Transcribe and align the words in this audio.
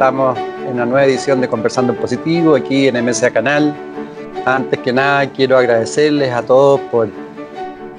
Estamos 0.00 0.38
en 0.38 0.70
una 0.76 0.86
nueva 0.86 1.04
edición 1.04 1.42
de 1.42 1.48
Conversando 1.48 1.92
en 1.92 1.98
Positivo 1.98 2.54
aquí 2.56 2.88
en 2.88 3.04
MSA 3.04 3.32
Canal. 3.32 3.76
Antes 4.46 4.80
que 4.80 4.94
nada 4.94 5.26
quiero 5.30 5.58
agradecerles 5.58 6.32
a 6.32 6.40
todos 6.40 6.80
por, 6.90 7.10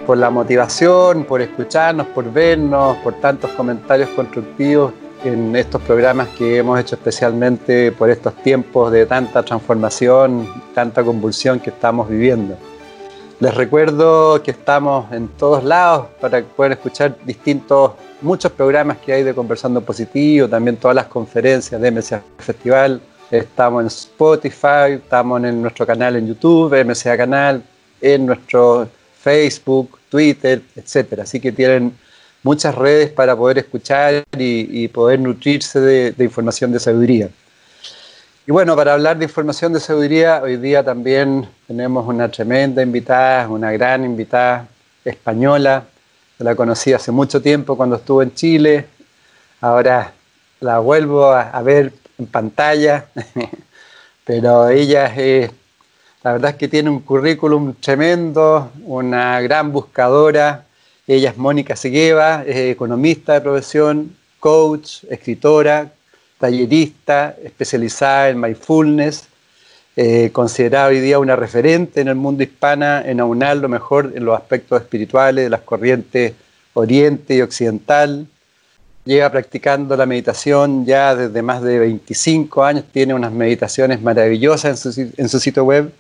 por 0.08 0.18
la 0.18 0.32
motivación, 0.32 1.26
por 1.26 1.44
escucharnos, 1.44 2.08
por 2.08 2.34
vernos, 2.34 2.98
por 3.04 3.14
tantos 3.22 3.52
comentarios 3.52 4.10
constructivos 4.16 4.94
en 5.24 5.56
estos 5.56 5.80
programas 5.84 6.30
que 6.30 6.58
hemos 6.58 6.80
hecho 6.80 6.96
especialmente 6.96 7.92
por 7.92 8.10
estos 8.10 8.34
tiempos 8.38 8.92
de 8.92 9.06
tanta 9.06 9.44
transformación, 9.44 10.48
tanta 10.74 11.04
convulsión 11.04 11.60
que 11.60 11.70
estamos 11.70 12.10
viviendo. 12.10 12.58
Les 13.40 13.54
recuerdo 13.54 14.42
que 14.42 14.50
estamos 14.50 15.12
en 15.12 15.28
todos 15.28 15.64
lados 15.64 16.08
para 16.20 16.42
poder 16.42 16.72
escuchar 16.72 17.16
distintos 17.24 17.92
muchos 18.22 18.52
programas 18.52 18.98
que 18.98 19.14
hay 19.14 19.24
de 19.24 19.34
Conversando 19.34 19.82
Positivo, 19.82 20.48
también 20.48 20.78
todas 20.78 20.96
las 20.96 21.08
conferencias 21.08 21.82
de 21.82 21.92
MCA 21.92 22.24
Festival. 22.38 23.02
Estamos 23.30 23.82
en 23.82 23.88
Spotify, 23.88 24.94
estamos 24.96 25.44
en 25.44 25.62
nuestro 25.62 25.86
canal 25.86 26.16
en 26.16 26.28
YouTube, 26.28 26.74
MCA 26.86 27.18
Canal, 27.18 27.64
en 28.00 28.26
nuestro 28.26 28.88
Facebook, 29.22 30.00
Twitter, 30.10 30.62
etc. 30.76 31.20
Así 31.20 31.40
que 31.40 31.52
tienen 31.52 31.94
muchas 32.44 32.76
redes 32.76 33.10
para 33.10 33.36
poder 33.36 33.60
escuchar 33.60 34.24
y, 34.38 34.88
poder 34.90 35.20
nutrirse 35.20 35.80
de, 35.80 36.12
de, 36.12 36.24
información 36.24 36.72
de 36.72 36.80
sabiduría. 36.80 37.30
Y 38.46 38.52
bueno, 38.52 38.76
para 38.76 38.94
hablar 38.94 39.18
de 39.18 39.26
información 39.26 39.72
de 39.74 39.80
sabiduría, 39.80 40.42
hoy 40.44 40.58
día 40.58 40.84
también 40.84 41.48
tenemos 41.68 42.06
una 42.08 42.30
tremenda 42.30 42.82
invitada, 42.82 43.48
una 43.48 43.72
gran 43.72 44.04
invitada 44.04 44.68
española, 45.06 45.86
la 46.44 46.56
conocí 46.56 46.94
hace 46.94 47.12
mucho 47.12 47.42
tiempo 47.42 47.78
cuando 47.78 47.98
estuve 47.98 48.24
en 48.24 48.34
Chile. 48.34 48.86
Ahora 49.60 50.14
la 50.60 50.80
vuelvo 50.80 51.32
a, 51.32 51.62
ver 51.62 51.94
en 52.18 52.28
pantalla. 52.28 53.06
Pero 54.26 54.70
ella 54.70 55.08
es, 55.16 55.52
la 56.24 56.34
verdad 56.34 56.52
es 56.52 56.58
que 56.58 56.68
tiene 56.68 56.90
un 56.90 57.00
currículum 57.00 57.74
tremendo, 57.76 58.72
una 58.84 59.42
gran 59.42 59.72
buscadora. 59.72 60.66
Ella 61.08 61.32
es 61.32 61.38
Mónica 61.38 61.76
Segueva, 61.76 62.44
es 62.46 62.56
economista 62.56 63.34
de 63.34 63.42
profesión, 63.42 64.16
coach, 64.40 65.04
escritora, 65.10 65.92
tallerista, 66.40 67.36
especializada 67.44 68.30
en 68.30 68.40
mindfulness, 68.40 69.28
eh, 70.04 70.32
considerada 70.32 70.88
hoy 70.88 71.00
día 71.00 71.20
una 71.20 71.36
referente 71.36 72.02
en 72.02 72.08
el 72.08 72.16
mundo 72.16 72.42
hispana 72.42 73.04
en 73.06 73.20
aunar 73.20 73.58
lo 73.58 73.70
mejor 73.70 74.14
en 74.16 74.26
los 74.26 74.36
aspectos 74.36 74.82
espirituales 74.82 75.44
de 75.44 75.50
las 75.52 75.62
corrientes 75.62 76.34
oriente 76.74 77.36
y 77.36 77.42
occidental. 77.42 78.26
Lleva 79.06 79.30
practicando 79.30 79.96
la 79.96 80.08
meditación 80.08 80.88
ya 80.88 81.16
desde 81.16 81.44
más 81.44 81.62
de 81.62 81.78
25 81.78 82.64
años, 82.64 82.86
tiene 82.92 83.14
unas 83.14 83.32
meditaciones 83.32 84.02
maravillosas 84.02 84.84
en 84.84 84.92
su, 84.92 85.12
en 85.18 85.30
su 85.30 85.40
sitio 85.40 85.66
web. 85.66 85.94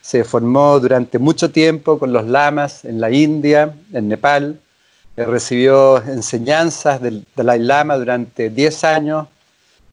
Se 0.00 0.24
formó 0.24 0.80
durante 0.80 1.18
mucho 1.18 1.50
tiempo 1.50 1.98
con 1.98 2.10
los 2.10 2.26
lamas 2.26 2.86
en 2.86 3.02
la 3.02 3.10
India, 3.10 3.74
en 3.92 4.08
Nepal. 4.08 4.60
recibió 5.14 5.98
enseñanzas 5.98 7.02
del 7.02 7.26
Dalai 7.36 7.58
Lama 7.58 7.98
durante 7.98 8.48
10 8.48 8.84
años 8.84 9.26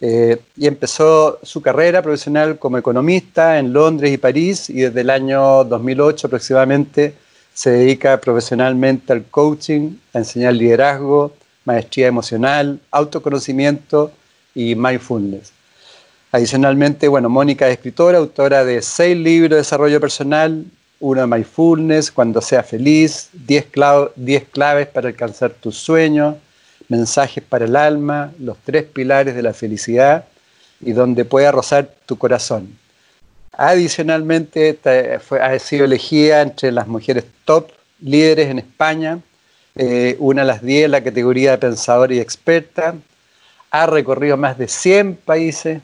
eh, 0.02 0.40
y 0.56 0.68
empezó 0.68 1.40
su 1.44 1.62
carrera 1.62 2.02
profesional 2.02 2.58
como 2.58 2.78
economista 2.78 3.60
en 3.60 3.74
Londres 3.74 4.14
y 4.14 4.18
París 4.18 4.70
y 4.70 4.82
desde 4.82 5.02
el 5.02 5.10
año 5.10 5.66
2008 5.66 6.28
aproximadamente 6.28 7.16
se 7.54 7.72
dedica 7.72 8.22
profesionalmente 8.22 9.12
al 9.12 9.26
coaching, 9.26 9.98
a 10.14 10.20
enseñar 10.20 10.54
liderazgo, 10.54 11.34
maestría 11.66 12.08
emocional, 12.08 12.80
autoconocimiento 12.92 14.14
y 14.56 14.76
mindfulness. 14.76 15.52
Adicionalmente, 16.32 17.08
bueno, 17.10 17.28
Mónica 17.28 17.68
es 17.68 17.74
escritora, 17.74 18.20
autora 18.20 18.64
de 18.64 18.82
seis 18.82 19.18
libros 19.18 19.50
de 19.52 19.56
desarrollo 19.58 20.00
personal, 20.00 20.64
uno 21.02 21.22
de 21.22 21.28
mindfulness, 21.28 22.12
cuando 22.12 22.40
sea 22.40 22.64
feliz, 22.64 23.30
10 23.34 23.66
claves 24.52 24.88
para 24.88 25.10
alcanzar 25.10 25.52
tus 25.52 25.76
sueños, 25.76 26.36
mensajes 26.90 27.44
para 27.44 27.66
el 27.66 27.76
alma, 27.76 28.34
los 28.40 28.58
tres 28.58 28.84
pilares 28.84 29.36
de 29.36 29.44
la 29.44 29.54
felicidad 29.54 30.26
y 30.82 30.92
donde 30.92 31.24
pueda 31.24 31.52
rozar 31.52 31.90
tu 32.06 32.18
corazón. 32.18 32.78
Adicionalmente, 33.54 34.80
ha 35.42 35.60
sido 35.60 35.86
elegida 35.86 36.42
entre 36.42 36.72
las 36.72 36.88
mujeres 36.88 37.26
top 37.46 37.72
líderes 38.02 38.50
en 38.50 38.60
España, 38.60 39.20
eh, 39.76 40.16
una 40.20 40.42
de 40.42 40.48
las 40.48 40.62
10 40.62 40.86
en 40.86 40.92
la 40.92 41.04
categoría 41.04 41.52
de 41.52 41.58
pensadora 41.58 42.14
y 42.14 42.20
experta. 42.20 42.96
Ha 43.72 43.86
recorrido 43.86 44.38
más 44.38 44.58
de 44.58 44.68
100 44.68 45.16
países 45.18 45.82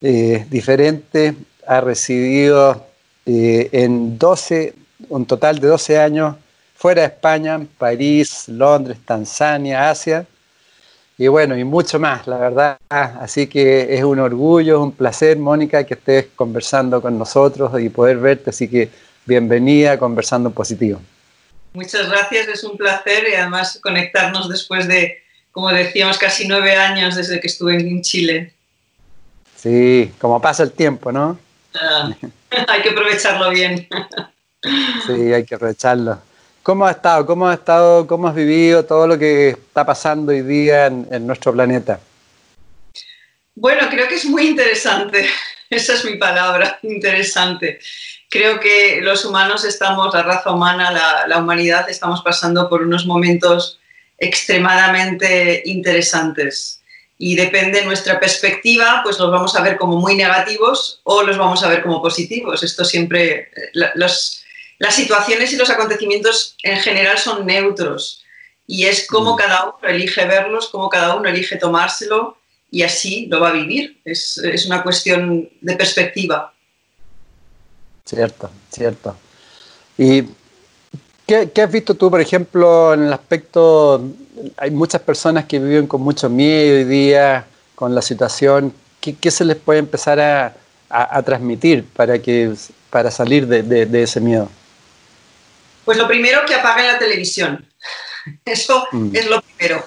eh, 0.00 0.46
diferentes, 0.48 1.34
ha 1.66 1.80
residido 1.80 2.86
eh, 3.26 3.68
en 3.72 4.18
12, 4.18 4.74
un 5.08 5.26
total 5.26 5.58
de 5.58 5.68
12 5.68 5.98
años 5.98 6.36
fuera 6.80 7.02
de 7.02 7.08
España, 7.08 7.60
París, 7.76 8.48
Londres, 8.48 8.96
Tanzania, 9.04 9.90
Asia, 9.90 10.24
y 11.18 11.28
bueno, 11.28 11.54
y 11.54 11.62
mucho 11.62 12.00
más, 12.00 12.26
la 12.26 12.38
verdad. 12.38 12.78
Así 12.88 13.46
que 13.46 13.94
es 13.94 14.02
un 14.02 14.18
orgullo, 14.18 14.76
es 14.76 14.80
un 14.80 14.92
placer, 14.92 15.36
Mónica, 15.36 15.84
que 15.84 15.92
estés 15.92 16.28
conversando 16.34 17.02
con 17.02 17.18
nosotros 17.18 17.78
y 17.82 17.90
poder 17.90 18.16
verte. 18.16 18.48
Así 18.48 18.66
que 18.66 18.88
bienvenida 19.26 19.92
a 19.92 19.98
Conversando 19.98 20.48
en 20.48 20.54
Positivo. 20.54 21.02
Muchas 21.74 22.08
gracias, 22.08 22.48
es 22.48 22.64
un 22.64 22.78
placer 22.78 23.28
y 23.30 23.34
además 23.34 23.78
conectarnos 23.82 24.48
después 24.48 24.88
de, 24.88 25.18
como 25.52 25.68
decíamos, 25.68 26.16
casi 26.16 26.48
nueve 26.48 26.74
años 26.76 27.14
desde 27.14 27.40
que 27.40 27.48
estuve 27.48 27.74
en 27.76 28.00
Chile. 28.00 28.54
Sí, 29.54 30.10
como 30.18 30.40
pasa 30.40 30.62
el 30.62 30.72
tiempo, 30.72 31.12
¿no? 31.12 31.38
Ah, 31.78 32.10
hay 32.68 32.80
que 32.80 32.88
aprovecharlo 32.88 33.50
bien. 33.50 33.86
sí, 35.06 35.34
hay 35.34 35.44
que 35.44 35.56
aprovecharlo. 35.56 36.29
¿Cómo 36.62 36.86
has 36.86 36.96
estado? 36.96 37.24
¿Cómo 37.24 37.48
has 37.48 37.58
estado? 37.58 38.06
¿Cómo 38.06 38.28
has 38.28 38.34
vivido 38.34 38.84
todo 38.84 39.06
lo 39.06 39.18
que 39.18 39.50
está 39.50 39.84
pasando 39.84 40.32
hoy 40.32 40.42
día 40.42 40.86
en, 40.86 41.26
nuestro 41.26 41.52
planeta? 41.52 42.00
Bueno, 43.54 43.88
creo 43.90 44.06
que 44.08 44.16
es 44.16 44.26
muy 44.26 44.48
interesante. 44.48 45.26
Esa 45.70 45.94
es 45.94 46.04
mi 46.04 46.16
palabra, 46.16 46.78
interesante. 46.82 47.78
Creo 48.28 48.60
que 48.60 49.00
los 49.00 49.24
humanos 49.24 49.64
estamos, 49.64 50.12
la 50.12 50.22
raza 50.22 50.50
humana, 50.50 50.90
la, 50.90 51.26
la 51.26 51.38
humanidad, 51.38 51.88
estamos 51.88 52.22
pasando 52.22 52.68
por 52.68 52.82
unos 52.82 53.06
momentos 53.06 53.80
extremadamente 54.18 55.62
interesantes 55.64 56.80
y 57.22 57.36
depende 57.36 57.80
de 57.80 57.86
nuestra 57.86 58.18
perspectiva, 58.18 59.00
pues 59.02 59.18
los 59.18 59.30
vamos 59.30 59.54
a 59.54 59.62
ver 59.62 59.76
como 59.76 59.96
muy 59.96 60.14
negativos 60.14 61.00
o 61.04 61.22
los 61.22 61.36
vamos 61.36 61.62
a 61.62 61.68
ver 61.68 61.82
como 61.82 62.00
positivos. 62.00 62.62
Esto 62.62 62.82
siempre, 62.84 63.50
eh, 63.54 63.70
los, 63.94 64.42
las 64.80 64.94
situaciones 64.94 65.52
y 65.52 65.56
los 65.56 65.68
acontecimientos 65.68 66.56
en 66.62 66.78
general 66.78 67.18
son 67.18 67.46
neutros 67.46 68.24
y 68.66 68.86
es 68.86 69.06
como 69.06 69.34
mm. 69.34 69.36
cada 69.36 69.64
uno 69.64 69.78
elige 69.82 70.24
verlos, 70.24 70.68
como 70.68 70.88
cada 70.88 71.16
uno 71.16 71.28
elige 71.28 71.56
tomárselo 71.56 72.38
y 72.70 72.82
así 72.82 73.26
lo 73.26 73.40
va 73.40 73.50
a 73.50 73.52
vivir. 73.52 74.00
Es, 74.06 74.40
una 74.66 74.82
cuestión 74.82 75.50
de 75.60 75.76
perspectiva. 75.76 76.54
Cierto, 78.06 78.50
cierto. 78.70 79.16
¿Y 79.98 80.24
qué, 81.26 81.50
has 81.62 81.70
visto 81.70 81.94
tú, 81.94 82.10
por 82.10 82.22
ejemplo, 82.22 82.94
en 82.94 83.04
el 83.04 83.12
aspecto, 83.12 84.02
hay 84.56 84.70
muchas 84.70 85.02
personas 85.02 85.44
que 85.44 85.58
viven 85.58 85.86
con 85.86 86.00
mucho 86.00 86.30
miedo 86.30 86.76
hoy 86.76 86.84
día 86.84 87.46
con 87.74 87.94
la 87.94 88.00
situación, 88.00 88.72
¿qué, 89.00 89.30
se 89.30 89.44
les 89.44 89.56
puede 89.56 89.78
empezar 89.78 90.18
a, 90.20 91.22
transmitir 91.22 91.84
para, 91.84 92.18
que, 92.18 92.54
para 92.88 93.10
salir 93.10 93.46
de 93.46 94.02
ese 94.02 94.20
miedo? 94.20 94.48
Pues 95.84 95.98
lo 95.98 96.06
primero, 96.06 96.44
que 96.46 96.54
apaguen 96.54 96.86
la 96.86 96.98
televisión. 96.98 97.66
Eso 98.44 98.86
mm. 98.92 99.16
es 99.16 99.26
lo 99.26 99.40
primero. 99.42 99.86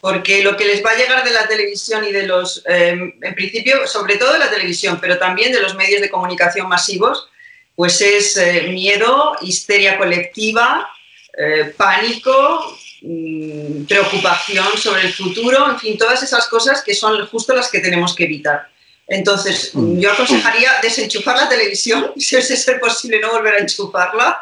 Porque 0.00 0.42
lo 0.42 0.56
que 0.56 0.64
les 0.64 0.84
va 0.84 0.90
a 0.90 0.96
llegar 0.96 1.24
de 1.24 1.32
la 1.32 1.48
televisión 1.48 2.04
y 2.04 2.12
de 2.12 2.26
los, 2.26 2.62
em, 2.66 3.14
en 3.20 3.34
principio, 3.34 3.86
sobre 3.86 4.16
todo 4.16 4.32
de 4.32 4.38
la 4.38 4.50
televisión, 4.50 4.98
pero 5.00 5.18
también 5.18 5.52
de 5.52 5.60
los 5.60 5.74
medios 5.74 6.00
de 6.00 6.10
comunicación 6.10 6.68
masivos, 6.68 7.28
pues 7.74 8.00
es 8.00 8.36
eh, 8.36 8.68
miedo, 8.70 9.36
histeria 9.40 9.98
colectiva, 9.98 10.88
eh, 11.36 11.72
pánico, 11.76 12.76
mm, 13.02 13.84
preocupación 13.84 14.66
sobre 14.76 15.02
el 15.02 15.12
futuro, 15.12 15.68
en 15.70 15.78
fin, 15.78 15.98
todas 15.98 16.22
esas 16.22 16.46
cosas 16.48 16.82
que 16.82 16.94
son 16.94 17.26
justo 17.26 17.54
las 17.54 17.68
que 17.68 17.80
tenemos 17.80 18.14
que 18.14 18.24
evitar. 18.24 18.68
Entonces, 19.08 19.70
mm. 19.72 19.98
yo 19.98 20.12
aconsejaría 20.12 20.70
desenchufar 20.82 21.36
la 21.36 21.48
televisión, 21.48 22.12
si 22.16 22.36
es 22.36 22.46
ser 22.46 22.78
posible 22.78 23.18
no 23.18 23.32
volver 23.32 23.54
a 23.54 23.58
enchufarla, 23.58 24.40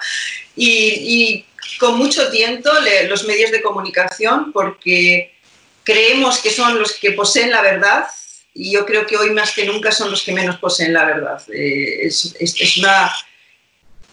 y, 0.57 1.45
con 1.79 1.99
mucho 1.99 2.31
tiento 2.31 2.71
los 3.09 3.25
medios 3.25 3.51
de 3.51 3.61
comunicación, 3.61 4.53
porque 4.53 5.35
creemos 5.85 6.39
que 6.39 6.51
son 6.51 6.79
los 6.79 6.95
que 6.95 7.13
poseen 7.13 7.51
la 7.51 7.61
verdad, 7.61 8.07
y 8.55 8.73
yo 8.73 8.87
creo 8.87 9.07
que 9.07 9.19
hoy 9.19 9.31
más 9.31 9.53
que 9.53 9.67
nunca 9.67 9.93
son 9.93 10.11
los 10.11 10.23
que 10.23 10.33
menos 10.33 10.57
poseen 10.57 10.95
la 10.95 11.05
verdad. 11.05 11.43
Eh, 11.53 12.07
es, 12.07 12.35
es, 12.39 12.79
una, 12.79 13.12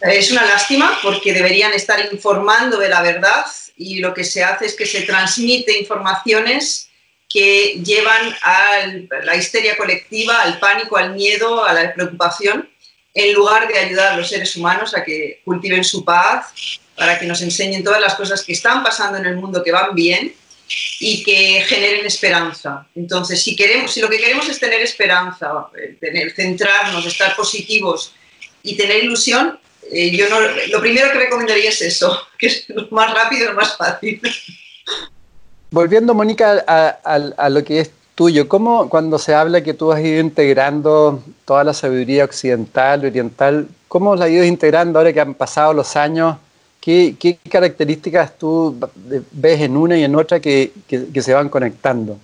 es 0.01 0.31
una 0.31 0.43
lástima 0.45 0.99
porque 1.01 1.31
deberían 1.31 1.71
estar 1.73 2.05
informando 2.11 2.77
de 2.77 2.89
la 2.89 3.01
verdad 3.01 3.45
y 3.77 3.99
lo 3.99 4.13
que 4.13 4.25
se 4.25 4.43
hace 4.43 4.65
es 4.65 4.75
que 4.75 4.85
se 4.85 5.03
transmite 5.03 5.79
informaciones 5.79 6.89
que 7.33 7.81
llevan 7.83 8.35
a 8.43 8.85
la 9.23 9.35
histeria 9.35 9.75
colectiva, 9.75 10.43
al 10.43 10.59
pánico, 10.59 10.97
al 10.97 11.15
miedo, 11.15 11.65
a 11.65 11.73
la 11.73 11.91
preocupación, 11.91 12.69
en 13.15 13.33
lugar 13.33 13.67
de 13.67 13.79
ayudar 13.79 14.13
a 14.13 14.17
los 14.17 14.29
seres 14.29 14.55
humanos 14.55 14.95
a 14.95 15.03
que 15.03 15.41
cultiven 15.43 15.83
su 15.83 16.05
paz, 16.05 16.53
para 16.95 17.17
que 17.17 17.25
nos 17.25 17.41
enseñen 17.41 17.83
todas 17.83 17.99
las 17.99 18.13
cosas 18.13 18.43
que 18.43 18.53
están 18.53 18.83
pasando 18.83 19.17
en 19.17 19.25
el 19.25 19.35
mundo 19.35 19.63
que 19.63 19.71
van 19.71 19.95
bien 19.95 20.31
y 20.99 21.23
que 21.23 21.63
generen 21.67 22.05
esperanza. 22.05 22.87
Entonces, 22.95 23.41
si, 23.41 23.55
queremos, 23.55 23.91
si 23.91 23.99
lo 23.99 24.09
que 24.09 24.19
queremos 24.19 24.47
es 24.47 24.59
tener 24.59 24.81
esperanza, 24.81 25.67
eh, 25.75 25.97
tener, 25.99 26.31
centrarnos, 26.33 27.03
estar 27.05 27.35
positivos 27.35 28.13
y 28.61 28.77
tener 28.77 29.03
ilusión, 29.03 29.59
eh, 29.91 30.15
yo 30.15 30.29
no, 30.29 30.39
lo 30.39 30.81
primero 30.81 31.11
que 31.11 31.17
recomendaría 31.17 31.69
es 31.69 31.81
eso, 31.81 32.27
que 32.37 32.47
es 32.47 32.65
lo 32.69 32.87
más 32.91 33.11
rápido 33.11 33.45
y 33.45 33.47
lo 33.47 33.53
más 33.55 33.75
fácil. 33.75 34.21
Volviendo, 35.73 36.13
Mónica, 36.13 36.63
a, 36.67 37.49
lo 37.49 37.63
que 37.63 37.79
es 37.79 37.91
tuyo, 38.13 38.47
¿cómo 38.47 38.89
cuando 38.89 39.17
se 39.17 39.33
habla 39.33 39.63
que 39.63 39.73
tú 39.73 39.91
has 39.91 40.01
ido 40.01 40.19
integrando 40.19 41.23
toda 41.45 41.63
la 41.63 41.73
sabiduría 41.73 42.25
occidental, 42.25 43.03
oriental, 43.03 43.67
cómo 43.87 44.15
la 44.15 44.25
has 44.25 44.31
ido 44.31 44.43
integrando 44.43 44.99
ahora 44.99 45.11
que 45.11 45.19
han 45.19 45.33
pasado 45.33 45.73
los 45.73 45.95
años? 45.95 46.37
¿Qué, 46.79 47.39
características 47.49 48.37
tú 48.37 48.79
ves 49.31 49.61
en 49.61 49.75
una 49.75 49.97
y 49.97 50.03
en 50.03 50.15
otra 50.15 50.39
que, 50.39 50.71
se 50.87 51.33
van 51.33 51.49
conectando? 51.49 52.19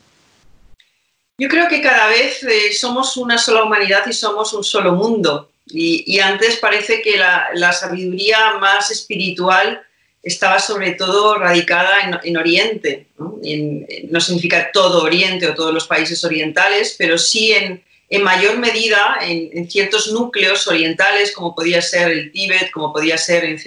Yo 1.39 1.49
creo 1.49 1.67
que 1.67 1.81
cada 1.81 2.05
vez 2.05 2.43
eh, 2.43 2.71
somos 2.71 3.17
una 3.17 3.39
sola 3.39 3.63
humanidad 3.63 4.05
y 4.05 4.13
somos 4.13 4.53
un 4.53 4.63
solo 4.63 4.91
mundo. 4.91 5.49
Y, 5.65 6.19
antes 6.19 6.57
parece 6.57 7.01
que 7.01 7.17
la 7.17 7.73
sabiduría 7.73 8.59
más 8.59 8.91
espiritual 8.91 9.81
estaba 10.23 10.59
sobre 10.59 10.91
todo 10.91 11.35
radicada 11.37 12.19
en, 12.23 12.37
Oriente. 12.37 13.07
¿no? 13.17 14.21
significa 14.21 14.71
todo 14.71 15.03
Oriente 15.03 15.47
o 15.47 15.55
todos 15.55 15.73
los 15.73 15.87
países 15.87 16.23
orientales, 16.23 16.95
pero 16.97 17.17
sí 17.17 17.53
en, 17.53 17.83
mayor 18.23 18.57
medida 18.57 19.19
en, 19.21 19.69
ciertos 19.69 20.11
núcleos 20.11 20.67
orientales, 20.67 21.31
como 21.31 21.55
podía 21.55 21.81
ser 21.81 22.11
el 22.11 22.31
Tíbet, 22.31 22.71
como 22.71 22.91
podía 22.91 23.17
ser 23.17 23.45
en 23.45 23.59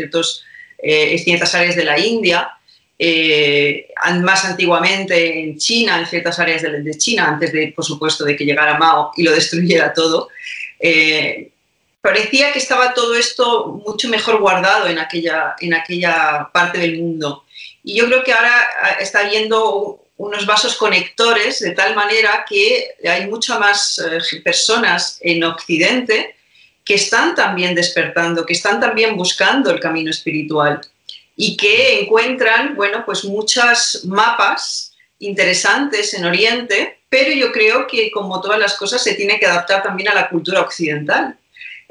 eh, 0.78 1.19
ciertas 1.19 1.54
áreas 1.54 1.76
de 1.76 1.84
la 1.84 1.99
India, 1.99 2.50
eh, 2.98 3.88
más 4.20 4.44
antiguamente 4.44 5.40
en 5.40 5.58
China, 5.58 5.98
en 5.98 6.06
ciertas 6.06 6.38
áreas 6.38 6.62
de, 6.62 6.98
China, 6.98 7.28
antes 7.28 7.52
de, 7.52 7.72
por 7.75 7.84
supuesto, 7.84 8.25
de 8.25 8.37
que 8.37 8.44
llegara 8.44 8.78
Mao 8.78 9.10
y 9.16 9.22
lo 9.22 9.32
destruyera 9.32 9.93
todo. 9.93 10.28
Eh, 10.78 11.51
parecía 12.02 12.52
que 12.52 12.58
estaba 12.58 12.93
todo 12.93 13.14
esto 13.14 13.81
mucho 13.87 14.08
mejor 14.08 14.40
guardado 14.40 14.88
en 14.88 14.99
aquella, 14.99 15.54
en 15.60 15.72
aquella 15.72 16.50
parte 16.52 16.78
del 16.78 16.99
mundo. 16.99 17.44
Y 17.82 17.94
yo 17.96 18.06
creo 18.06 18.22
que 18.22 18.32
ahora 18.32 18.69
ah, 18.82 18.90
está 19.00 19.20
habiendo 19.20 20.00
unos 20.16 20.44
vasos 20.44 20.76
conectores 20.76 21.60
de 21.60 21.70
tal 21.70 21.94
manera 21.94 22.44
que 22.46 22.94
hay 23.08 23.26
muchas 23.28 23.58
más 23.58 23.99
eh, 23.99 24.40
personas 24.43 25.19
en 25.22 25.43
Occidente 25.44 26.37
que 26.84 26.94
están 26.94 27.34
también 27.34 27.75
despertando, 27.75 28.44
que 28.44 28.52
están 28.52 28.81
también 28.81 29.16
buscando 29.16 29.70
el 29.70 29.81
camino 29.81 30.10
espiritual 30.10 30.81
y 31.37 31.56
que 31.56 32.00
encuentran, 32.00 32.75
bueno, 32.75 33.05
pues 33.06 33.25
muchos 33.25 34.05
mapas 34.05 34.93
interesantes 35.20 36.14
en 36.14 36.25
Oriente, 36.25 36.98
pero 37.08 37.32
yo 37.32 37.52
creo 37.52 37.87
que 37.87 38.10
como 38.10 38.40
todas 38.40 38.58
las 38.58 38.75
cosas 38.75 39.02
se 39.02 39.14
tiene 39.14 39.38
que 39.38 39.46
adaptar 39.46 39.82
también 39.84 40.08
a 40.08 40.14
la 40.14 40.28
cultura 40.28 40.60
occidental. 40.60 41.38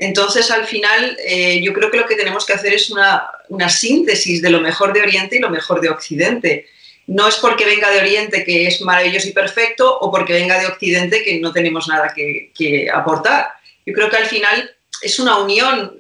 Entonces, 0.02 0.50
al 0.50 0.66
final, 0.66 1.16
eh, 1.24 1.62
yo 1.62 1.74
creo 1.74 1.92
que 1.92 1.98
lo 1.98 2.08
que 2.08 2.16
tenemos 2.16 2.44
que 2.44 2.54
hacer 2.54 2.74
es 2.74 2.90
una, 2.90 3.30
síntesis 3.70 4.42
de 4.42 4.50
lo 4.50 4.60
mejor 4.60 4.94
de 4.94 5.02
Oriente 5.04 5.36
y 5.36 5.40
lo 5.40 5.52
mejor 5.52 5.80
de 5.80 5.90
Occidente. 5.90 6.66
No 7.06 7.28
es 7.28 7.36
porque 7.36 7.66
venga 7.66 7.92
de 7.92 8.00
Oriente 8.00 8.44
que 8.44 8.66
es 8.66 8.82
maravilloso 8.82 9.28
y 9.28 9.32
perfecto 9.34 10.00
o 10.00 10.10
porque 10.10 10.34
venga 10.34 10.60
de 10.60 10.66
Occidente 10.66 11.22
que 11.22 11.40
no 11.40 11.54
tenemos 11.54 11.88
nada 11.88 12.12
que, 12.16 12.90
aportar. 12.92 13.50
Yo 13.86 13.94
creo 13.94 14.10
que 14.10 14.18
al 14.18 14.26
final 14.26 14.72
es 15.04 15.20
una 15.20 15.38
unión, 15.38 15.96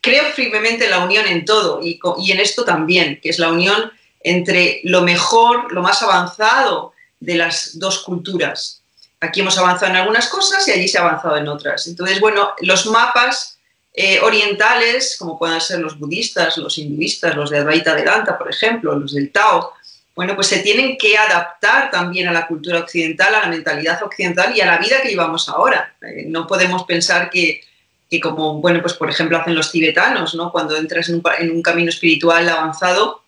creo 0.00 0.24
firmemente 0.32 0.86
en 0.86 0.90
la 0.90 1.04
unión 1.04 1.26
en 1.26 1.44
todo 1.44 1.82
y, 1.82 2.00
y 2.22 2.32
en 2.32 2.40
esto 2.40 2.64
también, 2.64 3.20
que 3.22 3.28
es 3.28 3.38
la 3.38 3.50
unión 3.50 3.92
entre 4.20 4.80
lo 4.84 5.02
mejor, 5.02 5.70
lo 5.74 5.82
más 5.82 6.02
avanzado 6.02 6.94
de 7.20 7.34
las 7.34 7.78
dos 7.78 7.98
culturas. 7.98 8.83
Aquí 9.24 9.40
hemos 9.40 9.58
avanzado 9.58 9.90
en 9.90 9.96
algunas 9.96 10.28
cosas 10.28 10.66
y 10.68 10.72
allí 10.72 10.86
se 10.86 10.98
ha 10.98 11.02
avanzado 11.02 11.36
en 11.36 11.48
otras. 11.48 11.86
Entonces, 11.86 12.20
bueno, 12.20 12.50
los 12.60 12.86
mapas 12.86 13.58
eh, 13.92 14.20
orientales, 14.20 15.16
como 15.18 15.38
puedan 15.38 15.60
ser 15.60 15.80
los 15.80 15.98
budistas, 15.98 16.58
los 16.58 16.78
hinduistas, 16.78 17.34
los 17.34 17.50
de 17.50 17.58
Advaita 17.58 17.94
Vedanta, 17.94 18.36
por 18.36 18.50
ejemplo, 18.50 18.98
los 18.98 19.14
del 19.14 19.30
Tao, 19.30 19.72
bueno, 20.14 20.34
pues 20.34 20.46
se 20.46 20.60
tienen 20.60 20.96
que 20.96 21.16
adaptar 21.16 21.90
también 21.90 22.28
a 22.28 22.32
la 22.32 22.46
cultura 22.46 22.80
occidental, 22.80 23.34
a 23.34 23.40
la 23.42 23.48
mentalidad 23.48 24.02
occidental 24.02 24.56
y 24.56 24.60
a 24.60 24.66
la 24.66 24.78
vida 24.78 25.00
que 25.02 25.08
llevamos 25.08 25.48
ahora. 25.48 25.94
Eh, 26.02 26.24
no 26.28 26.46
podemos 26.46 26.84
pensar 26.84 27.30
que, 27.30 27.62
como, 28.22 28.60
bueno, 28.60 28.80
pues 28.80 28.94
por 28.94 29.10
ejemplo 29.10 29.38
hacen 29.38 29.56
los 29.56 29.72
tibetanos, 29.72 30.34
¿no? 30.36 30.52
Cuando 30.52 30.76
entras 30.76 31.08
en 31.08 31.22
un, 31.50 31.62
camino 31.62 31.88
espiritual 31.88 32.48
avanzado, 32.48 33.22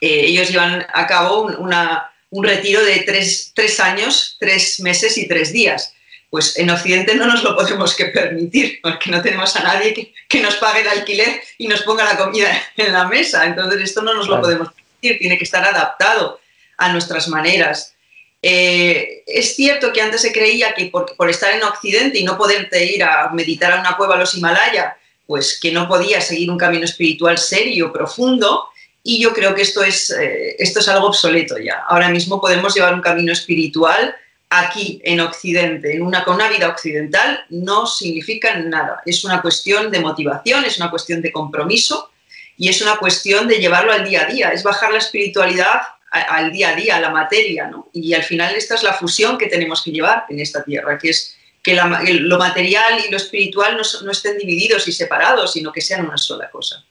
eh, 0.00 0.24
ellos 0.26 0.48
llevan 0.50 0.84
a 0.92 1.06
cabo 1.06 1.42
una, 1.58 2.10
un 2.30 2.44
retiro 2.44 2.82
de 2.84 3.00
tres, 3.00 3.80
años, 3.80 4.36
tres 4.38 4.80
meses 4.80 5.16
y 5.18 5.26
tres 5.26 5.52
días. 5.52 5.94
Pues 6.30 6.58
en 6.58 6.68
Occidente 6.68 7.14
no 7.14 7.26
nos 7.26 7.42
lo 7.42 7.56
podemos 7.56 7.94
que 7.94 8.06
permitir, 8.06 8.80
porque 8.82 9.10
no 9.10 9.22
tenemos 9.22 9.56
a 9.56 9.62
nadie 9.62 10.14
que, 10.28 10.40
nos 10.40 10.56
pague 10.56 10.82
el 10.82 10.88
alquiler 10.88 11.40
y 11.56 11.68
nos 11.68 11.82
ponga 11.82 12.04
la 12.04 12.18
comida 12.18 12.50
en 12.76 12.92
la 12.92 13.06
mesa. 13.06 13.46
Entonces 13.46 13.80
esto 13.82 14.02
no 14.02 14.14
nos 14.14 14.28
lo 14.28 14.40
podemos 14.40 14.68
permitir, 14.72 15.18
tiene 15.18 15.38
que 15.38 15.44
estar 15.44 15.64
adaptado 15.64 16.40
a 16.76 16.92
nuestras 16.92 17.28
maneras. 17.28 17.94
Eh, 18.42 19.24
es 19.26 19.56
cierto 19.56 19.92
que 19.92 20.02
antes 20.02 20.20
se 20.20 20.32
creía 20.32 20.74
que 20.74 20.86
por, 20.86 21.16
por, 21.16 21.28
estar 21.28 21.52
en 21.52 21.62
Occidente 21.64 22.18
y 22.18 22.24
no 22.24 22.38
poderte 22.38 22.84
ir 22.84 23.02
a 23.02 23.30
meditar 23.30 23.72
a 23.72 23.80
una 23.80 23.96
cueva 23.96 24.14
a 24.14 24.18
los 24.18 24.34
Himalaya, 24.34 24.96
pues 25.26 25.58
que 25.60 25.72
no 25.72 25.88
podía 25.88 26.20
seguir 26.20 26.50
un 26.50 26.58
camino 26.58 26.84
espiritual 26.84 27.36
serio, 27.36 27.92
profundo, 27.92 28.68
y 29.02 29.20
yo 29.20 29.32
creo 29.32 29.54
que 29.54 29.62
esto 29.62 29.82
es, 29.82 30.10
eh, 30.10 30.56
esto 30.58 30.80
es 30.80 30.88
algo 30.88 31.08
obsoleto 31.08 31.58
ya. 31.58 31.84
Ahora 31.88 32.08
mismo 32.08 32.40
podemos 32.40 32.74
llevar 32.74 32.94
un 32.94 33.00
camino 33.00 33.32
espiritual 33.32 34.14
aquí 34.50 35.00
en 35.04 35.20
Occidente, 35.20 35.94
en 35.94 36.02
una, 36.02 36.24
con 36.24 36.36
una 36.36 36.48
vida 36.48 36.68
occidental, 36.68 37.44
no 37.50 37.86
significa 37.86 38.56
nada. 38.56 39.02
Es 39.04 39.24
una 39.24 39.42
cuestión 39.42 39.90
de 39.90 40.00
motivación, 40.00 40.64
es 40.64 40.78
una 40.78 40.90
cuestión 40.90 41.22
de 41.22 41.32
compromiso 41.32 42.10
y 42.56 42.68
es 42.68 42.80
una 42.82 42.96
cuestión 42.96 43.46
de 43.46 43.58
llevarlo 43.58 43.92
al 43.92 44.08
día 44.08 44.22
a 44.22 44.26
día, 44.26 44.48
es 44.50 44.62
bajar 44.62 44.90
la 44.92 44.98
espiritualidad 44.98 45.80
al 46.10 46.52
día 46.52 46.70
a 46.70 46.74
día, 46.74 46.96
a 46.96 47.00
la 47.00 47.10
materia, 47.10 47.70
Y 47.92 48.14
al 48.14 48.22
final 48.22 48.54
esta 48.54 48.74
es 48.74 48.82
la 48.82 48.94
fusión 48.94 49.36
que 49.36 49.46
tenemos 49.46 49.82
que 49.82 49.90
llevar 49.90 50.24
en 50.30 50.40
esta 50.40 50.64
tierra, 50.64 50.96
que 50.98 51.10
es 51.10 51.36
que 51.62 51.74
lo 51.74 52.38
material 52.38 53.04
y 53.06 53.10
lo 53.10 53.18
espiritual 53.18 53.76
no, 53.76 53.82
no 54.04 54.10
estén 54.10 54.38
divididos 54.38 54.88
y 54.88 54.92
separados, 54.92 55.52
sino 55.52 55.70
que 55.70 55.82
sean 55.82 56.06
una 56.06 56.16
sola 56.16 56.48
cosa. 56.50 56.82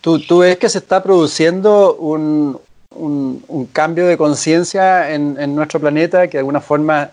¿Tú, 0.00 0.38
ves 0.38 0.56
que 0.58 0.68
se 0.68 0.78
está 0.78 1.02
produciendo 1.02 1.94
un, 1.96 2.58
cambio 3.72 4.06
de 4.06 4.16
conciencia 4.16 5.12
en, 5.12 5.54
nuestro 5.54 5.78
planeta, 5.78 6.26
que 6.26 6.32
de 6.32 6.38
alguna 6.38 6.60
forma 6.60 7.10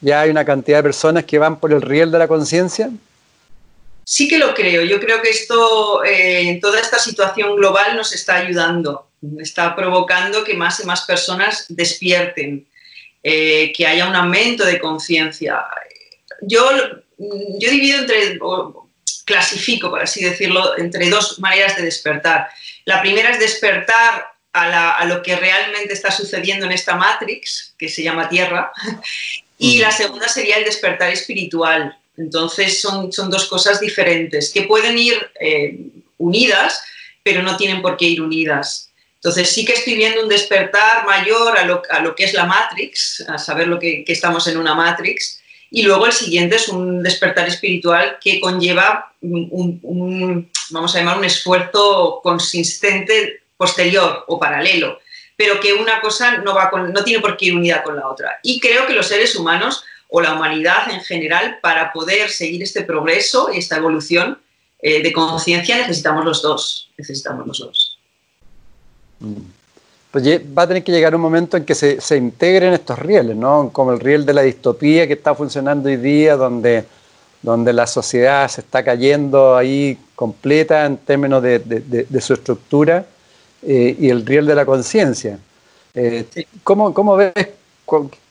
ya 0.00 0.22
hay 0.22 0.30
una 0.30 0.44
cantidad 0.44 0.78
de 0.78 0.84
personas 0.84 1.24
que 1.24 1.38
van 1.38 1.58
por 1.60 1.72
el 1.72 1.82
riel 1.82 2.10
de 2.10 2.18
la 2.18 2.28
conciencia? 2.28 2.90
Sí 4.04 4.28
que 4.28 4.38
lo 4.38 4.54
creo. 4.54 4.82
Yo 4.82 5.00
creo 5.00 5.20
que 5.22 5.30
esto, 5.30 6.04
eh, 6.04 6.58
toda 6.60 6.80
esta 6.80 6.98
situación 6.98 7.56
global 7.56 7.96
nos 7.96 8.12
está 8.12 8.36
ayudando, 8.36 9.08
está 9.38 9.74
provocando 9.74 10.44
que 10.44 10.54
más 10.54 10.80
y 10.80 10.86
más 10.86 11.02
personas 11.02 11.66
despierten, 11.68 12.66
eh, 13.22 13.72
que 13.74 13.86
haya 13.86 14.06
un 14.06 14.14
aumento 14.14 14.64
de 14.64 14.78
conciencia. 14.78 15.64
Yo, 16.42 16.70
yo 17.18 17.70
divido 17.70 18.00
entre, 18.00 18.38
clasifico, 19.24 19.90
por 19.90 20.02
así 20.02 20.24
decirlo, 20.24 20.78
entre 20.78 21.08
dos 21.08 21.38
maneras 21.38 21.76
de 21.76 21.82
despertar. 21.82 22.48
La 22.84 23.00
primera 23.00 23.30
es 23.30 23.38
despertar 23.38 24.26
a, 24.52 25.04
lo 25.06 25.22
que 25.22 25.34
realmente 25.36 25.92
está 25.92 26.10
sucediendo 26.10 26.66
en 26.66 26.72
esta 26.72 26.94
Matrix, 26.94 27.74
que 27.76 27.88
se 27.88 28.02
llama 28.02 28.28
Tierra, 28.28 28.72
y 29.58 29.78
la 29.78 29.90
segunda 29.90 30.28
sería 30.28 30.58
el 30.58 30.64
despertar 30.64 31.10
espiritual. 31.10 31.96
Entonces 32.16 32.80
son, 32.80 33.12
son 33.12 33.30
dos 33.30 33.46
cosas 33.46 33.80
diferentes 33.80 34.52
que 34.52 34.62
pueden 34.62 34.96
ir 34.96 35.14
eh, 35.40 35.76
unidas, 36.18 36.82
pero 37.24 37.42
no 37.42 37.56
tienen 37.56 37.82
por 37.82 37.96
qué 37.96 38.04
ir 38.04 38.22
unidas. 38.22 38.90
Entonces 39.24 39.50
sí 39.50 39.64
que 39.64 39.72
estoy 39.72 39.94
viendo 39.94 40.22
un 40.22 40.28
despertar 40.28 41.06
mayor 41.06 41.56
a 41.56 41.64
lo, 41.64 42.14
que 42.14 42.24
es 42.24 42.34
la 42.34 42.44
Matrix, 42.44 43.24
a 43.26 43.38
saber 43.38 43.68
lo 43.68 43.78
que, 43.78 44.04
estamos 44.06 44.46
en 44.48 44.58
una 44.58 44.74
Matrix. 44.74 45.40
Y 45.74 45.82
luego 45.82 46.06
el 46.06 46.12
siguiente 46.12 46.54
es 46.54 46.68
un 46.68 47.02
despertar 47.02 47.48
espiritual 47.48 48.18
que 48.20 48.38
conlleva 48.38 49.12
un, 49.20 50.48
vamos 50.70 50.94
a 50.94 50.98
llamar, 51.00 51.18
un 51.18 51.24
esfuerzo 51.24 52.20
consistente 52.22 53.42
posterior 53.56 54.22
o 54.28 54.38
paralelo, 54.38 55.00
pero 55.36 55.58
que 55.58 55.72
una 55.72 56.00
cosa 56.00 56.38
no, 56.38 56.54
va 56.54 56.70
con, 56.70 56.92
no 56.92 57.02
tiene 57.02 57.20
por 57.20 57.36
qué 57.36 57.46
ir 57.46 57.56
unida 57.56 57.82
con 57.82 57.96
la 57.96 58.08
otra. 58.08 58.38
Y 58.44 58.60
creo 58.60 58.86
que 58.86 58.92
los 58.92 59.08
seres 59.08 59.34
humanos 59.34 59.82
o 60.06 60.20
la 60.20 60.34
humanidad 60.34 60.88
en 60.92 61.00
general, 61.00 61.58
para 61.60 61.92
poder 61.92 62.30
seguir 62.30 62.62
este 62.62 62.82
progreso 62.82 63.50
y 63.52 63.58
esta 63.58 63.76
evolución 63.76 64.38
eh, 64.78 65.02
de 65.02 65.12
conciencia, 65.12 65.76
necesitamos 65.76 66.24
los 66.24 66.40
dos. 66.40 66.92
Necesitamos 66.96 67.48
los 67.48 67.58
dos. 67.58 67.98
Mm. 69.18 69.63
Pues 70.14 70.24
va 70.56 70.62
a 70.62 70.68
tener 70.68 70.84
que 70.84 70.92
llegar 70.92 71.12
un 71.16 71.20
momento 71.20 71.56
en 71.56 71.64
que 71.64 71.74
se, 71.74 72.00
se, 72.00 72.16
integren 72.16 72.72
estos 72.72 72.96
rieles, 73.00 73.34
¿no? 73.34 73.70
Como 73.72 73.92
el 73.92 73.98
riel 73.98 74.24
de 74.24 74.32
la 74.32 74.42
distopía 74.42 75.08
que 75.08 75.14
está 75.14 75.34
funcionando 75.34 75.88
hoy 75.88 75.96
día, 75.96 76.36
donde, 76.36 76.84
donde 77.42 77.72
la 77.72 77.84
sociedad 77.88 78.46
se 78.46 78.60
está 78.60 78.84
cayendo 78.84 79.56
ahí 79.56 79.98
completa 80.14 80.86
en 80.86 80.98
términos 80.98 81.42
de, 81.42 81.58
de, 81.58 82.20
su 82.20 82.34
estructura, 82.34 83.04
eh, 83.60 83.96
y 83.98 84.08
el 84.08 84.24
riel 84.24 84.46
de 84.46 84.54
la 84.54 84.64
conciencia. 84.64 85.36
Eh, 85.94 86.24
¿cómo, 86.62 86.94
¿cómo, 86.94 87.16
ves 87.16 87.32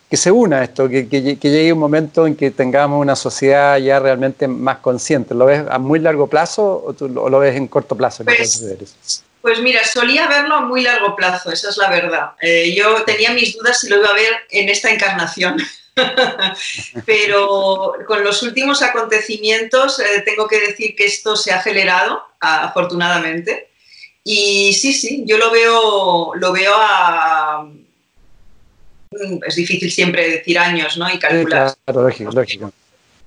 que 0.10 0.16
se 0.16 0.32
una 0.32 0.64
esto, 0.64 0.88
que, 0.88 1.10
que, 1.10 1.36
llegue 1.36 1.74
un 1.74 1.80
momento 1.80 2.26
en 2.26 2.38
que 2.38 2.52
tengamos 2.52 3.02
una 3.02 3.18
sociedad 3.18 3.78
ya 3.80 4.00
realmente 4.00 4.48
más 4.48 4.78
consciente? 4.78 5.36
¿Lo 5.36 5.48
ves 5.48 5.66
a 5.70 5.80
muy 5.80 6.00
largo 6.00 6.28
plazo 6.28 6.82
o, 6.88 6.94
tú, 6.94 7.10
lo 7.10 7.40
ves 7.40 7.58
en 7.58 7.68
corto 7.68 7.94
plazo? 7.98 8.24
Pues, 8.24 9.22
pues, 9.44 9.60
mira, 9.60 9.84
solía 9.84 10.28
verlo 10.28 10.56
a 10.56 10.62
muy 10.62 10.82
largo 10.82 11.16
plazo, 11.16 11.52
esa 11.52 11.70
es 11.70 11.78
la 11.78 11.92
verdad. 11.92 12.32
Eh, 12.42 12.74
yo 12.74 13.04
tenía 13.04 13.32
mis 13.32 13.56
dudas 13.56 13.80
si 13.80 13.90
lo 13.90 13.98
iba 13.98 14.10
a 14.10 14.14
ver 14.14 14.34
en 14.50 14.70
esta 14.70 14.90
encarnación. 14.90 15.58
Pero 17.06 17.94
con 18.08 18.24
los 18.24 18.42
últimos 18.42 18.82
acontecimientos 18.82 20.00
eh, 20.00 20.24
tengo 20.26 20.48
que 20.48 20.60
decir 20.60 20.96
que 20.96 21.06
esto 21.06 21.36
se 21.36 21.52
ha 21.52 21.58
acelerado, 21.58 22.24
afortunadamente. 22.40 23.70
Y 24.24 24.74
sí, 24.74 24.94
sí, 24.94 25.24
yo 25.28 25.38
lo 25.38 25.52
veo, 25.52 26.34
lo 26.34 26.52
veo 26.52 26.74
a, 26.76 27.68
Mm, 29.14 29.40
es 29.46 29.56
difícil 29.56 29.92
siempre 29.92 30.30
decir 30.30 30.58
años 30.58 30.98
¿no? 30.98 31.10
y 31.10 31.20
calcular. 31.20 31.74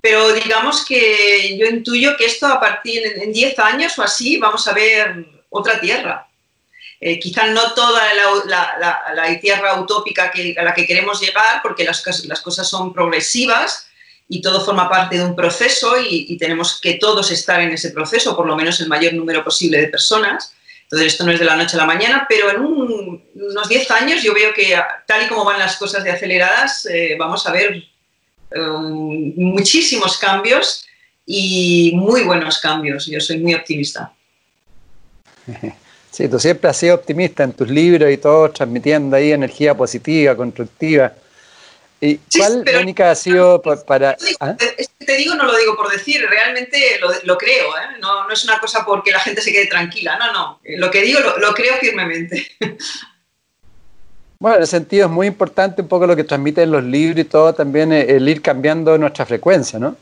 Pero 0.00 0.32
digamos 0.32 0.84
que 0.84 1.56
yo 1.58 1.66
intuyo 1.66 2.16
que 2.16 2.26
esto 2.26 2.46
a 2.46 2.60
partir 2.60 3.02
en 3.04 3.32
10 3.32 3.58
años 3.58 3.98
o 3.98 4.02
así 4.02 4.38
vamos 4.38 4.66
a 4.68 4.72
ver 4.72 5.26
otra 5.58 5.80
tierra. 5.80 6.28
Eh, 7.00 7.18
quizá 7.20 7.46
no 7.48 7.74
toda 7.74 8.02
la, 8.46 9.40
tierra 9.40 9.78
utópica 9.78 10.32
a 10.56 10.62
la 10.62 10.74
que 10.74 10.86
queremos 10.86 11.20
llegar, 11.20 11.60
porque 11.62 11.84
las, 11.84 12.02
las, 12.24 12.40
cosas 12.40 12.68
son 12.68 12.92
progresivas 12.92 13.88
y 14.28 14.40
todo 14.40 14.64
forma 14.64 14.88
parte 14.88 15.18
de 15.18 15.24
un 15.24 15.36
proceso 15.36 16.00
y, 16.00 16.26
y, 16.28 16.38
tenemos 16.38 16.80
que 16.80 16.94
todos 16.94 17.30
estar 17.30 17.60
en 17.60 17.70
ese 17.70 17.90
proceso, 17.90 18.34
por 18.34 18.46
lo 18.46 18.56
menos 18.56 18.80
el 18.80 18.88
mayor 18.88 19.12
número 19.12 19.44
posible 19.44 19.78
de 19.78 19.88
personas. 19.88 20.54
Entonces, 20.84 21.12
esto 21.12 21.24
no 21.24 21.32
es 21.32 21.38
de 21.40 21.44
la 21.44 21.56
noche 21.56 21.76
a 21.76 21.80
la 21.80 21.86
mañana, 21.86 22.26
pero 22.28 22.48
en 22.50 22.60
unos 22.60 23.68
10 23.68 23.90
años 23.90 24.22
yo 24.22 24.32
veo 24.32 24.54
que 24.54 24.80
tal 25.06 25.24
y 25.24 25.28
como 25.28 25.44
van 25.44 25.58
las 25.58 25.76
cosas 25.76 26.04
de 26.04 26.12
aceleradas, 26.12 26.86
eh, 26.86 27.16
vamos 27.18 27.44
a 27.46 27.52
ver 27.52 27.82
um, 28.56 29.32
muchísimos 29.36 30.16
cambios 30.16 30.86
y 31.26 31.90
muy 31.94 32.22
buenos 32.22 32.58
cambios. 32.58 33.06
Yo 33.06 33.20
soy 33.20 33.38
muy 33.38 33.54
optimista. 33.54 34.15
Sí, 36.16 36.28
tú 36.28 36.40
siempre 36.40 36.70
has 36.70 36.78
sido 36.78 36.94
optimista 36.94 37.44
en 37.44 37.52
tus 37.52 37.68
libros 37.68 38.10
y 38.10 38.16
todo, 38.16 38.50
transmitiendo 38.50 39.16
ahí 39.16 39.32
energía 39.32 39.76
positiva, 39.76 40.34
constructiva. 40.34 41.12
¿Y 42.00 42.18
cuál, 42.38 42.64
única 42.80 43.10
ha 43.10 43.14
sido 43.14 43.60
para...? 43.60 44.16
¿ah? 44.40 44.56
Te 44.56 45.16
digo, 45.16 45.34
no 45.34 45.44
lo 45.44 45.54
digo 45.54 45.76
por 45.76 45.90
decir, 45.90 46.24
realmente 46.26 46.78
lo, 47.24 47.36
creo, 47.36 47.76
¿eh? 47.76 47.98
no, 48.00 48.30
es 48.30 48.44
una 48.44 48.58
cosa 48.58 48.82
porque 48.86 49.10
la 49.10 49.20
gente 49.20 49.42
se 49.42 49.52
quede 49.52 49.66
tranquila, 49.66 50.18
no, 50.18 50.32
no, 50.32 50.60
lo 50.78 50.90
que 50.90 51.02
digo 51.02 51.20
lo, 51.20 51.52
creo 51.52 51.74
firmemente. 51.76 52.46
Bueno, 54.38 54.58
en 54.58 54.64
ese 54.64 54.72
sentido 54.72 55.06
es 55.06 55.10
muy 55.10 55.26
importante 55.26 55.80
un 55.80 55.88
poco 55.88 56.06
lo 56.06 56.14
que 56.14 56.22
transmiten 56.22 56.70
los 56.70 56.84
libros 56.84 57.20
y 57.20 57.24
todo, 57.24 57.54
también 57.54 57.90
el 57.90 58.28
ir 58.28 58.42
cambiando 58.42 58.98
nuestra 58.98 59.24
frecuencia, 59.24 59.78
¿no? 59.78 59.96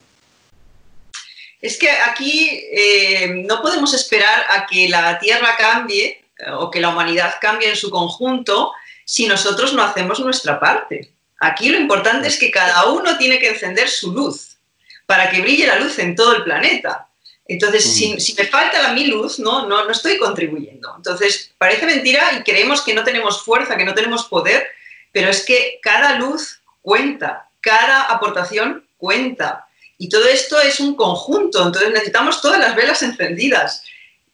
Es 1.65 1.79
que 1.79 1.91
aquí 1.91 2.63
eh, 2.73 3.43
no 3.47 3.63
podemos 3.63 3.95
esperar 3.95 4.45
a 4.51 4.67
que 4.67 4.87
la 4.87 5.19
Tierra 5.19 5.57
cambie 5.57 6.23
eh, 6.39 6.51
o 6.51 6.71
que 6.71 6.79
la 6.79 6.91
humanidad 6.91 7.37
cambie 7.41 7.71
en 7.71 7.77
su 7.77 7.89
conjunto 7.89 8.71
si 9.07 9.27
nosotros 9.27 9.73
no 9.73 9.83
hacemos 9.83 10.21
nuestra 10.21 10.61
parte. 10.61 11.11
Aquí 11.41 11.71
lo 11.71 11.79
importante 11.79 12.29
es 12.29 12.39
que 12.39 12.51
cada 12.51 12.91
uno 12.93 13.17
tiene 13.17 13.39
que 13.39 13.49
encender 13.49 13.89
su 13.89 14.13
luz 14.13 14.59
para 15.07 15.31
que 15.31 15.41
brille 15.41 15.67
la 15.67 15.79
luz 15.79 15.99
en 15.99 16.15
todo 16.15 16.37
el 16.37 16.45
planeta. 16.45 17.09
Entonces, 17.47 17.83
si, 17.83 18.35
me 18.37 18.45
falta 18.45 18.83
la 18.83 18.93
mi 18.93 19.07
luz, 19.07 19.39
¿no? 19.39 19.67
No, 19.67 19.87
no 19.87 19.91
estoy 19.91 20.19
contribuyendo. 20.19 20.93
Entonces, 20.95 21.55
parece 21.57 21.87
mentira 21.87 22.31
y 22.39 22.43
creemos 22.43 22.83
que 22.83 22.93
no 22.93 23.05
tenemos 23.05 23.43
fuerza, 23.43 23.79
que 23.79 23.87
no 23.87 23.95
tenemos 23.95 24.27
poder, 24.27 24.67
pero 25.13 25.31
es 25.31 25.43
que 25.43 25.79
cada 25.83 26.19
luz 26.19 26.61
cuenta, 26.83 27.49
cada 27.63 28.03
aportación 28.03 28.87
cuenta. 28.99 29.67
Y 29.99 30.09
todo 30.09 30.27
esto 30.27 30.61
es 30.61 30.81
un 30.81 30.95
conjunto, 30.95 31.65
entonces 31.65 31.91
necesitamos 31.91 32.41
todas 32.41 32.59
las 32.59 32.75
velas 32.75 33.03
encendidas. 33.03 33.83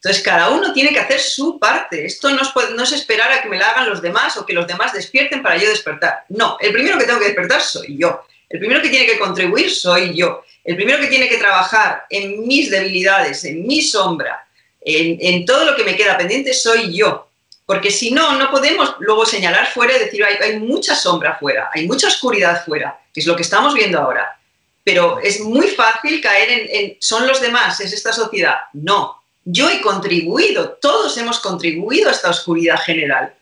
Entonces, 0.03 0.23
cada 0.23 0.49
uno 0.49 0.73
tiene 0.73 0.95
que 0.95 1.01
hacer 1.01 1.21
su 1.21 1.59
parte. 1.59 2.07
Esto 2.07 2.31
no 2.31 2.83
es, 2.83 2.93
esperar 2.93 3.31
a 3.33 3.43
que 3.43 3.51
me 3.51 3.59
la 3.59 3.69
hagan 3.69 3.91
los 3.91 4.01
demás 4.01 4.35
o 4.39 4.47
que 4.47 4.55
los 4.55 4.67
demás 4.67 4.95
despierten 4.95 5.43
para 5.43 5.59
yo 5.59 5.69
despertar. 5.69 6.25
No, 6.31 6.57
el 6.59 6.73
primero 6.73 6.97
que 6.97 7.05
tengo 7.05 7.19
que 7.19 7.27
despertar 7.27 7.61
soy 7.61 7.99
yo. 7.99 8.25
El 8.49 8.59
primero 8.61 8.81
que 8.81 8.89
tiene 8.89 9.05
que 9.05 9.19
contribuir 9.19 9.71
soy 9.71 10.15
yo. 10.15 10.43
El 10.65 10.77
primero 10.77 11.01
que 11.01 11.09
tiene 11.09 11.29
que 11.29 11.37
trabajar 11.37 12.07
en 12.09 12.47
mis 12.47 12.71
debilidades, 12.71 13.45
en 13.45 13.67
mi 13.67 13.83
sombra, 13.83 14.47
en, 14.81 15.45
todo 15.45 15.67
lo 15.67 15.77
que 15.77 15.85
me 15.85 15.95
queda 15.95 16.17
pendiente 16.17 16.55
soy 16.55 16.97
yo. 16.97 17.29
Porque 17.67 17.91
si 17.91 18.11
no, 18.11 18.39
no 18.39 18.51
podemos 18.51 18.97
luego 19.01 19.27
señalar 19.27 19.67
fuera 19.67 19.95
y 19.95 19.99
decir, 19.99 20.25
hay, 20.25 20.37
hay 20.37 20.59
mucha 20.59 20.95
sombra 20.95 21.37
fuera, 21.39 21.69
hay 21.75 21.87
mucha 21.87 22.09
oscuridad 22.09 22.65
fuera, 22.65 22.99
es 23.15 23.27
lo 23.27 23.37
que 23.37 23.43
estamos 23.43 23.75
viendo 23.75 23.99
ahora. 23.99 24.40
Pero 24.85 25.21
es 25.21 25.41
muy 25.41 25.69
fácil 25.69 26.21
caer 26.21 26.69
en, 26.71 26.97
son 27.01 27.27
los 27.27 27.41
demás, 27.41 27.81
es 27.81 27.93
esta 27.93 28.13
sociedad. 28.13 28.57
No, 28.73 29.17
yo 29.45 29.69
he 29.69 29.81
contribuido, 29.81 30.79
todos 30.81 31.17
hemos 31.19 31.41
contribuido 31.41 32.09
a 32.09 32.13
esta 32.13 32.31
oscuridad 32.31 32.79
general. 32.79 33.35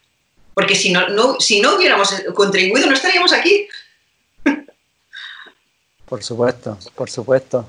Porque 0.55 0.75
si 0.75 0.93
no, 0.93 1.09
no, 1.09 1.39
si 1.39 1.61
no 1.61 1.77
hubiéramos 1.77 2.11
contribuido, 2.35 2.89
no 2.89 2.95
estaríamos 2.95 3.33
aquí. 3.33 3.69
Por 6.05 6.25
supuesto, 6.25 6.79
por 6.95 7.11
supuesto. 7.11 7.69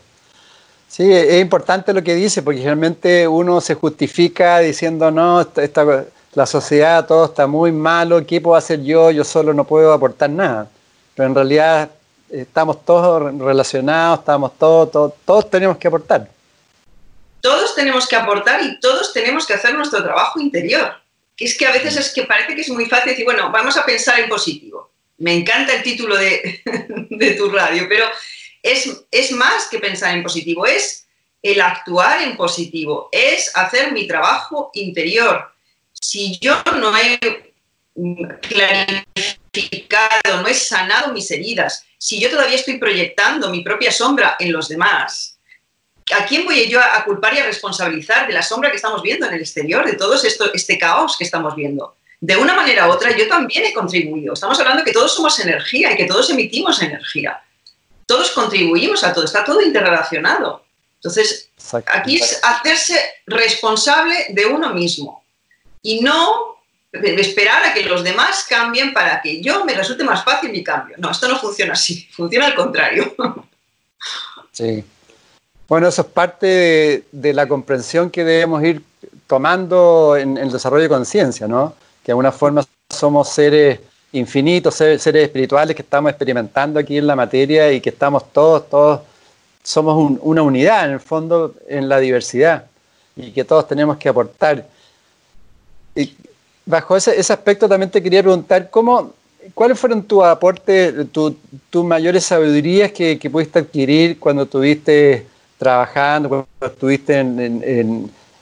Sí, 0.87 1.11
es 1.11 1.39
importante 1.39 1.93
lo 1.93 2.01
que 2.01 2.15
dice, 2.15 2.41
porque 2.41 2.59
generalmente 2.59 3.27
uno 3.27 3.61
se 3.61 3.75
justifica 3.75 4.59
diciendo, 4.59 5.11
no, 5.11 5.41
esta, 5.41 6.05
la 6.33 6.45
sociedad, 6.45 7.05
todo 7.05 7.25
está 7.25 7.45
muy 7.45 7.71
malo, 7.71 8.25
¿qué 8.25 8.41
puedo 8.41 8.55
hacer 8.55 8.83
yo? 8.83 9.11
Yo 9.11 9.23
solo 9.23 9.53
no 9.53 9.65
puedo 9.65 9.93
aportar 9.93 10.29
nada. 10.29 10.69
Pero 11.15 11.27
en 11.27 11.35
realidad 11.35 11.91
estamos 12.31 12.85
todos 12.85 13.33
relacionados, 13.37 14.19
estamos 14.19 14.57
todos, 14.57 14.91
todos, 14.91 15.13
todos 15.25 15.49
tenemos 15.49 15.77
que 15.77 15.87
aportar 15.87 16.29
todos 17.41 17.75
tenemos 17.75 18.07
que 18.07 18.15
aportar 18.15 18.61
y 18.63 18.79
todos 18.79 19.13
tenemos 19.13 19.45
que 19.45 19.53
hacer 19.53 19.73
nuestro 19.73 20.03
trabajo 20.03 20.39
interior. 20.39 20.93
Que 21.35 21.45
es 21.45 21.57
que 21.57 21.65
a 21.65 21.71
veces 21.71 21.95
es 21.95 22.13
que 22.13 22.23
parece 22.23 22.55
que 22.55 22.61
es 22.61 22.69
muy 22.69 22.85
fácil 22.85 23.11
decir, 23.11 23.25
bueno, 23.25 23.51
vamos 23.51 23.77
a 23.77 23.85
pensar 23.85 24.19
en 24.19 24.29
positivo. 24.29 24.91
Me 25.17 25.33
encanta 25.33 25.73
el 25.73 25.83
título 25.83 26.15
de, 26.17 27.35
tu 27.37 27.49
radio, 27.49 27.85
pero 27.87 28.05
es, 28.61 29.03
es 29.11 29.31
más 29.31 29.67
que 29.67 29.79
pensar 29.79 30.15
en 30.15 30.23
positivo, 30.23 30.65
es 30.65 31.07
el 31.41 31.61
actuar 31.61 32.21
en 32.21 32.35
positivo, 32.35 33.09
es 33.11 33.55
hacer 33.55 33.93
mi 33.93 34.05
trabajo 34.05 34.69
interior. 34.73 35.49
Si 35.93 36.37
yo 36.39 36.61
no 36.77 36.95
he 36.97 37.19
clarificado, 38.41 39.38
no 40.41 40.47
he 40.47 40.53
sanado 40.53 41.13
mis 41.13 41.29
heridas, 41.31 41.85
si 41.97 42.19
yo 42.19 42.29
todavía 42.29 42.55
estoy 42.55 42.77
proyectando 42.77 43.49
mi 43.49 43.61
propia 43.61 43.91
sombra 43.91 44.37
en 44.39 44.51
los 44.51 44.69
demás, 44.69 45.37
¿a 46.17 46.25
quién 46.25 46.45
voy 46.45 46.67
yo 46.67 46.79
a 46.79 47.03
culpar 47.03 47.33
y 47.33 47.39
a 47.39 47.45
responsabilizar 47.45 48.27
de 48.27 48.33
la 48.33 48.41
sombra 48.41 48.69
que 48.69 48.77
estamos 48.77 49.01
viendo 49.01 49.27
en 49.27 49.33
el 49.33 49.41
exterior, 49.41 49.85
de 49.85 49.93
todo 49.93 50.13
esto, 50.15 50.53
este 50.53 50.77
caos 50.77 51.17
que 51.17 51.25
estamos 51.25 51.55
viendo? 51.55 51.95
De 52.21 52.35
una 52.35 52.53
manera 52.53 52.87
u 52.87 52.91
otra, 52.91 53.15
yo 53.15 53.27
también 53.27 53.65
he 53.65 53.73
contribuido. 53.73 54.33
Estamos 54.33 54.59
hablando 54.59 54.83
que 54.83 54.91
todos 54.91 55.13
somos 55.15 55.39
energía 55.39 55.93
y 55.93 55.95
que 55.95 56.05
todos 56.05 56.29
emitimos 56.29 56.81
energía. 56.81 57.41
Todos 58.05 58.31
contribuimos 58.31 59.03
a 59.03 59.13
todo, 59.13 59.25
está 59.25 59.43
todo 59.43 59.61
interrelacionado. 59.61 60.65
Entonces, 60.95 61.49
aquí 61.85 62.17
es 62.17 62.41
hacerse 62.43 62.99
responsable 63.25 64.27
de 64.29 64.45
uno 64.47 64.73
mismo 64.73 65.23
y 65.81 66.01
no 66.01 66.58
esperar 66.91 67.65
a 67.65 67.73
que 67.73 67.83
los 67.83 68.03
demás 68.03 68.45
cambien 68.49 68.93
para 68.93 69.21
que 69.21 69.41
yo 69.41 69.63
me 69.65 69.73
resulte 69.73 70.03
más 70.03 70.23
fácil 70.23 70.51
mi 70.51 70.63
cambio. 70.63 70.95
No, 70.97 71.11
esto 71.11 71.27
no 71.27 71.37
funciona 71.37 71.73
así, 71.73 72.07
funciona 72.11 72.47
al 72.47 72.55
contrario. 72.55 73.15
Sí, 74.51 74.83
bueno, 75.67 75.87
eso 75.87 76.01
es 76.01 76.07
parte 76.07 77.03
de, 77.11 77.33
la 77.33 77.47
comprensión 77.47 78.09
que 78.09 78.23
debemos 78.23 78.63
ir 78.63 78.81
tomando 79.27 80.17
en, 80.17 80.37
el 80.37 80.51
desarrollo 80.51 80.83
de 80.83 80.89
conciencia, 80.89 81.47
¿no? 81.47 81.75
que 82.01 82.07
de 82.07 82.13
alguna 82.13 82.31
forma 82.31 82.65
somos 82.89 83.29
seres 83.29 83.79
infinitos, 84.11 84.73
seres, 84.73 85.05
espirituales 85.05 85.75
que 85.75 85.83
estamos 85.83 86.09
experimentando 86.09 86.79
aquí 86.79 86.97
en 86.97 87.05
la 87.05 87.15
materia 87.15 87.71
y 87.71 87.79
que 87.79 87.91
estamos 87.91 88.33
todos, 88.33 88.67
todos, 88.67 89.01
somos 89.61 90.17
una 90.21 90.41
unidad 90.41 90.85
en 90.85 90.93
el 90.93 90.99
fondo 90.99 91.53
en 91.67 91.87
la 91.87 91.99
diversidad 91.99 92.65
y 93.15 93.31
que 93.31 93.43
todos 93.43 93.67
tenemos 93.67 93.97
que 93.97 94.09
aportar. 94.09 94.65
Bajo 96.69 96.95
ese, 96.95 97.19
aspecto 97.33 97.67
también 97.67 97.89
te 97.89 98.01
quería 98.01 98.21
preguntar, 98.21 98.69
¿cómo, 98.69 99.11
¿cuáles 99.55 99.79
fueron 99.79 100.03
tus 100.03 100.23
aportes, 100.23 100.93
tus 101.11 101.83
mayores 101.83 102.25
sabidurías 102.25 102.91
que, 102.91 103.17
que, 103.17 103.29
pudiste 103.29 103.57
adquirir 103.57 104.19
cuando 104.19 104.43
estuviste 104.43 105.25
trabajando, 105.57 106.29
cuando 106.29 106.47
estuviste 106.61 107.25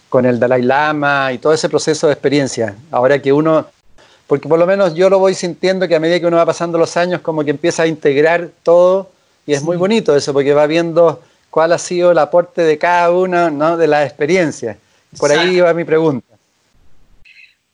con 0.10 0.25
el 0.25 0.39
Dalai 0.39 0.62
Lama 0.62 1.31
y 1.31 1.38
todo 1.38 1.53
ese 1.53 1.69
proceso 1.69 2.07
de 2.07 2.13
experiencia? 2.13 2.75
Ahora 2.91 3.22
que 3.22 3.31
uno 3.31 3.65
porque 4.27 4.50
por 4.50 4.60
lo 4.60 4.67
menos 4.67 4.93
yo 4.93 5.10
lo 5.10 5.19
voy 5.19 5.34
sintiendo 5.34 5.88
que 5.88 5.96
a 5.96 6.01
medida 6.01 6.19
que 6.19 6.25
uno 6.25 6.36
va 6.36 6.46
pasando 6.46 6.77
los 6.77 6.98
años 6.98 7.22
como 7.22 7.46
que 7.46 7.51
empieza 7.51 7.84
a 7.84 7.88
integrar 7.88 8.50
todo 8.62 9.10
y 9.46 9.53
es 9.53 9.63
muy 9.63 9.77
bonito 9.77 10.13
eso 10.13 10.34
porque 10.34 10.53
va 10.53 10.67
viendo 10.67 11.22
cuál 11.50 11.72
ha 11.72 11.77
sido 11.77 12.12
el 12.12 12.17
aporte 12.17 12.62
de 12.63 12.77
cada 12.77 13.10
uno 13.10 13.50
¿no? 13.50 13.77
de 13.77 13.88
las 13.88 14.05
experiencias. 14.05 14.75
Por 15.17 15.31
ahí 15.31 15.62
va 15.62 15.74
mi 15.74 15.86
pregunta. 15.86 16.37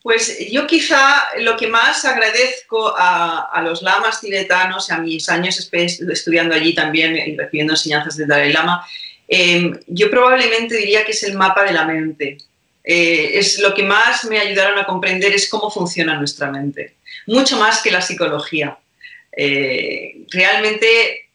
Pues 0.04 0.38
yo 0.52 0.68
quizá 0.68 1.24
lo 1.40 1.56
que 1.56 1.68
más 1.68 2.04
agradezco 2.04 2.94
a, 2.96 3.62
los 3.64 3.82
lamas 3.82 4.20
tibetanos, 4.20 4.92
a 4.92 4.98
mis 4.98 5.30
años 5.30 5.58
estudiando 5.72 6.54
allí 6.54 6.76
también 6.76 7.16
y 7.16 7.38
recibiendo 7.38 7.72
enseñanzas 7.72 8.18
del 8.18 8.28
Dalai 8.28 8.52
Lama, 8.52 8.86
eh, 9.30 9.72
yo 9.88 10.12
probablemente 10.12 10.76
diría 10.76 11.06
que 11.06 11.14
es 11.14 11.24
el 11.24 11.36
mapa 11.36 11.64
de 11.64 11.72
la 11.72 11.86
mente. 11.86 12.38
Eh, 12.84 13.32
es 13.36 13.60
lo 13.60 13.74
que 13.74 13.84
más 13.84 14.26
me 14.26 14.40
ayudaron 14.40 14.78
a 14.78 14.86
comprender 14.86 15.34
es 15.34 15.48
cómo 15.48 15.72
funciona 15.72 16.16
nuestra 16.16 16.52
mente, 16.52 16.96
mucho 17.28 17.58
más 17.58 17.82
que 17.82 17.90
la 17.90 18.02
psicología. 18.02 18.78
Eh, 19.32 20.26
realmente, 20.32 21.30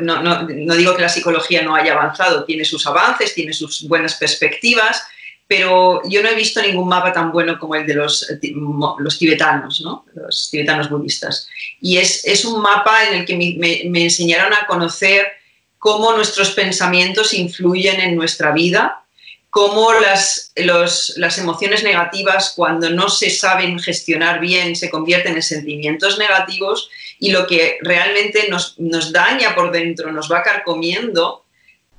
no, 0.00 0.20
no, 0.20 0.44
digo 0.74 0.96
que 0.96 1.02
la 1.02 1.08
psicología 1.08 1.62
no 1.62 1.76
haya 1.76 1.92
avanzado, 1.92 2.44
tiene 2.44 2.64
sus 2.64 2.84
avances, 2.88 3.34
tiene 3.34 3.52
sus 3.52 3.86
buenas 3.86 4.16
perspectivas, 4.16 5.06
pero 5.46 6.00
yo 6.08 6.22
no 6.22 6.28
he 6.28 6.34
visto 6.34 6.62
ningún 6.62 6.88
mapa 6.88 7.12
tan 7.12 7.30
bueno 7.30 7.58
como 7.58 7.74
el 7.74 7.86
de 7.86 7.94
los, 7.94 8.26
los 8.98 9.18
tibetanos, 9.18 9.80
¿no? 9.82 10.06
los 10.14 10.50
tibetanos 10.50 10.88
budistas. 10.88 11.48
Y 11.80 11.98
es, 11.98 12.24
es, 12.24 12.44
un 12.44 12.62
mapa 12.62 13.04
en 13.04 13.20
el 13.20 13.24
que 13.26 13.36
me, 13.36 13.82
me 13.90 14.04
enseñaron 14.04 14.52
a 14.54 14.66
conocer 14.66 15.26
cómo 15.78 16.12
nuestros 16.12 16.52
pensamientos 16.52 17.34
influyen 17.34 18.00
en 18.00 18.16
nuestra 18.16 18.52
vida 18.52 19.04
cómo 19.54 19.92
las, 19.92 20.52
las 20.56 21.38
emociones 21.38 21.84
negativas, 21.84 22.54
cuando 22.56 22.90
no 22.90 23.08
se 23.08 23.30
saben 23.30 23.78
gestionar 23.78 24.40
bien, 24.40 24.74
se 24.74 24.90
convierten 24.90 25.36
en 25.36 25.44
sentimientos 25.44 26.18
negativos 26.18 26.90
y 27.20 27.30
lo 27.30 27.46
que 27.46 27.78
realmente 27.80 28.48
nos, 28.48 28.74
daña 29.12 29.54
por 29.54 29.70
dentro, 29.70 30.10
nos 30.10 30.28
va 30.28 30.42
carcomiendo, 30.42 31.44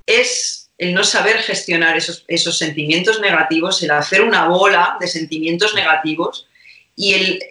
es 0.06 0.65
el 0.77 0.94
no 0.94 1.03
saber 1.03 1.38
gestionar 1.39 1.96
esos, 1.96 2.25
esos 2.27 2.58
sentimientos 2.58 3.22
negativos, 3.22 3.82
el 3.82 3.91
hacer 3.91 4.22
una 4.22 4.48
bola 4.48 4.98
de 5.00 5.08
sentimientos 5.08 5.74
negativos 5.74 6.48
y 6.96 7.13
el 7.13 7.44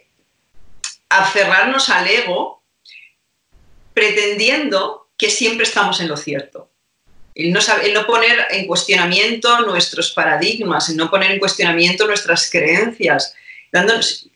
aferrarnos 1.08 1.88
al 1.88 2.08
ego 2.08 2.62
pretendiendo 3.94 5.08
que 5.16 5.30
siempre 5.30 5.64
estamos 5.64 6.00
en 6.00 6.08
lo 6.08 6.16
cierto. 6.16 6.70
El 7.34 7.52
no, 7.52 8.06
poner 8.06 8.46
en 8.50 8.66
cuestionamiento 8.66 9.60
nuestros 9.60 10.12
paradigmas, 10.12 10.88
el 10.88 10.96
no 10.96 11.10
poner 11.10 11.32
en 11.32 11.40
cuestionamiento 11.40 12.06
nuestras 12.06 12.48
creencias, 12.48 13.34
dándonos, 13.72 14.28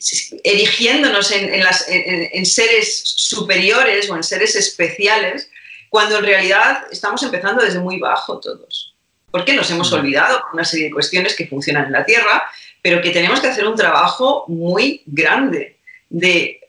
erigiéndonos 0.42 1.30
en, 1.30 2.46
seres 2.46 3.02
superiores 3.04 4.10
o 4.10 4.16
en 4.16 4.24
seres 4.24 4.56
especiales, 4.56 5.48
cuando 5.88 6.18
en 6.18 6.24
realidad 6.24 6.86
estamos 6.90 7.22
empezando 7.22 7.62
desde 7.62 7.78
muy 7.78 7.98
bajo 7.98 8.38
todos. 8.40 8.94
Porque 9.30 9.54
nos 9.54 9.70
hemos 9.70 9.90
mm. 9.90 9.94
olvidado 9.94 10.42
una 10.52 10.64
serie 10.64 10.86
de 10.86 10.92
cuestiones 10.92 11.34
que 11.34 11.46
funcionan 11.46 11.86
en 11.86 11.92
la 11.92 12.04
Tierra, 12.04 12.44
pero 12.82 13.00
que 13.02 13.10
tenemos 13.10 13.40
que 13.40 13.48
hacer 13.48 13.66
un 13.66 13.76
trabajo 13.76 14.44
muy 14.48 15.02
grande 15.06 15.76
de 16.08 16.60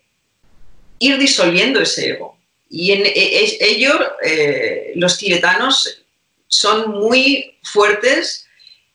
ir 1.00 1.18
disolviendo 1.18 1.82
ese 1.82 2.12
ego. 2.12 2.38
Y 2.70 2.92
en 2.92 3.06
e, 3.06 3.12
e, 3.16 3.58
ello, 3.62 4.00
eh, 4.22 4.92
los 4.96 5.18
tibetanos 5.18 6.04
son 6.48 6.92
muy 6.92 7.58
fuertes, 7.64 8.48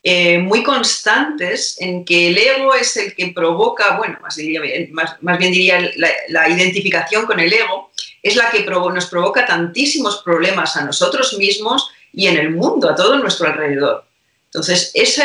eh, 0.02 0.38
muy 0.38 0.62
constantes 0.62 1.80
en 1.80 2.04
que 2.04 2.28
el 2.28 2.36
ego 2.36 2.74
es 2.74 2.96
el 2.96 3.14
que 3.14 3.28
provoca, 3.28 3.96
bueno, 3.96 4.18
más, 4.20 4.36
bien 4.36 5.52
diría 5.52 5.80
la, 6.28 6.48
identificación 6.48 7.24
con 7.26 7.40
el 7.40 7.52
ego, 7.52 7.90
es 8.24 8.36
la 8.36 8.50
que 8.50 8.64
nos 8.64 9.06
provoca 9.06 9.44
tantísimos 9.44 10.22
problemas 10.24 10.76
a 10.76 10.84
nosotros 10.84 11.34
mismos 11.34 11.90
y 12.10 12.26
en 12.26 12.38
el 12.38 12.50
mundo, 12.50 12.88
a 12.88 12.94
todo 12.94 13.18
nuestro 13.18 13.46
alrededor. 13.46 14.06
Entonces, 14.46 14.90
esa 14.94 15.24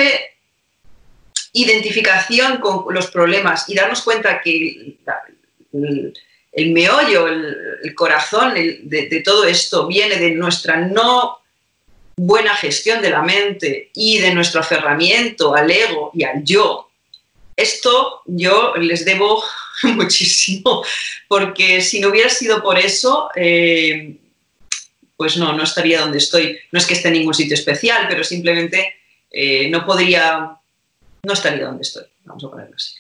identificación 1.54 2.58
con 2.58 2.94
los 2.94 3.10
problemas 3.10 3.70
y 3.70 3.76
darnos 3.76 4.02
cuenta 4.02 4.42
que 4.42 4.98
el, 5.72 6.72
meollo, 6.72 7.28
el, 7.28 7.96
corazón 7.96 8.54
de, 8.56 9.22
todo 9.24 9.46
esto 9.46 9.88
viene 9.88 10.18
de 10.18 10.32
nuestra 10.32 10.76
no 10.76 11.38
buena 12.18 12.54
gestión 12.54 13.02
de 13.02 13.12
la 13.12 13.22
mente 13.22 13.92
y 13.94 14.20
de 14.20 14.34
nuestro 14.34 14.60
aferramiento 14.60 15.56
al 15.56 15.72
ego 15.72 16.12
y 16.14 16.26
al 16.26 16.44
yo, 16.44 16.90
esto 17.56 18.24
yo 18.26 18.74
les 18.76 19.06
debo 19.06 19.42
muchísimo, 19.96 20.84
porque 21.28 21.82
si 21.82 22.00
no 22.00 22.10
hubiera 22.10 22.30
sido 22.30 22.62
por 22.62 22.78
eso, 22.78 23.30
eh, 23.36 24.18
pues 25.18 25.38
no, 25.38 25.54
no 25.54 25.64
estaría 25.64 26.02
donde 26.02 26.18
estoy. 26.18 26.58
No 26.72 26.80
es 26.80 26.86
que 26.86 26.94
esté 26.94 27.10
en 27.10 27.16
ningún 27.16 27.34
sitio 27.34 27.54
especial, 27.54 28.06
pero 28.08 28.24
simplemente 28.24 28.94
eh, 29.30 29.70
no 29.70 29.86
podría, 29.86 30.58
no 31.24 31.34
estaría 31.34 31.66
donde 31.66 31.82
estoy. 31.82 32.04
Vamos 32.26 32.44
a 32.44 32.50
ponerlo 32.50 32.76
así. 32.76 32.96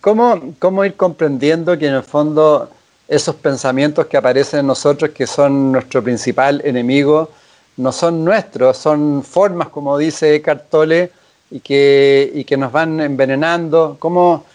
¿Cómo, 0.00 0.54
¿Cómo 0.58 0.84
ir 0.84 0.94
comprendiendo 0.94 1.78
que 1.78 1.86
en 1.86 1.94
el 1.94 2.02
fondo 2.02 2.70
esos 3.06 3.34
pensamientos 3.36 4.06
que 4.06 4.16
aparecen 4.16 4.60
en 4.60 4.66
nosotros, 4.68 5.10
que 5.10 5.26
son 5.26 5.72
nuestro 5.72 6.02
principal 6.02 6.62
enemigo, 6.64 7.30
no 7.76 7.92
son 7.92 8.24
nuestros, 8.24 8.78
son 8.78 9.22
formas, 9.22 9.68
como 9.68 9.98
dice 9.98 10.34
Eckhart 10.36 10.70
Tolle, 10.70 11.10
y 11.50 11.60
que, 11.60 12.44
que 12.46 12.56
nos 12.56 12.72
van 12.72 13.00
envenenando. 13.00 13.96
¿Cómo, 13.98 14.46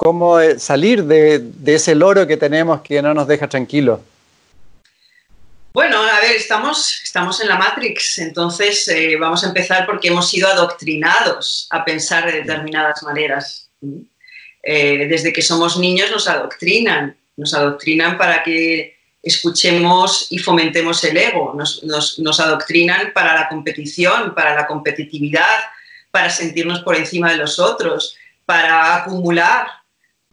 cómo 0.00 0.40
eh, 0.40 0.58
salir 0.58 1.04
de, 1.04 1.52
ese 1.66 1.94
loro 1.94 2.26
que 2.26 2.38
tenemos 2.38 2.80
que 2.80 3.02
no 3.02 3.12
nos 3.12 3.28
deja 3.28 3.46
tranquilos? 3.46 4.00
Bueno, 5.74 6.02
a 6.02 6.20
ver, 6.20 6.36
estamos, 6.36 7.02
estamos 7.04 7.38
en 7.42 7.48
la 7.48 7.58
Matrix, 7.58 8.16
entonces 8.16 8.88
eh, 8.88 9.16
vamos 9.20 9.44
a 9.44 9.48
empezar 9.48 9.84
porque 9.84 10.08
hemos 10.08 10.30
sido 10.30 10.48
adoctrinados 10.48 11.68
a 11.68 11.84
pensar 11.84 12.24
de 12.24 12.38
determinadas 12.38 13.02
maneras. 13.02 13.68
Eh, 14.62 15.06
desde 15.06 15.34
que 15.34 15.42
somos 15.42 15.76
niños 15.76 16.10
nos 16.10 16.26
adoctrinan, 16.28 17.14
nos 17.36 17.52
adoctrinan 17.52 18.16
para 18.16 18.42
que 18.42 18.96
escuchemos 19.22 20.28
y 20.30 20.38
fomentemos 20.38 21.04
el 21.04 21.18
ego, 21.18 21.52
nos, 21.54 22.40
adoctrinan 22.40 23.12
para 23.12 23.34
la 23.34 23.48
competición, 23.50 24.34
para 24.34 24.54
la 24.54 24.66
competitividad, 24.66 25.60
para 26.10 26.30
sentirnos 26.30 26.80
por 26.80 26.96
encima 26.96 27.30
de 27.30 27.36
los 27.36 27.58
otros, 27.58 28.16
para 28.46 28.96
acumular, 28.96 29.79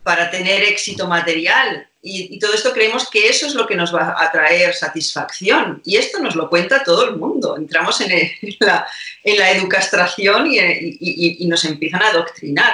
para 0.08 0.32
tener 0.32 0.64
éxito 0.64 1.06
material. 1.06 1.86
Y, 2.02 2.40
todo 2.40 2.54
esto 2.54 2.72
creemos 2.72 3.10
que 3.10 3.28
eso 3.28 3.46
es 3.46 3.56
lo 3.56 3.68
que 3.68 3.76
nos 3.76 3.94
va 3.94 4.16
a 4.18 4.32
traer 4.32 4.74
satisfacción. 4.74 5.82
Y 5.84 5.98
esto 5.98 6.20
nos 6.20 6.34
lo 6.34 6.50
cuenta 6.50 6.82
todo 6.82 7.04
el 7.10 7.18
mundo. 7.18 7.58
Entramos 7.58 8.00
en, 8.00 8.12
la, 8.60 8.88
en 9.22 9.38
la, 9.38 9.52
educastración 9.52 10.48
y 10.50 11.46
nos 11.46 11.66
empiezan 11.66 12.04
a 12.04 12.12
adoctrinar. 12.12 12.74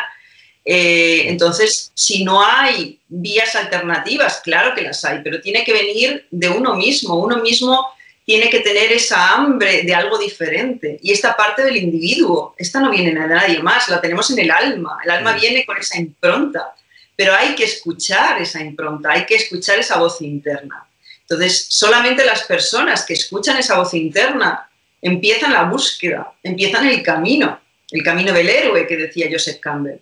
Eh, 0.64 1.24
entonces, 1.28 1.92
si 1.96 2.24
no 2.24 2.46
hay 2.46 3.00
vías 3.08 3.56
alternativas, 3.56 4.42
claro 4.42 4.76
que 4.76 4.84
las 4.84 5.04
hay, 5.04 5.22
pero 5.24 5.42
tiene 5.42 5.64
que 5.64 5.74
venir 5.74 6.28
de 6.30 6.50
uno 6.50 6.76
mismo. 6.76 7.16
Uno 7.16 7.38
mismo 7.38 7.88
tiene 8.26 8.48
que 8.52 8.60
tener 8.60 8.92
esa 8.92 9.34
hambre 9.34 9.82
de 9.82 9.96
algo 9.96 10.20
diferente. 10.20 11.00
Y 11.02 11.12
esta 11.12 11.36
parte 11.36 11.64
del 11.64 11.78
individuo, 11.78 12.54
esta 12.60 12.80
no 12.80 12.92
viene 12.92 13.20
de 13.20 13.28
nadie 13.28 13.60
más, 13.64 13.90
la 13.90 14.00
tenemos 14.00 14.30
en 14.30 14.38
el 14.38 14.52
alma. 14.52 15.00
El 15.04 15.10
alma 15.10 15.34
mm. 15.34 15.40
viene 15.40 15.66
con 15.66 15.78
esa 15.78 15.98
impronta, 15.98 16.76
pero 17.16 17.34
hay 17.34 17.56
que 17.56 17.66
escuchar 17.66 18.42
esa 18.42 18.62
impronta, 18.62 19.12
hay 19.12 19.26
que 19.26 19.36
escuchar 19.36 19.80
esa 19.80 19.98
voz 19.98 20.22
interna. 20.22 20.88
Entonces, 21.22 21.68
solamente 21.70 22.26
las 22.26 22.44
personas 22.44 23.06
que 23.06 23.14
escuchan 23.14 23.58
esa 23.58 23.78
voz 23.78 23.94
interna 23.94 24.70
empiezan 25.02 25.54
la 25.54 25.64
búsqueda, 25.64 26.34
empiezan 26.44 26.88
el 26.88 27.02
camino, 27.02 27.60
el 27.92 28.04
camino 28.04 28.34
del 28.34 28.50
héroe 28.50 28.88
que 28.88 28.98
decía 28.98 29.28
Joseph 29.32 29.60
Campbell 29.60 30.00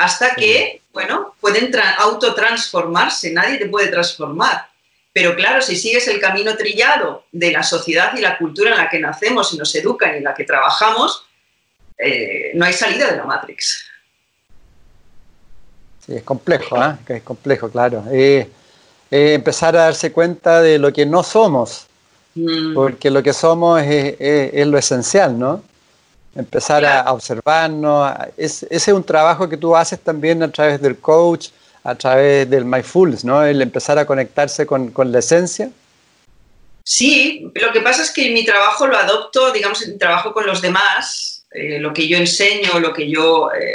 hasta 0.00 0.34
que, 0.34 0.80
bueno, 0.92 1.34
pueden 1.40 1.70
autotransformarse, 1.98 3.32
nadie 3.32 3.58
te 3.58 3.66
puede 3.66 3.88
transformar. 3.88 4.68
Pero 5.12 5.34
claro, 5.34 5.60
si 5.60 5.76
sigues 5.76 6.06
el 6.08 6.20
camino 6.20 6.56
trillado 6.56 7.26
de 7.32 7.52
la 7.52 7.62
sociedad 7.62 8.16
y 8.16 8.20
la 8.20 8.38
cultura 8.38 8.70
en 8.70 8.78
la 8.78 8.88
que 8.88 9.00
nacemos 9.00 9.52
y 9.52 9.58
nos 9.58 9.74
educan 9.74 10.14
y 10.14 10.18
en 10.18 10.24
la 10.24 10.34
que 10.34 10.44
trabajamos, 10.44 11.26
eh, 11.98 12.52
no 12.54 12.64
hay 12.64 12.72
salida 12.72 13.10
de 13.10 13.18
la 13.18 13.24
Matrix. 13.24 13.89
Es 16.16 16.22
complejo, 16.22 16.76
¿eh? 16.76 16.96
es 17.08 17.22
complejo, 17.22 17.68
claro. 17.68 18.04
empezar 19.10 19.76
a 19.76 19.82
darse 19.82 20.12
cuenta 20.12 20.60
de 20.60 20.78
lo 20.78 20.92
que 20.92 21.06
no 21.06 21.22
somos, 21.22 21.86
mm. 22.34 22.74
porque 22.74 23.10
lo 23.10 23.22
que 23.22 23.32
somos 23.32 23.82
es, 23.82 24.66
lo 24.66 24.78
esencial, 24.78 25.38
¿no? 25.38 25.62
Empezar 26.34 26.84
a, 26.84 27.12
observarnos. 27.12 28.12
ese 28.36 28.66
es 28.70 28.88
un 28.88 29.02
trabajo 29.02 29.48
que 29.48 29.56
tú 29.56 29.74
haces 29.74 29.98
también 30.00 30.42
a 30.42 30.50
través 30.50 30.80
del 30.80 30.98
coach, 30.98 31.48
a 31.82 31.94
través 31.94 32.48
del 32.48 32.64
mindfulness, 32.64 33.24
¿no? 33.24 33.44
El 33.44 33.62
empezar 33.62 33.98
a 33.98 34.06
conectarse 34.06 34.66
con, 34.66 34.90
con 34.90 35.10
la 35.10 35.18
esencia. 35.18 35.70
Sí, 36.84 37.50
lo 37.54 37.72
que 37.72 37.80
pasa 37.80 38.02
es 38.02 38.10
que 38.10 38.30
mi 38.30 38.44
trabajo 38.44 38.86
lo 38.86 38.96
adopto, 38.96 39.52
digamos, 39.52 39.82
en 39.82 39.98
trabajo 39.98 40.32
con 40.32 40.46
los 40.46 40.60
demás, 40.60 41.39
eh, 41.52 41.80
lo 41.80 41.92
que 41.92 42.06
yo 42.06 42.16
enseño, 42.16 42.78
lo 42.78 42.92
que 42.92 43.10
yo, 43.10 43.50
eh, 43.52 43.74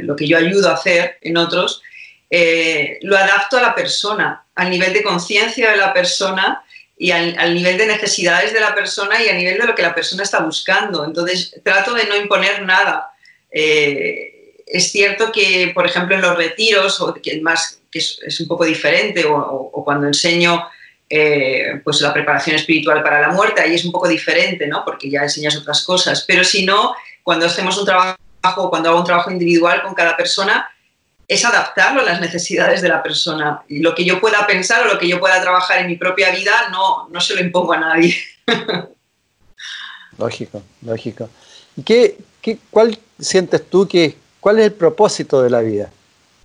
lo 0.00 0.14
que 0.14 0.26
yo 0.26 0.38
ayudo 0.38 0.68
a 0.68 0.74
hacer 0.74 1.18
en 1.20 1.36
otros, 1.36 1.82
eh, 2.30 2.98
lo 3.02 3.16
adapto 3.16 3.58
a 3.58 3.62
la 3.62 3.74
persona, 3.74 4.44
al 4.54 4.70
nivel 4.70 4.92
de 4.92 5.02
conciencia 5.02 5.70
de 5.70 5.76
la 5.76 5.92
persona 5.92 6.62
y 6.96 7.10
al, 7.10 7.54
nivel 7.54 7.78
de 7.78 7.86
necesidades 7.86 8.52
de 8.52 8.60
la 8.60 8.74
persona 8.74 9.22
y 9.22 9.28
al 9.28 9.38
nivel 9.38 9.58
de 9.58 9.66
lo 9.66 9.74
que 9.74 9.82
la 9.82 9.94
persona 9.94 10.22
está 10.22 10.40
buscando. 10.40 11.04
Entonces, 11.04 11.54
trato 11.64 11.94
de 11.94 12.04
no 12.04 12.16
imponer 12.16 12.62
nada. 12.62 13.12
es 13.50 14.92
cierto 14.92 15.32
que, 15.32 15.70
por 15.74 15.86
ejemplo, 15.86 16.16
en 16.16 16.22
los 16.22 16.36
retiros, 16.36 17.00
o 17.00 17.14
que, 17.14 17.40
más, 17.40 17.80
que 17.90 18.00
es, 18.00 18.40
un 18.40 18.48
poco 18.48 18.64
diferente, 18.64 19.24
o 19.26 19.82
cuando 19.84 20.06
enseño 20.06 20.68
eh, 21.10 21.80
pues 21.82 22.00
la 22.00 22.12
preparación 22.12 22.56
espiritual 22.56 23.02
para 23.02 23.20
la 23.20 23.28
muerte, 23.28 23.60
ahí 23.60 23.74
es 23.74 23.84
un 23.84 23.92
poco 23.92 24.08
diferente, 24.08 24.66
¿no? 24.66 24.84
Porque 24.84 25.08
ya 25.08 25.22
enseñas 25.22 25.56
otras 25.56 25.82
cosas. 25.82 26.24
Pero 26.26 26.44
si 26.44 26.66
no, 26.66 26.94
cuando 27.22 27.46
hacemos 27.46 27.78
un 27.78 27.86
trabajo, 27.86 28.18
cuando 28.68 28.90
hago 28.90 28.98
un 28.98 29.04
trabajo 29.04 29.30
individual 29.30 29.82
con 29.82 29.94
cada 29.94 30.16
persona, 30.16 30.68
es 31.26 31.44
adaptarlo 31.44 32.00
a 32.00 32.04
las 32.04 32.20
necesidades 32.20 32.82
de 32.82 32.88
la 32.88 33.02
persona. 33.02 33.62
Y 33.68 33.80
lo 33.80 33.94
que 33.94 34.04
yo 34.04 34.20
pueda 34.20 34.46
pensar 34.46 34.86
o 34.86 34.92
lo 34.92 34.98
que 34.98 35.08
yo 35.08 35.18
pueda 35.20 35.40
trabajar 35.40 35.78
en 35.80 35.86
mi 35.86 35.96
propia 35.96 36.30
vida, 36.30 36.68
no, 36.70 37.08
no 37.10 37.20
se 37.20 37.34
lo 37.34 37.40
impongo 37.40 37.72
a 37.72 37.78
nadie. 37.78 38.14
lógico, 40.18 40.62
lógico. 40.82 41.28
¿Y 41.76 41.82
qué, 41.82 42.18
qué, 42.40 42.58
cuál 42.70 42.98
sientes 43.18 43.68
tú 43.68 43.86
que, 43.86 44.16
cuál 44.40 44.58
es 44.58 44.66
el 44.66 44.72
propósito 44.72 45.42
de 45.42 45.50
la 45.50 45.60
vida? 45.60 45.90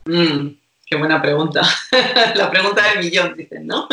Mm. 0.06 0.63
Qué 0.86 0.96
buena 0.96 1.22
pregunta. 1.22 1.62
la 2.36 2.50
pregunta 2.50 2.84
del 2.90 3.00
millón, 3.00 3.36
dicen, 3.36 3.68
¿no? 3.68 3.88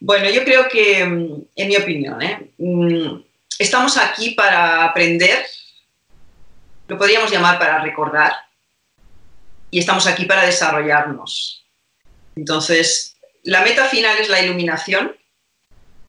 bueno, 0.00 0.30
yo 0.30 0.44
creo 0.44 0.68
que, 0.68 1.04
mm, 1.04 1.42
en 1.56 1.68
mi 1.68 1.76
opinión, 1.76 2.22
¿eh? 2.22 2.50
mm, 2.58 3.22
estamos 3.58 3.96
aquí 3.96 4.30
para 4.30 4.84
aprender, 4.84 5.44
lo 6.88 6.96
podríamos 6.96 7.30
llamar 7.30 7.58
para 7.58 7.82
recordar, 7.82 8.32
y 9.70 9.78
estamos 9.78 10.06
aquí 10.06 10.24
para 10.24 10.46
desarrollarnos. 10.46 11.64
Entonces, 12.36 13.16
la 13.44 13.62
meta 13.62 13.84
final 13.86 14.18
es 14.18 14.28
la 14.28 14.42
iluminación, 14.42 15.16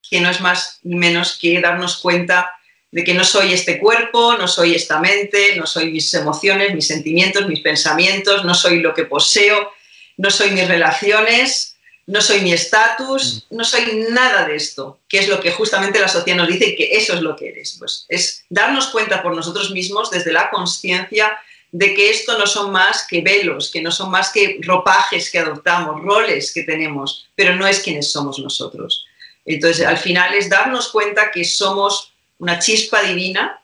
que 0.10 0.19
no 0.19 0.30
es 0.30 0.41
más 0.41 0.80
ni 0.84 0.95
menos 0.95 1.38
que 1.39 1.62
darnos 1.62 1.97
cuenta 1.97 2.56
de 2.91 3.04
que 3.04 3.13
no 3.13 3.23
soy 3.23 3.54
este 3.54 3.80
cuerpo, 3.80 4.36
no 4.38 4.47
soy 4.47 4.75
esta 4.75 4.99
mente, 4.99 5.56
no 5.56 5.65
soy 5.65 5.91
mis 5.91 6.13
emociones, 6.13 6.75
mis 6.75 6.88
sentimientos, 6.88 7.47
mis 7.47 7.62
pensamientos, 7.62 8.43
no 8.43 8.54
soy 8.54 8.80
lo 8.80 8.93
que 8.93 9.06
poseo, 9.06 9.71
no 10.17 10.30
soy 10.30 10.51
mis 10.51 10.67
relaciones, 10.67 11.71
no 12.08 12.21
soy 12.21 12.41
mi 12.41 12.51
estatus, 12.51 13.45
mm. 13.49 13.56
no 13.56 13.63
soy 13.63 14.06
nada 14.10 14.45
de 14.45 14.56
esto, 14.56 14.99
que 15.08 15.19
es 15.19 15.30
lo 15.30 15.39
que 15.39 15.51
justamente 15.51 15.99
la 15.99 16.10
sociedad 16.10 16.38
nos 16.38 16.49
dice 16.49 16.75
que 16.75 16.95
eso 16.97 17.13
es 17.13 17.21
lo 17.21 17.36
que 17.36 17.49
eres. 17.49 17.77
Pues 17.80 18.06
es 18.10 18.43
darnos 18.49 18.88
cuenta 18.88 19.23
por 19.23 19.36
nosotros 19.36 19.71
mismos 19.71 20.12
desde 20.12 20.34
la 20.34 20.49
conciencia 20.49 21.39
de 21.71 21.93
que 21.93 22.10
esto 22.10 22.38
no 22.38 22.45
son 22.45 22.71
más 22.71 23.08
que 23.08 23.21
velos, 23.21 23.71
que 23.71 23.82
no 23.82 23.91
son 23.91 24.12
más 24.12 24.32
que 24.32 24.60
ropajes 24.62 25.32
que 25.32 25.39
adoptamos, 25.39 26.01
roles 26.01 26.51
que 26.54 26.63
tenemos, 26.63 27.30
pero 27.36 27.56
no 27.56 27.65
es 27.65 27.80
quienes 27.80 28.12
somos 28.12 28.39
nosotros. 28.39 29.06
Entonces, 29.45 29.86
al 29.86 29.97
final 29.97 30.34
es 30.34 30.49
darnos 30.49 30.89
cuenta 30.89 31.32
que 31.32 31.45
somos 31.45 32.11
una 32.41 32.58
chispa 32.58 33.04
divina 33.04 33.62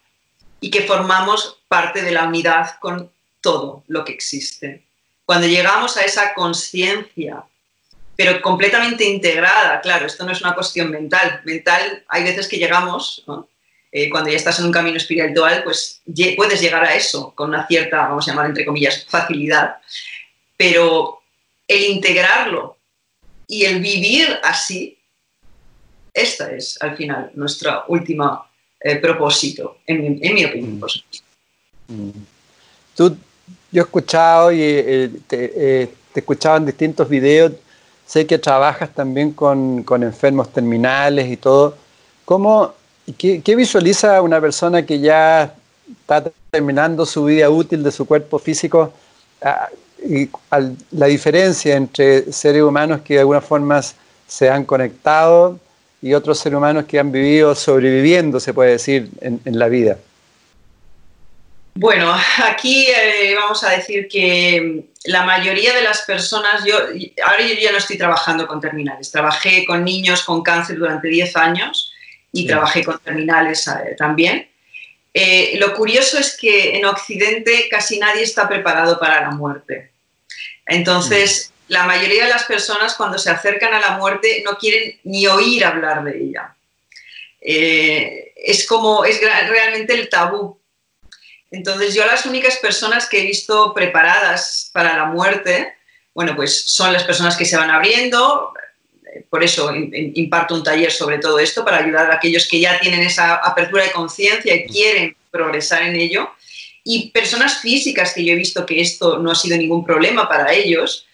y 0.61 0.69
que 0.69 0.83
formamos 0.83 1.57
parte 1.67 2.03
de 2.03 2.11
la 2.11 2.25
unidad 2.25 2.77
con 2.79 3.11
todo 3.41 3.83
lo 3.87 4.05
que 4.05 4.13
existe. 4.13 4.83
Cuando 5.25 5.47
llegamos 5.47 5.97
a 5.97 6.03
esa 6.03 6.35
conciencia, 6.35 7.43
pero 8.15 8.39
completamente 8.39 9.03
integrada, 9.03 9.81
claro, 9.81 10.05
esto 10.05 10.23
no 10.23 10.31
es 10.31 10.41
una 10.41 10.53
cuestión 10.53 10.91
mental. 10.91 11.41
Mental, 11.43 12.03
hay 12.07 12.23
veces 12.23 12.47
que 12.47 12.57
llegamos, 12.57 13.25
eh, 13.91 14.11
cuando 14.11 14.29
ya 14.29 14.37
estás 14.37 14.59
en 14.59 14.65
un 14.65 14.71
camino 14.71 14.97
espiritual, 14.97 15.63
pues 15.63 16.01
puedes 16.35 16.61
llegar 16.61 16.83
a 16.83 16.93
eso 16.93 17.33
con 17.33 17.49
una 17.49 17.65
cierta, 17.65 18.07
vamos 18.07 18.27
a 18.27 18.31
llamar 18.31 18.45
entre 18.45 18.65
comillas, 18.65 19.05
facilidad. 19.09 19.77
Pero 20.55 21.23
el 21.67 21.83
integrarlo 21.83 22.77
y 23.47 23.65
el 23.65 23.81
vivir 23.81 24.39
así, 24.43 24.99
esta 26.13 26.51
es 26.51 26.79
al 26.79 26.95
final 26.95 27.31
nuestra 27.33 27.83
última 27.87 28.46
propósito, 28.95 29.77
en, 29.85 30.19
mi 30.19 30.45
opinión, 30.45 30.79
mm. 31.87 32.09
Tú, 32.95 33.15
yo 33.71 33.81
he 33.81 33.85
escuchado 33.85 34.51
y 34.51 34.61
eh, 34.61 35.11
te, 35.27 35.45
eh, 35.45 35.89
te, 36.13 36.19
he 36.19 36.21
escuchado 36.21 36.57
en 36.57 36.65
distintos 36.65 37.07
videos, 37.07 37.51
sé 38.05 38.25
que 38.25 38.39
trabajas 38.39 38.89
también 38.93 39.31
con, 39.31 39.83
con 39.83 40.01
enfermos 40.01 40.51
terminales 40.51 41.29
y 41.29 41.37
todo. 41.37 41.75
¿Cómo, 42.25 42.73
qué, 43.17 43.55
visualiza 43.55 44.21
una 44.21 44.41
persona 44.41 44.85
que 44.85 44.99
ya 44.99 45.53
está 46.01 46.31
terminando 46.49 47.05
su 47.05 47.25
vida 47.25 47.49
útil 47.49 47.83
de 47.83 47.91
su 47.91 48.05
cuerpo 48.05 48.39
físico? 48.39 48.93
Ah, 49.41 49.69
la 50.91 51.07
diferencia 51.07 51.75
entre 51.75 52.31
seres 52.31 52.61
humanos 52.61 53.01
que 53.01 53.15
de 53.15 53.19
alguna 53.21 53.41
forma 53.41 53.81
se 54.27 54.49
han 54.49 54.63
conectado 54.63 55.59
y 56.07 56.13
otros 56.13 56.39
seres 56.39 56.57
humanos 56.57 56.85
que 56.85 56.99
han 56.99 57.11
vivido 57.11 57.53
sobreviviendo, 57.53 58.39
se 58.39 58.53
puede 58.53 58.71
decir, 58.71 59.09
en, 59.19 59.41
la 59.59 59.67
vida? 59.67 59.97
Bueno, 61.75 62.15
aquí 62.45 62.87
eh, 62.87 63.35
vamos 63.35 63.63
a 63.63 63.71
decir 63.71 64.07
que 64.07 64.85
la 65.03 65.25
mayoría 65.25 65.73
de 65.75 65.83
las 65.83 66.03
personas, 66.03 66.63
yo 66.65 66.75
ahora 67.25 67.45
yo 67.45 67.53
ya 67.55 67.71
no 67.71 67.77
estoy 67.77 67.97
trabajando 67.97 68.47
con 68.47 68.61
terminales, 68.61 69.11
trabajé 69.11 69.65
con 69.65 69.83
niños 69.83 70.23
con 70.23 70.41
cáncer 70.43 70.77
durante 70.77 71.09
10 71.09 71.35
años 71.35 71.91
y 72.31 72.47
trabajé 72.47 72.83
con 72.83 72.97
terminales 72.99 73.67
eh, 73.67 73.95
también. 73.97 74.47
Eh, 75.13 75.57
lo 75.59 75.73
curioso 75.73 76.17
es 76.19 76.37
que 76.39 76.77
en 76.77 76.85
Occidente 76.85 77.67
casi 77.69 77.99
nadie 77.99 78.23
está 78.23 78.47
preparado 78.47 78.99
para 78.99 79.21
la 79.21 79.31
muerte. 79.31 79.91
Entonces, 80.65 81.51
la 81.67 81.85
mayoría 81.85 82.25
de 82.25 82.29
las 82.29 82.45
personas 82.45 82.95
cuando 82.95 83.17
se 83.17 83.29
acercan 83.29 83.73
a 83.73 83.79
la 83.79 83.97
muerte 83.97 84.41
no 84.45 84.57
quieren 84.57 84.99
ni 85.03 85.27
oír 85.27 85.65
hablar 85.65 86.03
de 86.03 86.23
ella. 86.23 86.55
Eh, 87.41 88.33
es 88.35 88.65
como, 88.65 89.05
es 89.05 89.19
realmente 89.21 89.93
el 89.93 90.09
tabú. 90.09 90.59
Entonces 91.51 91.93
yo 91.93 92.05
las 92.05 92.25
únicas 92.25 92.57
personas 92.57 93.07
que 93.07 93.19
he 93.19 93.25
visto 93.25 93.73
preparadas 93.73 94.69
para 94.73 94.95
la 94.97 95.05
muerte, 95.05 95.73
bueno, 96.13 96.35
pues 96.35 96.65
son 96.65 96.93
las 96.93 97.03
personas 97.03 97.37
que 97.37 97.45
se 97.45 97.57
van 97.57 97.69
abriendo, 97.69 98.53
por 99.29 99.43
eso 99.43 99.73
imparto 99.73 100.55
un 100.55 100.63
taller 100.63 100.91
sobre 100.91 101.19
todo 101.19 101.39
esto, 101.39 101.63
para 101.63 101.77
ayudar 101.77 102.11
a 102.11 102.15
aquellos 102.15 102.47
que 102.47 102.59
ya 102.59 102.79
tienen 102.79 103.01
esa 103.01 103.35
apertura 103.35 103.83
de 103.83 103.91
conciencia 103.91 104.55
y 104.55 104.65
quieren 104.65 105.15
progresar 105.31 105.83
en 105.83 105.95
ello, 105.95 106.29
y 106.83 107.11
personas 107.11 107.59
físicas 107.59 108.13
que 108.13 108.23
yo 108.23 108.33
he 108.33 108.37
visto 108.37 108.65
que 108.65 108.79
esto 108.81 109.19
no 109.19 109.31
ha 109.31 109.35
sido 109.35 109.57
ningún 109.57 109.85
problema 109.85 110.27
para 110.29 110.53
ellos, 110.53 111.05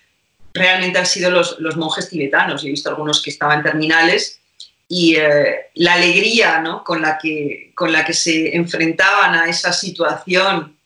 realmente 0.53 0.99
han 0.99 1.05
sido 1.05 1.31
los, 1.31 1.75
monjes 1.77 2.09
tibetanos. 2.09 2.63
He 2.63 2.69
visto 2.69 2.89
algunos 2.89 3.21
que 3.21 3.31
estaban 3.31 3.63
terminales 3.63 4.39
y 4.87 5.15
eh, 5.15 5.71
la 5.75 5.93
alegría 5.93 6.59
¿no? 6.59 6.83
con, 6.83 7.01
la 7.01 7.17
que, 7.17 7.71
con 7.75 7.91
la 7.91 8.05
que 8.05 8.13
se 8.13 8.55
enfrentaban 8.55 9.33
a 9.33 9.47
esa 9.47 9.73
situación, 9.73 10.77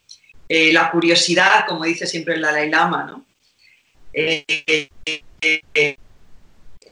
eh, 0.47 0.71
la 0.71 0.89
curiosidad, 0.89 1.65
como 1.67 1.83
dice 1.83 2.07
siempre 2.07 2.35
el 2.35 2.41
Dalai 2.41 2.69
Lama, 2.69 3.03
¿no? 3.03 3.25
Eh, 4.13 4.89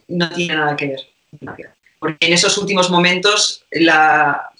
no 0.08 0.30
tiene 0.30 0.54
nada 0.54 0.76
que 0.76 0.86
ver. 0.88 1.00
Porque 1.98 2.26
en 2.26 2.32
esos 2.34 2.56
últimos 2.58 2.90
momentos 2.90 3.64
la, 3.70 4.50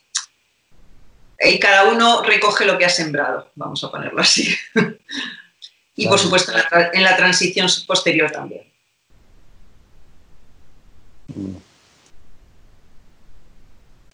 cada 1.60 1.84
uno 1.84 2.22
recoge 2.22 2.64
lo 2.64 2.78
que 2.78 2.86
ha 2.86 2.90
sembrado, 2.90 3.50
vamos 3.54 3.84
a 3.84 3.90
ponerlo 3.90 4.20
así. 4.20 4.56
y 5.96 6.06
por 6.06 6.18
supuesto 6.18 6.52
en 6.92 7.02
la, 7.02 7.16
transición 7.16 7.66
posterior 7.86 8.30
también. 8.30 8.62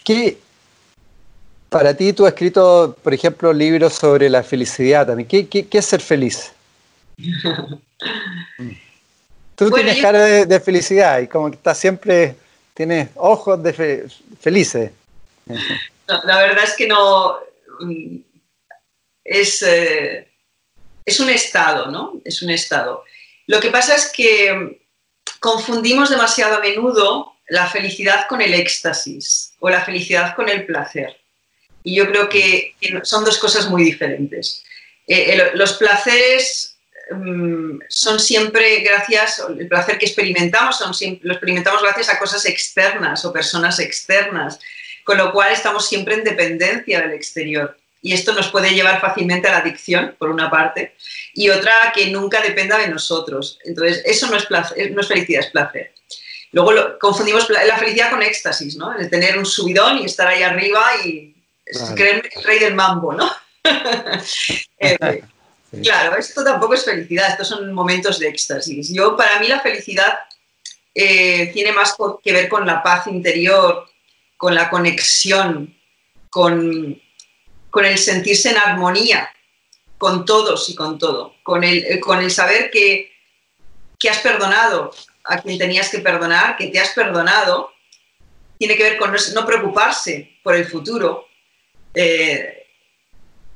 ¿Qué, 0.04 0.38
para 1.68 1.94
ti 1.94 2.12
tú 2.12 2.24
has 2.24 2.32
escrito, 2.32 2.96
por 3.02 3.12
ejemplo, 3.12 3.52
libros 3.52 3.94
sobre 3.94 4.30
la 4.30 4.44
felicidad 4.44 5.06
también. 5.06 5.28
¿Qué, 5.28 5.66
es 5.70 5.84
ser 5.84 6.00
feliz? 6.00 6.52
tú 9.56 9.70
tienes 9.70 10.00
cara 10.00 10.22
de, 10.22 10.60
felicidad 10.60 11.20
y 11.20 11.26
como 11.26 11.50
que 11.50 11.56
estás 11.56 11.78
siempre, 11.78 12.36
tienes 12.74 13.08
ojos 13.16 13.60
de 13.62 14.08
felices. 14.40 14.92
la 16.06 16.38
verdad 16.38 16.64
es 16.64 16.74
que 16.76 16.86
no, 16.86 17.38
mm, 17.80 18.16
es... 19.24 19.62
Eh, 19.62 20.28
es 21.04 21.20
un 21.20 21.30
estado, 21.30 21.86
¿no? 21.90 22.20
Es 22.24 22.42
un 22.42 22.50
estado. 22.50 23.04
Lo 23.46 23.60
que 23.60 23.70
pasa 23.70 23.94
es 23.94 24.10
que 24.10 24.80
confundimos 25.40 26.10
demasiado 26.10 26.56
a 26.56 26.60
menudo 26.60 27.32
la 27.48 27.66
felicidad 27.66 28.26
con 28.28 28.40
el 28.40 28.54
éxtasis 28.54 29.54
o 29.58 29.68
la 29.68 29.84
felicidad 29.84 30.34
con 30.34 30.48
el 30.48 30.64
placer. 30.64 31.16
Y 31.82 31.96
yo 31.96 32.06
creo 32.06 32.28
que 32.28 32.74
son 33.02 33.24
dos 33.24 33.38
cosas 33.38 33.68
muy 33.68 33.84
diferentes. 33.84 34.62
Eh, 35.06 35.50
los 35.54 35.74
placeres 35.74 36.78
mm, 37.10 37.80
son 37.88 38.20
siempre 38.20 38.80
gracias, 38.80 39.42
el 39.58 39.66
placer 39.66 39.98
que 39.98 40.06
experimentamos 40.06 40.80
lo 41.22 41.32
experimentamos 41.32 41.82
gracias 41.82 42.08
a 42.08 42.18
cosas 42.18 42.46
externas 42.46 43.24
o 43.24 43.32
personas 43.32 43.80
externas, 43.80 44.60
con 45.02 45.18
lo 45.18 45.32
cual 45.32 45.52
estamos 45.52 45.88
siempre 45.88 46.14
en 46.14 46.24
dependencia 46.24 47.00
del 47.00 47.12
exterior. 47.12 47.76
Y 48.02 48.12
esto 48.12 48.32
nos 48.32 48.48
puede 48.48 48.74
llevar 48.74 49.00
fácilmente 49.00 49.48
a 49.48 49.52
la 49.52 49.58
adicción, 49.58 50.16
por 50.18 50.28
una 50.28 50.50
parte, 50.50 50.96
y 51.34 51.48
otra 51.48 51.92
que 51.94 52.10
nunca 52.10 52.42
dependa 52.42 52.76
de 52.76 52.88
nosotros. 52.88 53.58
Entonces, 53.64 54.02
eso 54.04 54.28
no 54.28 54.36
es, 54.36 54.48
no 54.50 55.00
es 55.00 55.08
felicidad, 55.08 55.44
es 55.44 55.50
placer. 55.50 55.94
Luego 56.50 56.98
confundimos 56.98 57.48
la 57.48 57.78
felicidad 57.78 58.10
con 58.10 58.22
éxtasis, 58.22 58.76
¿no? 58.76 58.94
El 58.94 59.08
tener 59.08 59.38
un 59.38 59.46
subidón 59.46 59.98
y 59.98 60.04
estar 60.04 60.26
ahí 60.26 60.42
arriba 60.42 60.82
y 61.04 61.34
creer 61.94 62.30
el 62.34 62.44
rey 62.44 62.58
del 62.58 62.74
mambo, 62.74 63.12
¿no? 63.14 63.30
Eh, 64.84 65.22
claro, 65.80 66.16
esto 66.16 66.42
tampoco 66.42 66.74
es 66.74 66.84
felicidad, 66.84 67.30
estos 67.30 67.46
son 67.46 67.72
momentos 67.72 68.18
de 68.18 68.26
éxtasis. 68.26 68.92
Yo, 68.92 69.16
para 69.16 69.38
mí, 69.38 69.46
la 69.46 69.60
felicidad 69.60 70.18
eh, 70.92 71.52
tiene 71.52 71.70
más 71.70 71.94
que 72.22 72.32
ver 72.32 72.48
con 72.48 72.66
la 72.66 72.82
paz 72.82 73.06
interior, 73.06 73.88
con 74.36 74.56
la 74.56 74.68
conexión, 74.68 75.72
con, 76.28 77.00
con 77.72 77.86
el 77.86 77.96
sentirse 77.96 78.50
en 78.50 78.58
armonía 78.58 79.32
con 79.96 80.24
todos 80.24 80.68
y 80.68 80.74
con 80.74 80.98
todo, 80.98 81.36
con 81.42 81.64
el, 81.64 81.84
eh, 81.84 82.00
con 82.00 82.18
el 82.18 82.30
saber 82.30 82.70
que, 82.70 83.12
que 83.98 84.10
has 84.10 84.18
perdonado 84.18 84.92
a 85.24 85.40
quien 85.40 85.56
tenías 85.58 85.88
que 85.90 86.00
perdonar, 86.00 86.56
que 86.56 86.66
te 86.66 86.78
has 86.80 86.90
perdonado, 86.90 87.72
tiene 88.58 88.76
que 88.76 88.82
ver 88.82 88.98
con 88.98 89.14
no, 89.34 89.46
preocuparse 89.46 90.38
por 90.42 90.54
el 90.54 90.66
futuro. 90.66 91.28
Eh, 91.94 92.66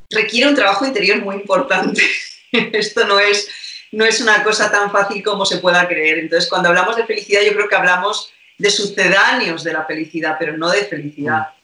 requiere 0.09 0.49
un 0.49 0.55
trabajo 0.55 0.87
interior 0.87 1.21
muy 1.21 1.35
importante. 1.35 2.01
Esto 2.53 3.05
no 3.07 3.19
es, 3.19 3.49
no 3.91 4.05
es 4.05 4.21
una 4.21 4.43
cosa 4.43 4.71
tan 4.71 4.91
fácil 4.93 5.23
como 5.23 5.45
se 5.45 5.59
pueda 5.59 5.87
creer. 5.89 6.21
Entonces, 6.21 6.49
cuando 6.49 6.69
hablamos 6.69 6.97
de 6.97 7.07
felicidad, 7.07 7.43
yo 7.43 7.55
creo 7.55 7.69
que 7.69 7.77
hablamos 7.77 8.33
de 8.57 8.71
sucedáneos 8.71 9.63
de 9.63 9.73
la 9.73 9.85
felicidad, 9.85 10.37
pero 10.39 10.57
no 10.57 10.71
de 10.71 10.85
felicidad. 10.85 11.56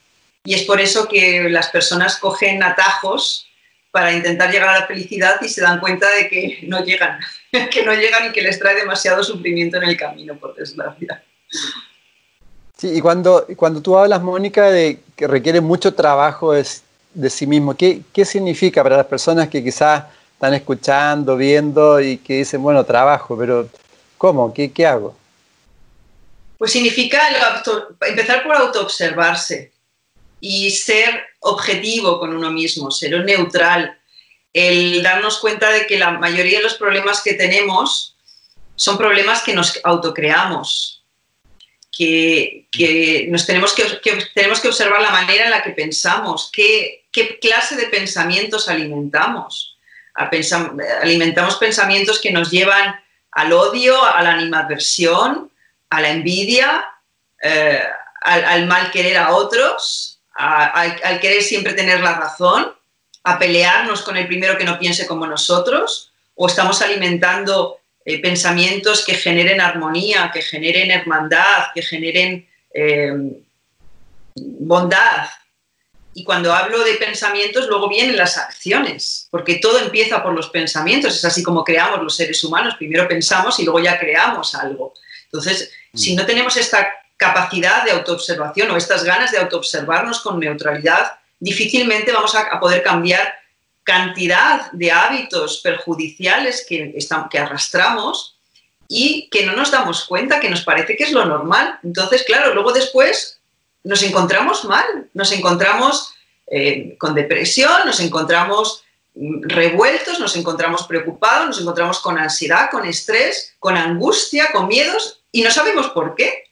Y 0.44 0.54
es 0.54 0.62
por 0.62 0.80
eso 0.80 1.08
que 1.08 1.48
las 1.48 1.68
personas 1.68 2.18
cogen 2.18 2.62
atajos 2.62 3.48
para 3.90 4.12
intentar 4.12 4.50
llegar 4.50 4.70
a 4.70 4.80
la 4.80 4.86
felicidad 4.86 5.40
y 5.42 5.48
se 5.48 5.60
dan 5.60 5.78
cuenta 5.78 6.08
de 6.10 6.28
que 6.28 6.60
no 6.66 6.82
llegan, 6.84 7.20
que 7.70 7.84
no 7.84 7.94
llegan 7.94 8.28
y 8.28 8.32
que 8.32 8.42
les 8.42 8.58
trae 8.58 8.74
demasiado 8.74 9.22
sufrimiento 9.22 9.76
en 9.76 9.84
el 9.84 9.96
camino, 9.96 10.36
por 10.36 10.54
desgracia. 10.54 11.22
Sí, 12.76 12.90
y 12.96 13.00
cuando, 13.00 13.46
cuando 13.56 13.80
tú 13.80 13.96
hablas, 13.96 14.22
Mónica, 14.22 14.70
de 14.70 14.98
que 15.14 15.28
requiere 15.28 15.60
mucho 15.60 15.94
trabajo 15.94 16.52
de, 16.52 16.66
de 17.14 17.30
sí 17.30 17.46
mismo, 17.46 17.76
¿qué, 17.76 18.00
¿qué 18.12 18.24
significa 18.24 18.82
para 18.82 18.96
las 18.96 19.06
personas 19.06 19.48
que 19.48 19.62
quizás 19.62 20.04
están 20.32 20.54
escuchando, 20.54 21.36
viendo 21.36 22.00
y 22.00 22.16
que 22.18 22.38
dicen, 22.38 22.60
bueno, 22.62 22.82
trabajo, 22.84 23.38
pero 23.38 23.68
¿cómo? 24.18 24.52
¿Qué, 24.52 24.72
qué 24.72 24.86
hago? 24.86 25.14
Pues 26.58 26.72
significa 26.72 27.20
empezar 28.00 28.42
por 28.42 28.56
autoobservarse, 28.56 29.71
y 30.44 30.72
ser 30.72 31.24
objetivo 31.38 32.18
con 32.18 32.34
uno 32.34 32.50
mismo, 32.50 32.90
ser 32.90 33.24
neutral, 33.24 33.96
el 34.52 35.00
darnos 35.00 35.38
cuenta 35.38 35.70
de 35.70 35.86
que 35.86 36.00
la 36.00 36.10
mayoría 36.10 36.58
de 36.58 36.64
los 36.64 36.74
problemas 36.74 37.22
que 37.22 37.34
tenemos 37.34 38.16
son 38.74 38.98
problemas 38.98 39.42
que 39.42 39.54
nos 39.54 39.78
autocreamos, 39.84 41.04
que, 41.92 42.66
que 42.72 43.28
nos 43.30 43.46
tenemos 43.46 43.72
que, 43.72 43.84
tenemos 44.34 44.58
que 44.58 44.66
observar 44.66 45.00
la 45.00 45.10
manera 45.10 45.44
en 45.44 45.52
la 45.52 45.62
que 45.62 45.70
pensamos, 45.70 46.50
qué, 46.52 47.04
qué 47.12 47.38
clase 47.38 47.76
de 47.76 47.86
pensamientos 47.86 48.68
alimentamos. 48.68 49.78
alimentamos 51.02 51.54
pensamientos 51.54 52.20
que 52.20 52.32
nos 52.32 52.50
llevan 52.50 52.96
al 53.30 53.52
odio, 53.52 54.04
a 54.04 54.20
la 54.22 54.32
animadversión, 54.32 55.52
a 55.88 56.00
la 56.00 56.10
envidia, 56.10 56.84
eh, 57.40 57.80
al, 58.22 58.44
al 58.44 58.66
mal 58.66 58.90
querer 58.90 59.18
a 59.18 59.34
otros, 59.34 60.11
al 60.34 61.20
querer 61.20 61.42
siempre 61.42 61.74
tener 61.74 62.00
la 62.00 62.14
razón, 62.14 62.72
a 63.24 63.38
pelearnos 63.38 64.02
con 64.02 64.16
el 64.16 64.26
primero 64.26 64.58
que 64.58 64.64
no 64.64 64.78
piense 64.78 65.06
como 65.06 65.26
nosotros, 65.26 66.12
o 66.34 66.46
estamos 66.46 66.82
alimentando 66.82 67.78
eh, 68.04 68.20
pensamientos 68.20 69.04
que 69.04 69.14
generen 69.14 69.60
armonía, 69.60 70.30
que 70.32 70.42
generen 70.42 70.90
hermandad, 70.90 71.66
que 71.74 71.82
generen 71.82 72.48
eh, 72.74 73.12
bondad. 74.34 75.28
Y 76.14 76.24
cuando 76.24 76.52
hablo 76.52 76.82
de 76.82 76.94
pensamientos, 76.94 77.68
luego 77.68 77.88
vienen 77.88 78.16
las 78.16 78.36
acciones, 78.36 79.28
porque 79.30 79.56
todo 79.56 79.78
empieza 79.78 80.22
por 80.22 80.34
los 80.34 80.50
pensamientos, 80.50 81.16
es 81.16 81.24
así 81.24 81.42
como 81.42 81.64
creamos 81.64 82.02
los 82.02 82.16
seres 82.16 82.42
humanos, 82.44 82.74
primero 82.76 83.08
pensamos 83.08 83.58
y 83.60 83.64
luego 83.64 83.80
ya 83.80 83.98
creamos 83.98 84.54
algo. 84.54 84.94
Entonces, 85.26 85.72
si 85.94 86.12
mm. 86.12 86.16
no 86.16 86.26
tenemos 86.26 86.56
esta 86.56 86.92
capacidad 87.22 87.84
de 87.84 87.92
autoobservación 87.92 88.70
o 88.70 88.76
estas 88.76 89.04
ganas 89.04 89.30
de 89.30 89.38
autoobservarnos 89.38 90.20
con 90.20 90.40
neutralidad, 90.40 91.12
difícilmente 91.38 92.10
vamos 92.10 92.34
a, 92.34 92.58
poder 92.58 92.82
cambiar 92.82 93.32
cantidad 93.84 94.72
de 94.72 94.90
hábitos 94.90 95.60
perjudiciales 95.62 96.66
que, 96.68 96.92
que 97.30 97.38
arrastramos 97.38 98.36
y 98.88 99.28
que 99.30 99.46
no 99.46 99.52
nos 99.52 99.70
damos 99.70 100.04
cuenta, 100.04 100.40
que 100.40 100.50
nos 100.50 100.62
parece 100.62 100.96
que 100.96 101.04
es 101.04 101.12
lo 101.12 101.24
normal. 101.24 101.78
Entonces, 101.84 102.24
claro, 102.24 102.54
luego 102.54 102.72
después 102.72 103.38
nos 103.84 104.02
encontramos 104.02 104.64
mal, 104.64 105.08
nos 105.14 105.30
encontramos 105.30 106.14
eh, 106.48 106.96
con 106.98 107.14
depresión, 107.14 107.86
nos 107.86 108.00
encontramos 108.00 108.82
mm, 109.14 109.42
revueltos, 109.44 110.18
nos 110.18 110.34
encontramos 110.36 110.88
preocupados, 110.88 111.46
nos 111.46 111.60
encontramos 111.60 112.00
con 112.00 112.18
ansiedad, 112.18 112.68
con 112.68 112.84
estrés, 112.84 113.54
con 113.60 113.76
angustia, 113.76 114.50
con 114.52 114.66
miedos 114.66 115.22
y 115.30 115.42
no 115.42 115.50
sabemos 115.52 115.88
por 115.90 116.16
qué. 116.16 116.51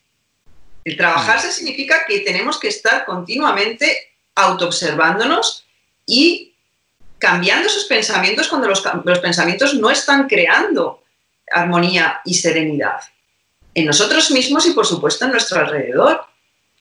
El 0.85 0.97
trabajarse 0.97 1.49
mm. 1.49 1.53
significa 1.53 2.05
que 2.07 2.21
tenemos 2.21 2.59
que 2.59 2.69
estar 2.69 3.05
continuamente 3.05 4.14
autoobservándonos 4.35 5.66
y 6.07 6.55
cambiando 7.19 7.69
esos 7.69 7.85
pensamientos 7.85 8.49
cuando 8.49 8.69
los, 8.69 8.81
pensamientos 9.21 9.75
no 9.75 9.90
están 9.90 10.27
creando 10.27 11.03
armonía 11.53 12.21
y 12.25 12.35
serenidad 12.35 13.01
en 13.75 13.87
nosotros 13.87 14.31
mismos 14.31 14.66
y 14.66 14.73
por 14.73 14.87
supuesto 14.87 15.27
en 15.27 15.33
nuestro 15.33 15.61
alrededor. 15.61 16.25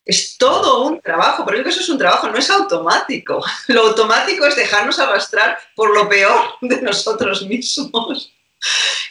Es 0.04 0.38
todo 0.38 0.86
un 0.86 1.00
trabajo, 1.00 1.44
por 1.44 1.54
eso 1.54 1.68
eso 1.68 1.80
es 1.80 1.88
un 1.88 1.98
trabajo, 1.98 2.28
no 2.28 2.38
es 2.38 2.50
automático. 2.50 3.44
Lo 3.68 3.88
automático 3.88 4.46
es 4.46 4.56
dejarnos 4.56 4.98
arrastrar 4.98 5.58
por 5.76 5.94
lo 5.94 6.08
peor 6.08 6.56
de 6.62 6.80
nosotros 6.80 7.42
mismos. 7.46 8.32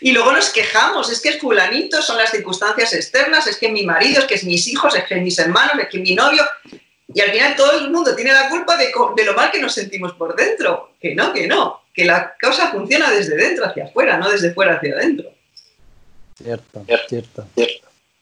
Y 0.02 0.12
luego 0.12 0.32
nos 0.32 0.50
quejamos, 0.50 1.12
es 1.12 1.20
que 1.20 1.30
es 1.30 1.40
fulanito, 1.40 2.02
son 2.02 2.18
las 2.18 2.32
circunstancias 2.32 2.94
externas, 2.94 3.48
es 3.48 3.58
que 3.58 3.70
mi 3.70 3.86
marido, 3.86 4.22
es 4.22 4.26
que 4.26 4.36
es 4.36 4.44
mis 4.44 4.68
hijos, 4.68 4.96
es 4.96 5.04
que 5.04 5.16
es 5.16 5.22
mis 5.22 5.38
hermanos, 5.40 5.74
es 5.80 5.90
que 5.90 6.00
mi 6.00 6.16
novio. 6.16 6.44
Y 7.14 7.22
al 7.22 7.32
final 7.32 7.56
todo 7.56 7.80
el 7.80 7.92
mundo 7.92 8.16
tiene 8.16 8.32
la 8.32 8.50
culpa 8.50 8.78
de, 8.78 8.92
lo 9.26 9.34
mal 9.34 9.52
que 9.52 9.60
nos 9.60 9.74
sentimos 9.74 10.14
por 10.14 10.36
dentro. 10.36 10.92
Que 11.02 11.16
no, 11.16 11.34
que 11.34 11.48
no, 11.48 11.82
que 11.94 12.06
la 12.06 12.36
cosa 12.40 12.72
funciona 12.72 13.10
desde 13.12 13.36
dentro 13.36 13.66
hacia 13.66 13.86
afuera, 13.86 14.18
no 14.18 14.30
desde 14.30 14.54
fuera 14.54 14.76
hacia 14.76 14.94
adentro. 14.94 15.30
Cierto, 16.38 16.86
cierto. 17.10 17.48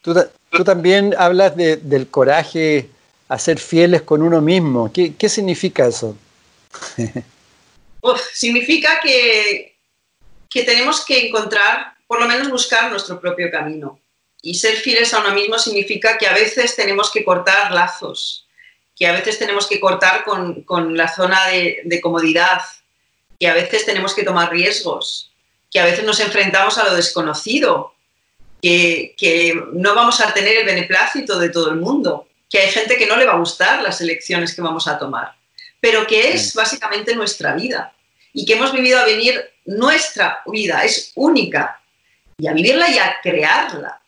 Tú, 0.02 0.64
también 0.64 1.14
hablas 1.18 1.56
del 1.56 2.08
coraje 2.08 2.90
a 3.28 3.38
ser 3.38 3.60
fieles 3.60 4.02
con 4.02 4.22
uno 4.22 4.42
mismo. 4.42 4.92
¿Qué, 4.92 5.16
qué 5.16 5.30
significa 5.30 5.88
eso? 5.88 6.18
significa 8.34 9.00
que, 9.02 9.77
que 10.50 10.64
tenemos 10.64 11.04
que 11.06 11.28
encontrar, 11.28 11.94
por 12.08 12.20
lo 12.20 12.28
menos 12.28 12.50
buscar 12.50 12.90
nuestro 12.92 13.20
propio 13.20 13.52
camino. 13.52 14.00
Y 14.42 14.56
ser 14.56 14.76
fieles 14.76 15.14
a 15.14 15.20
uno 15.20 15.32
mismo 15.32 15.58
significa 15.58 16.18
que 16.18 16.28
a 16.28 16.34
veces 16.34 16.76
tenemos 16.76 17.12
que 17.12 17.24
cortar 17.24 17.72
lazos, 17.72 18.48
que 18.96 19.08
a 19.08 19.12
veces 19.12 19.40
tenemos 19.40 19.68
que 19.68 19.80
cortar 19.80 20.24
con, 20.24 20.64
con 20.64 20.96
la 20.96 21.14
zona 21.14 21.48
de, 21.48 21.82
de, 21.84 22.02
comodidad, 22.02 22.62
que 23.40 23.48
a 23.48 23.54
veces 23.54 23.86
tenemos 23.86 24.14
que 24.14 24.24
tomar 24.24 24.52
riesgos, 24.52 25.32
que 25.72 25.80
a 25.80 25.86
veces 25.86 26.06
nos 26.06 26.20
enfrentamos 26.20 26.78
a 26.78 26.86
lo 26.86 26.96
desconocido, 26.96 27.94
que, 28.62 29.16
que 29.18 29.60
no 29.74 29.94
vamos 29.94 30.22
a 30.22 30.34
tener 30.34 30.58
el 30.58 30.66
beneplácito 30.66 31.38
de 31.40 31.50
todo 31.50 31.70
el 31.70 31.78
mundo, 31.78 32.28
que 32.50 32.60
hay 32.60 32.70
gente 32.70 32.98
que 32.98 33.06
no 33.06 33.18
le 33.18 33.26
va 33.26 33.34
a 33.34 33.40
gustar 33.40 33.82
las 33.84 34.02
elecciones 34.02 34.56
que 34.56 34.62
vamos 34.62 34.88
a 34.88 34.98
tomar, 34.98 35.36
pero 35.80 36.08
que 36.08 36.32
es 36.32 36.54
básicamente 36.54 37.16
nuestra 37.16 37.54
vida 37.54 37.94
y 38.38 38.46
que 38.46 38.54
hemos 38.54 38.72
vivido 38.72 39.00
a 39.00 39.06
venir 39.06 39.44
nuestra 39.66 40.44
vida, 40.46 40.84
es 40.84 41.12
única, 41.16 41.82
y 42.38 42.46
a 42.46 42.54
vivirla 42.54 42.88
y 42.88 43.00
a 43.00 43.16
crearla, 43.24 44.00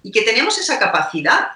y 0.00 0.12
que 0.12 0.22
tenemos 0.22 0.56
esa 0.58 0.78
capacidad. 0.78 1.48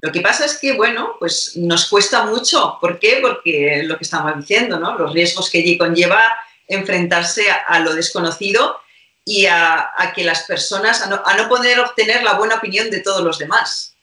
Lo 0.00 0.10
que 0.10 0.22
pasa 0.22 0.44
es 0.44 0.58
que, 0.58 0.72
bueno, 0.72 1.14
pues 1.20 1.56
nos 1.56 1.86
cuesta 1.88 2.24
mucho. 2.24 2.78
¿Por 2.80 2.98
qué? 2.98 3.20
Porque 3.22 3.84
lo 3.84 3.96
que 3.96 4.02
estamos 4.02 4.36
diciendo, 4.38 4.80
¿no? 4.80 4.98
Los 4.98 5.12
riesgos 5.12 5.48
que 5.50 5.78
conlleva 5.78 6.20
enfrentarse 6.66 7.44
a, 7.48 7.78
lo 7.78 7.94
desconocido 7.94 8.80
y 9.24 9.46
a, 9.46 9.88
que 10.16 10.24
las 10.24 10.42
personas, 10.42 11.00
a 11.02 11.06
no, 11.06 11.22
a 11.24 11.36
no 11.36 11.48
poder 11.48 11.78
obtener 11.78 12.24
la 12.24 12.32
buena 12.32 12.56
opinión 12.56 12.90
de 12.90 12.98
todos 12.98 13.22
los 13.22 13.38
demás. 13.38 13.94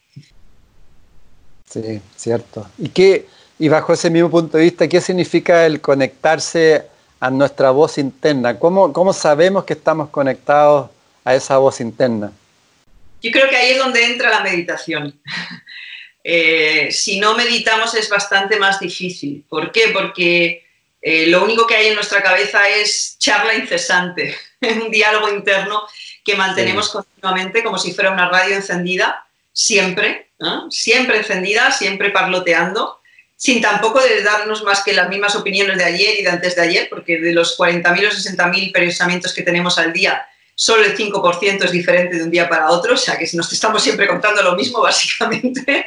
Sí, 1.69 1.99
cierto. 2.15 2.69
¿Y, 2.77 2.87
qué, 2.87 3.27
y 3.59 3.67
bajo 3.67 3.91
ese 3.91 4.09
mismo 4.09 4.31
punto 4.31 4.57
de 4.57 4.63
vista, 4.63 4.87
qué 4.87 5.01
significa 5.01 5.65
el 5.65 5.81
conectarse 5.81 6.95
a 7.19 7.29
nuestra 7.29 7.71
voz 7.71 7.97
interna? 7.97 8.57
¿Cómo, 8.59 8.93
cómo 8.93 9.13
sabemos 9.13 9.63
que 9.65 9.73
estamos 9.73 10.09
conectados 10.09 10.89
a 11.23 11.35
esa 11.35 11.57
voz 11.57 11.81
interna? 11.81 12.31
Yo 13.21 13.31
creo 13.31 13.49
que 13.49 13.55
ahí 13.55 13.71
es 13.71 13.77
donde 13.79 14.05
entra 14.05 14.29
la 14.29 14.41
meditación. 14.41 15.19
Eh, 16.29 16.91
si 16.91 17.21
no 17.21 17.37
meditamos 17.37 17.93
es 17.93 18.09
bastante 18.09 18.57
más 18.57 18.81
difícil. 18.81 19.45
¿Por 19.47 19.71
qué? 19.71 19.91
Porque 19.93 20.67
eh, 21.01 21.27
lo 21.27 21.41
único 21.41 21.65
que 21.65 21.75
hay 21.75 21.87
en 21.87 21.95
nuestra 21.95 22.21
cabeza 22.21 22.67
es 22.67 23.15
charla 23.17 23.53
incesante, 23.53 24.35
un 24.61 24.91
diálogo 24.91 25.29
interno 25.29 25.83
que 26.25 26.35
mantenemos 26.35 26.89
continuamente 26.89 27.63
como 27.63 27.77
si 27.77 27.93
fuera 27.93 28.11
una 28.11 28.27
radio 28.27 28.55
encendida, 28.55 29.25
siempre, 29.53 30.31
siempre 30.69 31.19
encendida, 31.19 31.71
siempre 31.71 32.09
parloteando, 32.09 32.96
sin 33.37 33.61
tampoco 33.61 34.01
de 34.01 34.23
darnos 34.23 34.63
más 34.63 34.83
que 34.83 34.93
las 34.93 35.07
mismas 35.07 35.35
opiniones 35.35 35.77
de 35.77 35.85
ayer 35.85 36.19
y 36.19 36.23
de 36.23 36.29
antes 36.29 36.55
de 36.55 36.61
ayer, 36.63 36.89
porque 36.89 37.19
de 37.19 37.31
los 37.31 37.57
40.000 37.57 38.07
o 38.07 38.11
60.000 38.11 38.71
pensamientos 38.73 39.33
que 39.33 39.43
tenemos 39.43 39.77
al 39.77 39.93
día, 39.93 40.27
solo 40.55 40.83
el 40.83 40.97
5% 40.97 41.63
es 41.63 41.71
diferente 41.71 42.17
de 42.17 42.23
un 42.23 42.31
día 42.31 42.49
para 42.49 42.71
otro, 42.71 42.95
o 42.95 42.97
sea 42.97 43.15
que 43.15 43.29
nos 43.33 43.53
estamos 43.53 43.83
siempre 43.83 44.07
contando 44.07 44.41
lo 44.41 44.55
mismo 44.55 44.81
básicamente. 44.81 45.85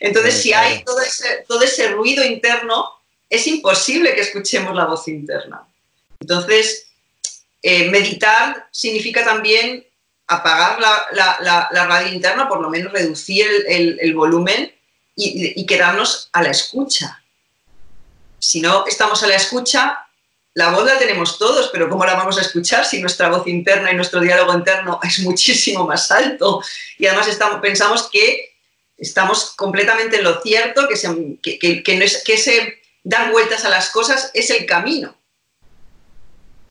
Entonces, 0.00 0.42
si 0.42 0.54
hay 0.54 0.82
todo 0.82 1.00
ese, 1.00 1.44
todo 1.46 1.62
ese 1.62 1.88
ruido 1.88 2.24
interno, 2.24 2.86
es 3.28 3.46
imposible 3.46 4.14
que 4.14 4.22
escuchemos 4.22 4.74
la 4.74 4.86
voz 4.86 5.08
interna. 5.08 5.62
Entonces, 6.20 6.86
eh, 7.62 7.90
meditar 7.90 8.66
significa 8.70 9.24
también 9.24 9.86
apagar 10.26 10.80
la, 10.80 11.68
radio 11.86 12.12
interna, 12.12 12.48
por 12.48 12.60
lo 12.60 12.70
menos 12.70 12.92
reducir 12.92 13.46
el, 13.68 14.14
volumen 14.14 14.72
y, 15.16 15.66
quedarnos 15.66 16.28
a 16.32 16.42
la 16.42 16.50
escucha. 16.50 17.22
Si 18.38 18.60
no 18.60 18.86
estamos 18.86 19.22
a 19.22 19.26
la 19.26 19.36
escucha, 19.36 20.06
la 20.54 20.70
voz 20.70 20.84
la 20.84 20.98
tenemos 20.98 21.38
todos, 21.38 21.70
pero 21.72 21.88
¿cómo 21.88 22.04
la 22.04 22.14
vamos 22.14 22.38
a 22.38 22.42
escuchar 22.42 22.84
si 22.84 23.00
nuestra 23.00 23.28
voz 23.28 23.46
interna 23.46 23.90
y 23.90 23.96
nuestro 23.96 24.20
diálogo 24.20 24.52
interno 24.54 25.00
es 25.02 25.20
muchísimo 25.20 25.86
más 25.86 26.10
alto? 26.10 26.62
Y 26.98 27.06
además 27.06 27.28
pensamos 27.60 28.08
que 28.10 28.52
estamos 28.98 29.52
completamente 29.56 30.16
en 30.16 30.24
lo 30.24 30.40
cierto, 30.40 30.86
que, 30.88 30.96
se, 30.96 31.08
no 31.08 32.04
es, 32.04 32.22
ese 32.26 32.82
dar 33.02 33.32
vueltas 33.32 33.64
a 33.64 33.70
las 33.70 33.90
cosas 33.90 34.30
es 34.34 34.50
el 34.50 34.66
camino. 34.66 35.16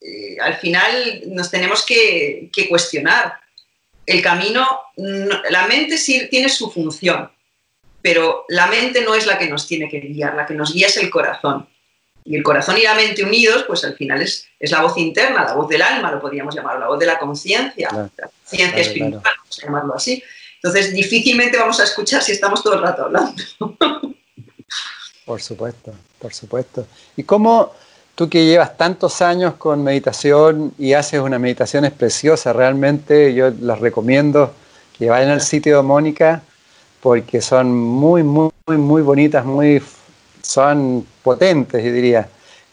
Eh, 0.01 0.37
al 0.41 0.57
final 0.57 1.23
nos 1.27 1.51
tenemos 1.51 1.85
que, 1.85 2.49
cuestionar. 2.69 3.39
El 4.05 4.21
camino, 4.21 4.67
la 4.97 5.67
mente 5.67 5.97
sí 5.97 6.27
tiene 6.29 6.49
su 6.49 6.71
función, 6.71 7.31
pero 8.01 8.45
la 8.49 8.67
mente 8.67 9.01
no 9.01 9.15
es 9.15 9.25
la 9.25 9.37
que 9.37 9.49
nos 9.49 9.67
tiene 9.67 9.89
que 9.89 9.99
guiar, 9.99 10.35
la 10.35 10.45
que 10.45 10.53
nos 10.53 10.73
guía 10.73 10.87
es 10.87 10.97
el 10.97 11.09
corazón. 11.09 11.67
Y 12.23 12.35
el 12.35 12.43
corazón 12.43 12.77
y 12.77 12.83
la 12.83 12.93
mente 12.93 13.23
unidos, 13.23 13.63
pues 13.67 13.83
al 13.83 13.95
final 13.95 14.21
es, 14.21 14.45
es 14.59 14.71
la 14.71 14.81
voz 14.81 14.97
interna, 14.97 15.43
la 15.43 15.53
voz 15.53 15.67
del 15.67 15.81
alma, 15.81 16.11
lo 16.11 16.21
podríamos 16.21 16.55
llamar, 16.55 16.79
la 16.79 16.87
voz 16.87 16.99
de 16.99 17.07
la 17.07 17.17
conciencia, 17.17 17.89
la 17.91 18.27
conciencia 18.27 18.81
espiritual, 18.81 19.23
vamos 19.23 19.59
a 19.59 19.65
llamarlo 19.65 19.95
así. 19.95 20.23
Entonces, 20.55 20.93
difícilmente 20.93 21.57
vamos 21.57 21.79
a 21.79 21.83
escuchar 21.83 22.21
si 22.21 22.33
estamos 22.33 22.61
todo 22.61 22.75
el 22.75 22.81
rato 22.81 23.05
hablando. 23.05 23.43
Por 25.25 25.41
supuesto, 25.41 25.93
por 26.19 26.33
supuesto. 26.33 26.87
¿Y 27.15 27.23
cómo 27.23 27.71
tú 28.15 28.27
que 28.27 28.45
llevas 28.45 28.75
tantos 28.75 29.21
años 29.21 29.53
con 29.53 29.83
meditación 29.83 30.73
y 30.77 30.93
haces 30.93 31.21
unas 31.21 31.39
meditaciones 31.39 31.91
preciosas, 31.93 32.55
realmente 32.55 33.33
yo 33.33 33.51
las 33.61 33.79
recomiendo 33.79 34.53
que 34.97 35.09
vayan 35.09 35.29
al 35.29 35.41
sitio 35.41 35.77
de 35.77 35.83
Mónica 35.83 36.43
porque 37.01 37.41
son 37.41 37.73
muy, 37.73 38.23
muy, 38.23 38.51
muy, 38.67 39.01
bonitas, 39.01 39.43
muy 39.43 39.81
son 40.41 41.05
potentes, 41.23 41.83
yo 41.83 41.91
diría. 41.91 42.29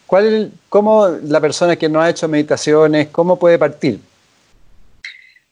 ¿Cuál, 0.07 0.53
¿Cómo 0.69 1.09
la 1.25 1.41
persona 1.41 1.77
que 1.77 1.88
no 1.88 2.01
ha 2.01 2.11
hecho 2.11 2.29
meditaciones, 2.29 3.09
cómo 3.09 3.38
puede 3.38 3.59
partir? 3.59 4.01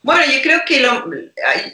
Bueno, 0.03 0.23
yo 0.33 0.41
creo 0.41 0.61
que 0.67 0.81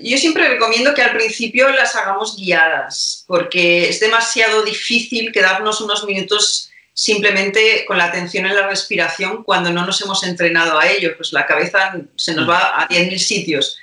yo 0.01 0.17
siempre 0.17 0.49
recomiendo 0.49 0.95
que 0.95 1.03
al 1.03 1.15
principio 1.15 1.69
las 1.69 1.95
hagamos 1.97 2.37
guiadas, 2.37 3.25
porque 3.27 3.89
es 3.89 4.01
demasiado 4.01 4.63
difícil 4.63 5.33
quedarnos 5.33 5.81
unos 5.81 6.05
minutos 6.07 6.71
simplemente 6.95 7.85
con 7.87 7.99
la 7.99 8.05
atención 8.05 8.47
en 8.47 8.55
la 8.55 8.69
respiración 8.69 9.43
cuando 9.45 9.71
no 9.71 9.85
nos 9.85 10.01
hemos 10.01 10.23
entrenado 10.25 10.79
a 10.79 10.89
ello, 10.89 11.15
pues 11.17 11.33
la 11.33 11.47
cabeza 11.47 11.95
se 12.17 12.35
nos 12.35 12.49
va 12.49 12.83
a 12.83 12.89
10.000 12.89 13.19
sitios 13.19 13.79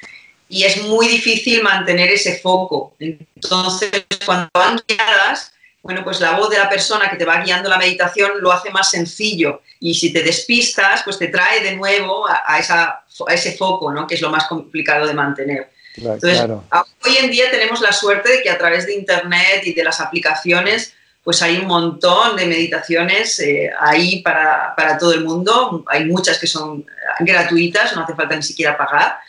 y 0.49 0.63
es 0.63 0.81
muy 0.83 1.07
difícil 1.07 1.61
mantener 1.61 2.11
ese 2.11 2.39
foco. 2.39 2.95
Entonces, 2.99 3.91
cuando 4.25 4.49
van 4.53 4.81
guiadas, 4.87 5.53
bueno, 5.83 6.03
pues 6.03 6.19
la 6.19 6.31
voz 6.31 6.49
de 6.49 6.57
la 6.57 6.67
persona 6.67 7.09
que 7.09 7.15
te 7.15 7.23
va 7.23 7.41
guiando 7.41 7.69
la 7.69 7.77
meditación 7.77 8.31
lo 8.41 8.51
hace 8.51 8.71
más 8.71 8.89
sencillo 8.89 9.61
y 9.79 9.93
si 9.93 10.11
te 10.11 10.23
despistas, 10.23 11.03
pues 11.03 11.17
te 11.17 11.27
trae 11.27 11.61
de 11.61 11.75
nuevo 11.75 12.27
a, 12.27 12.59
esa, 12.59 13.03
a 13.27 13.33
ese 13.33 13.55
foco, 13.55 13.91
¿no? 13.91 14.05
que 14.05 14.15
es 14.15 14.21
lo 14.21 14.29
más 14.29 14.47
complicado 14.47 15.07
de 15.07 15.13
mantener. 15.13 15.69
Entonces, 15.95 16.41
hoy 16.41 17.17
en 17.21 17.29
día 17.29 17.49
tenemos 17.51 17.79
la 17.81 17.91
suerte 17.91 18.31
de 18.31 18.41
que 18.41 18.49
a 18.49 18.57
través 18.57 18.85
de 18.87 18.95
Internet 18.95 19.61
y 19.63 19.73
de 19.73 19.83
las 19.83 20.01
aplicaciones, 20.01 20.93
pues 21.23 21.41
hay 21.41 21.57
un 21.57 21.67
montón 21.67 22.35
de 22.35 22.45
meditaciones 22.45 23.39
eh, 23.39 23.69
ahí 23.79 24.21
para, 24.21 24.73
para, 24.75 24.97
todo 24.97 25.13
el 25.13 25.23
mundo. 25.23 25.83
Hay 25.87 26.05
muchas 26.05 26.39
que 26.39 26.47
son 26.47 26.85
gratuitas, 27.19 27.95
no 27.95 28.03
hace 28.03 28.15
falta 28.15 28.35
ni 28.35 28.43
siquiera 28.43 28.77
pagar. 28.77 29.19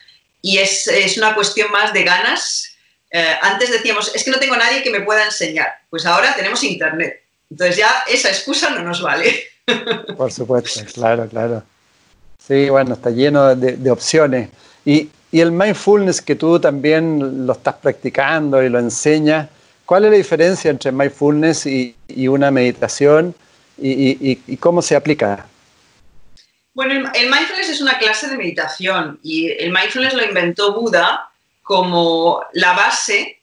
Y 0.42 0.59
es, 0.59 0.87
es 0.88 1.16
una 1.18 1.35
cuestión 1.35 1.70
más 1.70 1.92
de 1.92 2.05
ganas 2.05 2.70
eh, 3.11 3.35
antes 3.42 3.70
decíamos, 3.70 4.12
es 4.14 4.22
que 4.22 4.31
no 4.31 4.38
tengo 4.38 4.57
nadie 4.57 4.83
que 4.83 4.90
me 4.90 5.00
pueda 5.00 5.24
enseñar. 5.24 5.68
Pues 5.90 6.07
ahora 6.07 6.35
tenemos 6.35 6.62
Internet. 6.62 7.22
Entonces 7.50 7.76
ya 7.76 7.90
esa 8.09 8.29
excusa 8.29 8.70
no 8.70 8.83
nos 8.83 9.03
vale. 9.03 9.35
Por 10.16 10.33
supuesto, 10.33 10.81
claro, 10.94 11.29
claro. 11.29 11.62
Sí, 12.38 12.68
bueno, 12.70 12.94
está 12.94 13.11
lleno 13.11 13.55
de, 13.55 13.90
opciones. 13.90 14.50
Y, 14.85 15.11
el 15.33 15.53
mindfulness 15.53 16.20
que 16.20 16.35
tú 16.35 16.59
también 16.59 17.46
lo 17.46 17.53
estás 17.53 17.76
practicando 17.76 18.61
y 18.64 18.68
lo 18.68 18.81
enseñas, 18.81 19.48
¿cuál 19.87 20.05
es 20.05 20.11
la 20.11 20.16
diferencia 20.16 20.72
entre 20.72 20.90
mindfulness 20.90 21.66
y, 21.66 21.94
una 22.26 22.50
meditación 22.50 23.33
y, 23.79 24.57
cómo 24.57 24.83
se 24.83 24.96
aplica? 24.96 25.46
Bueno, 26.72 27.11
el 27.14 27.30
mindfulness 27.30 27.68
es 27.68 27.80
una 27.80 27.98
clase 27.98 28.28
de 28.28 28.37
meditación 28.37 29.18
y 29.22 29.50
el 29.50 29.72
mindfulness 29.72 30.14
lo 30.14 30.24
inventó 30.24 30.72
Buda 30.72 31.30
como 31.62 32.44
la 32.52 32.72
base 32.74 33.42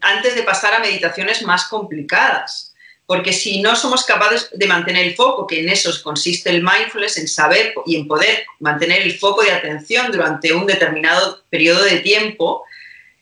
antes 0.00 0.34
de 0.34 0.42
pasar 0.42 0.74
a 0.74 0.80
meditaciones 0.80 1.42
más 1.42 1.66
complicadas. 1.66 2.72
Porque 3.04 3.32
si 3.32 3.60
no 3.60 3.76
somos 3.76 4.04
capaces 4.04 4.48
de 4.52 4.66
mantener 4.66 5.06
el 5.06 5.14
foco, 5.14 5.46
que 5.46 5.60
en 5.60 5.68
eso 5.68 5.92
consiste 6.02 6.50
el 6.50 6.62
mindfulness, 6.62 7.18
en 7.18 7.28
saber 7.28 7.72
y 7.84 7.94
en 7.94 8.08
poder 8.08 8.44
mantener 8.58 9.02
el 9.02 9.16
foco 9.16 9.42
de 9.42 9.52
atención 9.52 10.10
durante 10.10 10.52
un 10.52 10.66
determinado 10.66 11.44
periodo 11.48 11.84
de 11.84 12.00
tiempo, 12.00 12.64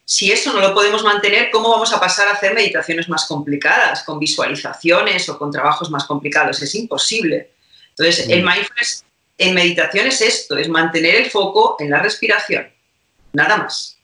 si 0.06 0.32
eso 0.32 0.52
no 0.52 0.60
lo 0.60 0.74
podemos 0.74 1.02
mantener, 1.02 1.50
¿cómo 1.50 1.70
vamos 1.70 1.92
a 1.92 2.00
pasar 2.00 2.28
a 2.28 2.32
hacer 2.32 2.54
meditaciones 2.54 3.08
más 3.10 3.26
complicadas, 3.26 4.02
con 4.04 4.18
visualizaciones 4.18 5.28
o 5.28 5.38
con 5.38 5.50
trabajos 5.50 5.90
más 5.90 6.04
complicados? 6.04 6.62
Es 6.62 6.74
imposible. 6.74 7.50
Entonces, 7.90 8.28
el 8.28 8.42
mindfulness 8.42 9.04
en 9.38 9.54
meditación 9.54 10.06
es 10.06 10.20
esto, 10.20 10.56
es 10.56 10.68
mantener 10.68 11.16
el 11.16 11.30
foco 11.30 11.76
en 11.78 11.90
la 11.90 12.00
respiración, 12.00 12.68
nada 13.32 13.56
más. 13.56 13.98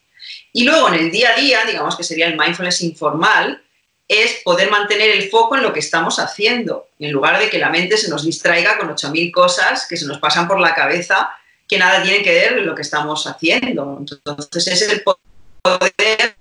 Y 0.52 0.64
luego 0.64 0.88
en 0.88 0.94
el 0.94 1.10
día 1.10 1.30
a 1.30 1.40
día, 1.40 1.64
digamos 1.64 1.96
que 1.96 2.04
sería 2.04 2.26
el 2.26 2.36
mindfulness 2.36 2.82
informal, 2.82 3.62
es 4.08 4.40
poder 4.42 4.70
mantener 4.70 5.10
el 5.10 5.30
foco 5.30 5.56
en 5.56 5.62
lo 5.62 5.72
que 5.72 5.78
estamos 5.78 6.18
haciendo, 6.18 6.88
en 6.98 7.12
lugar 7.12 7.38
de 7.38 7.48
que 7.48 7.58
la 7.58 7.70
mente 7.70 7.96
se 7.96 8.10
nos 8.10 8.24
distraiga 8.24 8.76
con 8.76 8.88
8.000 8.88 9.30
cosas 9.30 9.86
que 9.88 9.96
se 9.96 10.06
nos 10.06 10.18
pasan 10.18 10.48
por 10.48 10.58
la 10.58 10.74
cabeza 10.74 11.30
que 11.68 11.78
nada 11.78 12.02
tienen 12.02 12.24
que 12.24 12.34
ver 12.34 12.56
con 12.56 12.66
lo 12.66 12.74
que 12.74 12.82
estamos 12.82 13.24
haciendo. 13.28 13.98
Entonces 14.00 14.66
es 14.66 14.82
el 14.82 15.02
poder 15.02 16.34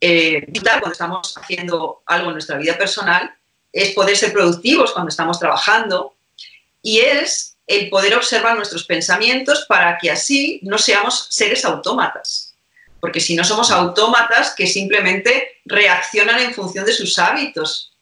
eh, 0.00 0.46
cuando 0.62 0.92
estamos 0.92 1.36
haciendo 1.36 2.02
algo 2.06 2.28
en 2.28 2.34
nuestra 2.34 2.56
vida 2.56 2.78
personal, 2.78 3.34
es 3.72 3.90
poder 3.90 4.16
ser 4.16 4.32
productivos 4.32 4.92
cuando 4.92 5.08
estamos 5.08 5.40
trabajando 5.40 6.14
y 6.82 7.00
es 7.00 7.56
el 7.66 7.88
poder 7.88 8.16
observar 8.16 8.56
nuestros 8.56 8.84
pensamientos 8.84 9.64
para 9.68 9.96
que 9.98 10.10
así 10.10 10.60
no 10.62 10.78
seamos 10.78 11.28
seres 11.30 11.64
autómatas. 11.64 12.54
Porque 13.00 13.20
si 13.20 13.34
no 13.34 13.44
somos 13.44 13.70
autómatas 13.70 14.54
que 14.54 14.66
simplemente 14.66 15.60
reaccionan 15.64 16.40
en 16.40 16.52
función 16.52 16.84
de 16.84 16.92
sus 16.92 17.18
hábitos. 17.18 17.92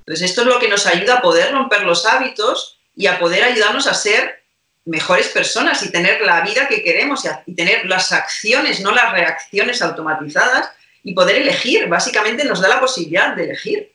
Entonces 0.00 0.30
esto 0.30 0.40
es 0.42 0.46
lo 0.46 0.58
que 0.58 0.68
nos 0.68 0.86
ayuda 0.86 1.18
a 1.18 1.22
poder 1.22 1.52
romper 1.52 1.82
los 1.82 2.06
hábitos 2.06 2.78
y 2.96 3.06
a 3.06 3.18
poder 3.18 3.44
ayudarnos 3.44 3.86
a 3.86 3.94
ser 3.94 4.42
mejores 4.86 5.28
personas 5.28 5.82
y 5.82 5.90
tener 5.92 6.20
la 6.22 6.40
vida 6.40 6.66
que 6.66 6.82
queremos 6.82 7.24
y, 7.46 7.54
tener 7.54 7.86
las 7.86 8.12
acciones, 8.12 8.80
no 8.80 8.90
las 8.90 9.12
reacciones 9.12 9.82
automatizadas 9.82 10.70
y 11.02 11.14
poder 11.14 11.36
elegir. 11.36 11.86
Básicamente 11.88 12.44
nos 12.44 12.60
da 12.60 12.68
la 12.68 12.80
posibilidad 12.80 13.36
de 13.36 13.44
elegir. 13.44 13.89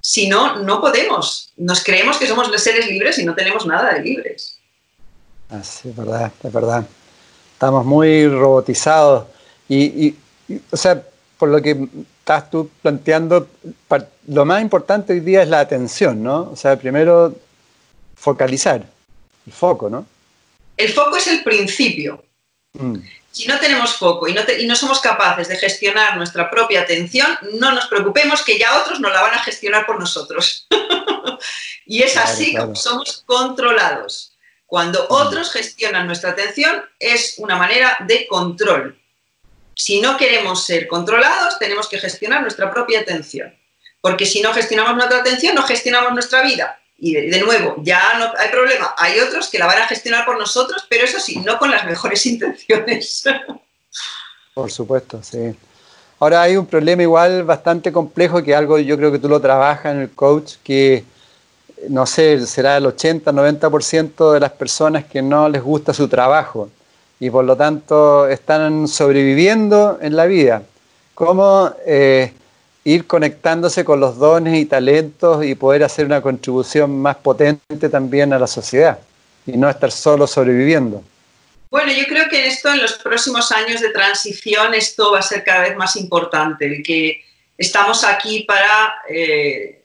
Si 0.00 0.28
no, 0.28 0.56
no 0.62 0.80
podemos. 0.80 1.52
Nos 1.56 1.82
creemos 1.84 2.16
que 2.18 2.26
somos 2.26 2.50
seres 2.60 2.86
libres 2.86 3.18
y 3.18 3.24
no 3.24 3.34
tenemos 3.34 3.66
nada 3.66 3.94
de 3.94 4.02
libres. 4.02 4.58
Así, 5.48 5.88
es 5.88 5.96
verdad, 5.96 6.32
es 6.42 6.52
verdad. 6.52 6.86
Estamos 7.52 7.84
muy 7.84 8.28
robotizados. 8.28 9.26
Y, 9.68 10.14
o 10.70 10.76
sea, 10.76 11.02
por 11.38 11.48
lo 11.48 11.60
que 11.60 11.88
estás 12.20 12.50
tú 12.50 12.70
planteando, 12.82 13.48
lo 14.28 14.44
más 14.44 14.62
importante 14.62 15.12
hoy 15.12 15.20
día 15.20 15.42
es 15.42 15.48
la 15.48 15.60
atención, 15.60 16.22
¿no? 16.22 16.50
O 16.52 16.56
sea, 16.56 16.76
primero 16.76 17.34
focalizar, 18.14 18.86
el 19.46 19.52
foco, 19.52 19.90
¿no? 19.90 20.06
El 20.76 20.92
foco 20.92 21.16
es 21.16 21.26
el 21.26 21.42
principio. 21.42 22.22
Mm. 22.72 22.96
Si 23.32 23.46
no 23.46 23.58
tenemos 23.60 23.94
foco 23.94 24.26
y 24.26 24.34
no, 24.34 24.42
y 24.58 24.66
no, 24.66 24.74
somos 24.74 25.00
capaces 25.00 25.48
de 25.48 25.56
gestionar 25.56 26.16
nuestra 26.16 26.50
propia 26.50 26.80
atención, 26.80 27.38
no 27.54 27.70
nos 27.70 27.86
preocupemos 27.86 28.42
que 28.42 28.58
ya 28.58 28.80
otros 28.80 28.98
no 28.98 29.08
la 29.08 29.22
van 29.22 29.34
a 29.34 29.42
gestionar 29.42 29.86
por 29.86 30.00
nosotros. 30.00 30.66
y 31.86 32.02
es 32.02 32.16
así 32.16 32.56
como 32.56 32.74
somos 32.74 33.22
controlados. 33.26 34.32
Cuando 34.66 35.06
otros 35.08 35.52
gestionan 35.52 36.06
nuestra 36.06 36.30
atención 36.30 36.84
es 36.98 37.34
una 37.38 37.56
manera 37.56 37.96
de 38.06 38.26
control. 38.26 39.00
Si 39.74 40.00
no 40.00 40.16
queremos 40.16 40.64
ser 40.64 40.86
controlados, 40.86 41.58
tenemos 41.58 41.88
que 41.88 41.98
gestionar 41.98 42.42
nuestra 42.42 42.70
propia 42.70 43.00
atención. 43.00 43.56
Porque 44.00 44.26
si 44.26 44.40
no 44.40 44.52
gestionamos 44.52 44.94
nuestra 44.94 45.18
atención, 45.18 45.54
no 45.54 45.62
gestionamos 45.62 46.12
nuestra 46.12 46.42
vida. 46.42 46.79
Y 47.00 47.14
de, 47.14 47.40
nuevo, 47.40 47.76
ya 47.82 48.18
no 48.18 48.26
hay 48.38 48.50
problema. 48.50 48.94
Hay 48.98 49.18
otros 49.20 49.48
que 49.48 49.58
la 49.58 49.66
van 49.66 49.78
a 49.78 49.86
gestionar 49.86 50.26
por 50.26 50.38
nosotros, 50.38 50.84
pero 50.88 51.04
eso 51.04 51.18
sí, 51.18 51.38
no 51.38 51.58
con 51.58 51.70
las 51.70 51.86
mejores 51.86 52.24
intenciones. 52.26 53.24
Por 54.54 54.70
supuesto, 54.70 55.22
sí. 55.22 55.54
Ahora 56.18 56.42
hay 56.42 56.56
un 56.56 56.66
problema 56.66 57.02
igual 57.02 57.44
bastante 57.44 57.90
complejo 57.90 58.42
que 58.42 58.54
algo 58.54 58.78
yo 58.78 58.98
creo 58.98 59.10
que 59.10 59.18
tú 59.18 59.28
lo 59.28 59.40
trabajas 59.40 59.94
en 59.94 60.02
el 60.02 60.10
coach, 60.10 60.56
que 60.62 61.02
no 61.88 62.04
sé, 62.04 62.46
será 62.46 62.76
el 62.76 62.84
80-90% 62.84 64.32
de 64.34 64.40
las 64.40 64.52
personas 64.52 65.06
que 65.06 65.22
no 65.22 65.48
les 65.48 65.62
gusta 65.62 65.94
su 65.94 66.08
trabajo 66.08 66.68
y 67.18 67.30
por 67.30 67.44
lo 67.44 67.56
tanto 67.56 68.28
están 68.28 68.88
sobreviviendo 68.88 69.98
en 70.00 70.16
la 70.16 70.26
vida. 70.26 70.62
¿Cómo 71.14 71.72
eh, 71.86 72.32
ir 72.84 73.06
conectándose 73.06 73.84
con 73.84 74.00
los 74.00 74.18
dones 74.18 74.58
y 74.58 74.66
talentos 74.66 75.44
y 75.44 75.54
poder 75.54 75.84
hacer 75.84 76.06
una 76.06 76.22
contribución 76.22 77.00
más 77.00 77.16
potente 77.16 77.88
también 77.88 78.32
a 78.32 78.38
la 78.38 78.46
sociedad 78.46 78.98
y 79.46 79.56
no 79.56 79.68
estar 79.68 79.90
solo 79.90 80.26
sobreviviendo? 80.26 81.04
Bueno, 81.70 81.92
yo 81.92 82.04
creo 82.06 82.28
que 82.28 82.46
esto 82.46 82.70
en 82.70 82.82
los 82.82 82.94
próximos 82.94 83.52
años 83.52 83.80
de 83.80 83.90
transición 83.90 84.74
esto 84.74 85.12
va 85.12 85.20
a 85.20 85.22
ser 85.22 85.44
cada 85.44 85.62
vez 85.62 85.76
más 85.76 85.94
importante, 85.96 86.66
el 86.66 86.82
que 86.82 87.24
estamos 87.56 88.02
aquí 88.02 88.40
para 88.40 88.94
eh, 89.08 89.82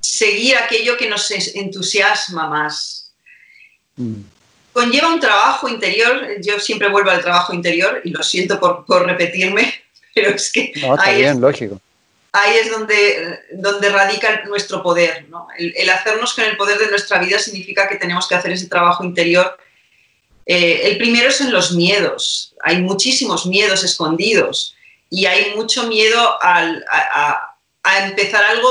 seguir 0.00 0.56
aquello 0.56 0.96
que 0.96 1.08
nos 1.08 1.30
entusiasma 1.30 2.48
más. 2.48 3.12
Mm. 3.96 4.22
Conlleva 4.72 5.08
un 5.08 5.20
trabajo 5.20 5.68
interior, 5.68 6.40
yo 6.40 6.58
siempre 6.58 6.88
vuelvo 6.88 7.10
al 7.10 7.20
trabajo 7.20 7.52
interior 7.52 8.00
y 8.04 8.10
lo 8.10 8.22
siento 8.22 8.58
por, 8.58 8.84
por 8.86 9.04
repetirme, 9.04 9.72
pero 10.14 10.30
es 10.30 10.50
que... 10.50 10.72
No, 10.80 10.94
está 10.94 11.12
bien, 11.12 11.40
lógico 11.40 11.80
ahí 12.32 12.56
es 12.56 12.70
donde, 12.70 13.40
donde 13.52 13.88
radica 13.88 14.44
nuestro 14.44 14.82
poder. 14.82 15.26
El, 15.58 15.90
hacernos 15.90 16.34
con 16.34 16.44
el 16.44 16.56
poder 16.56 16.78
de 16.78 16.90
nuestra 16.90 17.18
vida 17.18 17.38
significa 17.38 17.88
que 17.88 17.96
tenemos 17.96 18.28
que 18.28 18.34
hacer 18.34 18.52
ese 18.52 18.68
trabajo 18.68 19.04
interior. 19.04 19.58
Eh, 20.46 20.82
el 20.84 20.98
primero 20.98 21.28
es 21.28 21.40
en 21.40 21.52
los 21.52 21.72
miedos. 21.72 22.54
Hay 22.62 22.80
muchísimos 22.82 23.46
miedos 23.46 23.84
escondidos 23.84 24.76
y 25.08 25.26
hay 25.26 25.54
mucho 25.56 25.86
miedo 25.86 26.38
a, 26.40 27.56
empezar 28.04 28.44
algo 28.44 28.68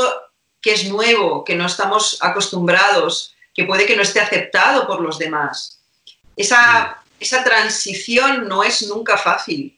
que 0.61 0.73
es 0.73 0.85
nuevo, 0.85 1.43
que 1.43 1.55
no 1.55 1.65
estamos 1.65 2.17
acostumbrados, 2.21 3.35
que 3.53 3.65
puede 3.65 3.85
que 3.85 3.95
no 3.95 4.01
esté 4.01 4.19
aceptado 4.19 4.87
por 4.87 5.01
los 5.01 5.17
demás. 5.17 5.79
Esa, 6.35 7.01
esa 7.19 7.43
transición 7.43 8.47
no 8.47 8.63
es 8.63 8.81
nunca 8.83 9.17
fácil 9.17 9.77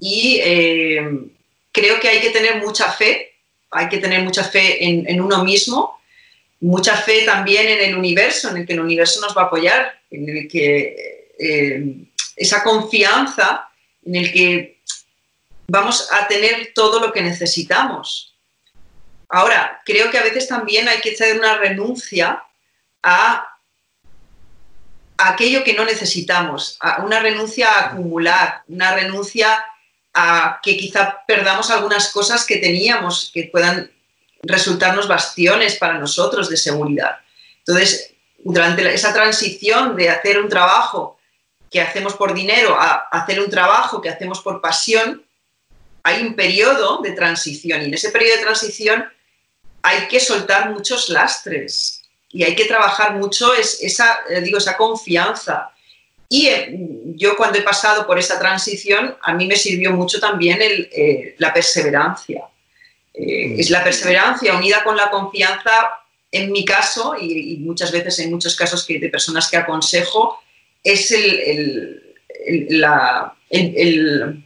y 0.00 0.40
eh, 0.42 1.30
creo 1.72 2.00
que 2.00 2.08
hay 2.08 2.20
que 2.20 2.30
tener 2.30 2.56
mucha 2.56 2.90
fe, 2.90 3.34
hay 3.70 3.88
que 3.88 3.98
tener 3.98 4.22
mucha 4.22 4.44
fe 4.44 4.84
en, 4.84 5.20
uno 5.20 5.44
mismo, 5.44 6.00
mucha 6.60 6.96
fe 6.96 7.22
también 7.22 7.68
en 7.68 7.80
el 7.80 7.96
universo, 7.96 8.50
en 8.50 8.58
el 8.58 8.66
que 8.66 8.72
el 8.72 8.80
universo 8.80 9.20
nos 9.20 9.36
va 9.36 9.42
a 9.42 9.44
apoyar, 9.46 10.00
en 10.10 10.28
el 10.28 10.48
que 10.48 11.32
eh, 11.38 11.94
esa 12.36 12.62
confianza, 12.62 13.68
en 14.04 14.16
el 14.16 14.32
que 14.32 14.80
vamos 15.68 16.08
a 16.12 16.26
tener 16.26 16.72
todo 16.74 16.98
lo 16.98 17.12
que 17.12 17.22
necesitamos. 17.22 18.34
Ahora, 19.28 19.80
creo 19.84 20.10
que 20.10 20.18
a 20.18 20.24
veces 20.24 20.48
también 20.48 20.88
hay 20.88 21.00
que 21.00 21.12
hacer 21.12 21.38
una 21.38 21.56
renuncia 21.56 22.42
a 23.02 23.46
aquello 25.16 25.62
que 25.62 25.74
no 25.74 25.84
necesitamos, 25.84 26.76
a 26.80 27.02
una 27.04 27.20
renuncia 27.20 27.70
a 27.70 27.86
acumular, 27.86 28.62
una 28.66 28.94
renuncia 28.94 29.64
a 30.14 30.60
que 30.62 30.76
quizá 30.76 31.22
perdamos 31.26 31.70
algunas 31.70 32.10
cosas 32.10 32.44
que 32.44 32.56
teníamos 32.56 33.30
que 33.32 33.44
puedan 33.44 33.90
resultarnos 34.42 35.06
bastiones 35.06 35.76
para 35.76 35.98
nosotros 35.98 36.48
de 36.48 36.56
seguridad. 36.56 37.18
Entonces, 37.58 38.14
durante 38.38 38.92
esa 38.92 39.12
transición 39.12 39.96
de 39.96 40.10
hacer 40.10 40.40
un 40.40 40.48
trabajo 40.48 41.18
que 41.70 41.80
hacemos 41.80 42.14
por 42.14 42.34
dinero 42.34 42.74
a 42.78 43.08
hacer 43.12 43.40
un 43.40 43.50
trabajo 43.50 44.00
que 44.00 44.08
hacemos 44.08 44.40
por 44.40 44.60
pasión, 44.60 45.24
hay 46.02 46.22
un 46.22 46.34
periodo 46.34 47.00
de 47.02 47.12
transición 47.12 47.82
y 47.82 47.84
en 47.84 47.94
ese 47.94 48.10
periodo 48.10 48.36
de 48.36 48.42
transición 48.42 49.04
hay 49.82 50.08
que 50.08 50.20
soltar 50.20 50.70
muchos 50.70 51.08
lastres 51.08 52.02
y 52.30 52.44
hay 52.44 52.54
que 52.54 52.64
trabajar 52.64 53.14
mucho 53.16 53.52
esa, 53.54 54.20
eh, 54.28 54.40
digo, 54.40 54.58
esa 54.58 54.76
confianza, 54.76 55.70
y 56.32 56.46
eh, 56.46 56.70
yo 57.16 57.36
cuando 57.36 57.58
he 57.58 57.62
pasado 57.62 58.06
por 58.06 58.16
esa 58.16 58.38
transición, 58.38 59.16
a 59.20 59.34
mí 59.34 59.48
me 59.48 59.56
sirvió 59.56 59.90
mucho 59.90 60.20
también 60.20 60.58
eh, 60.62 61.34
la 61.38 61.52
perseverancia. 61.52 62.44
Eh, 63.12 63.48
mm. 63.48 63.60
es 63.60 63.68
la 63.68 63.82
perseverancia 63.82 64.54
unida 64.54 64.84
con 64.84 64.96
la 64.96 65.10
confianza, 65.10 65.90
en 66.30 66.52
mi 66.52 66.64
caso, 66.64 67.16
y, 67.20 67.56
muchas 67.56 67.90
veces 67.90 68.20
en 68.20 68.30
muchos 68.30 68.54
casos 68.54 68.86
que, 68.86 69.00
de 69.00 69.08
personas 69.08 69.50
que 69.50 69.56
aconsejo, 69.56 70.40
es 70.84 71.10
el, 71.10 72.00
el, 72.46 74.44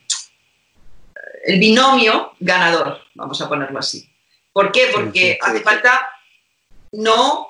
binomio 1.59 2.33
ganador, 2.41 3.03
vamos 3.15 3.43
a 3.43 3.49
ponerlo 3.49 3.79
así. 3.79 4.09
¿Por 4.55 4.73
qué? 4.73 4.89
Porque 4.91 5.39
hace 5.39 5.61
falta 5.61 6.09
no 6.93 7.49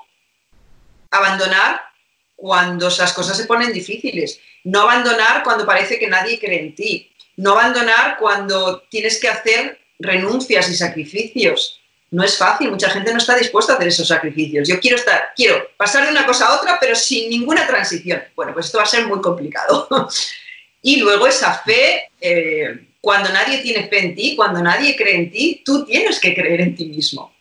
abandonar 1.09 1.94
cuando 2.35 2.87
esas 2.87 3.13
cosas 3.13 3.37
se 3.37 3.45
ponen 3.45 3.73
difíciles. 3.73 4.39
No 4.63 4.81
abandonar 4.81 5.43
cuando 5.43 5.65
parece 5.65 5.99
que 5.99 6.07
nadie 6.07 6.39
cree 6.39 6.59
en 6.59 6.75
ti. 6.75 7.11
No 7.37 7.51
abandonar 7.51 8.17
cuando 8.17 8.81
tienes 8.89 9.19
que 9.19 9.27
hacer 9.27 9.79
renuncias 9.99 10.69
y 10.69 10.75
sacrificios. 10.75 11.81
No 12.11 12.23
es 12.23 12.37
fácil, 12.37 12.71
mucha 12.71 12.89
gente 12.89 13.11
no 13.11 13.17
está 13.17 13.35
dispuesta 13.35 13.73
a 13.73 13.75
hacer 13.75 13.89
esos 13.89 14.07
sacrificios. 14.07 14.67
Yo 14.67 14.79
quiero 14.79 14.95
estar, 14.95 15.33
quiero 15.35 15.67
pasar 15.75 16.05
de 16.05 16.11
una 16.11 16.25
cosa 16.25 16.47
a 16.47 16.59
otra, 16.59 16.77
pero 16.79 16.95
sin 16.95 17.29
ninguna 17.29 17.67
transición. 17.67 18.23
Bueno, 18.35 18.53
pues 18.53 18.67
esto 18.67 18.77
va 18.77 18.85
a 18.85 18.87
ser 18.87 19.05
muy 19.07 19.19
complicado. 19.21 19.87
y 20.81 20.97
luego 20.97 21.27
esa 21.27 21.55
fe, 21.59 22.09
eh, 22.21 22.87
cuando 23.01 23.29
nadie 23.29 23.57
tiene 23.59 23.87
fe 23.87 23.99
en 23.99 24.15
ti, 24.15 24.35
cuando 24.35 24.61
nadie 24.61 24.95
cree 24.95 25.15
en 25.15 25.31
ti, 25.31 25.61
tú 25.65 25.85
tienes 25.85 26.19
que 26.19 26.33
creer 26.33 26.61
en 26.61 26.75
ti 26.75 26.85
mismo. 26.85 27.34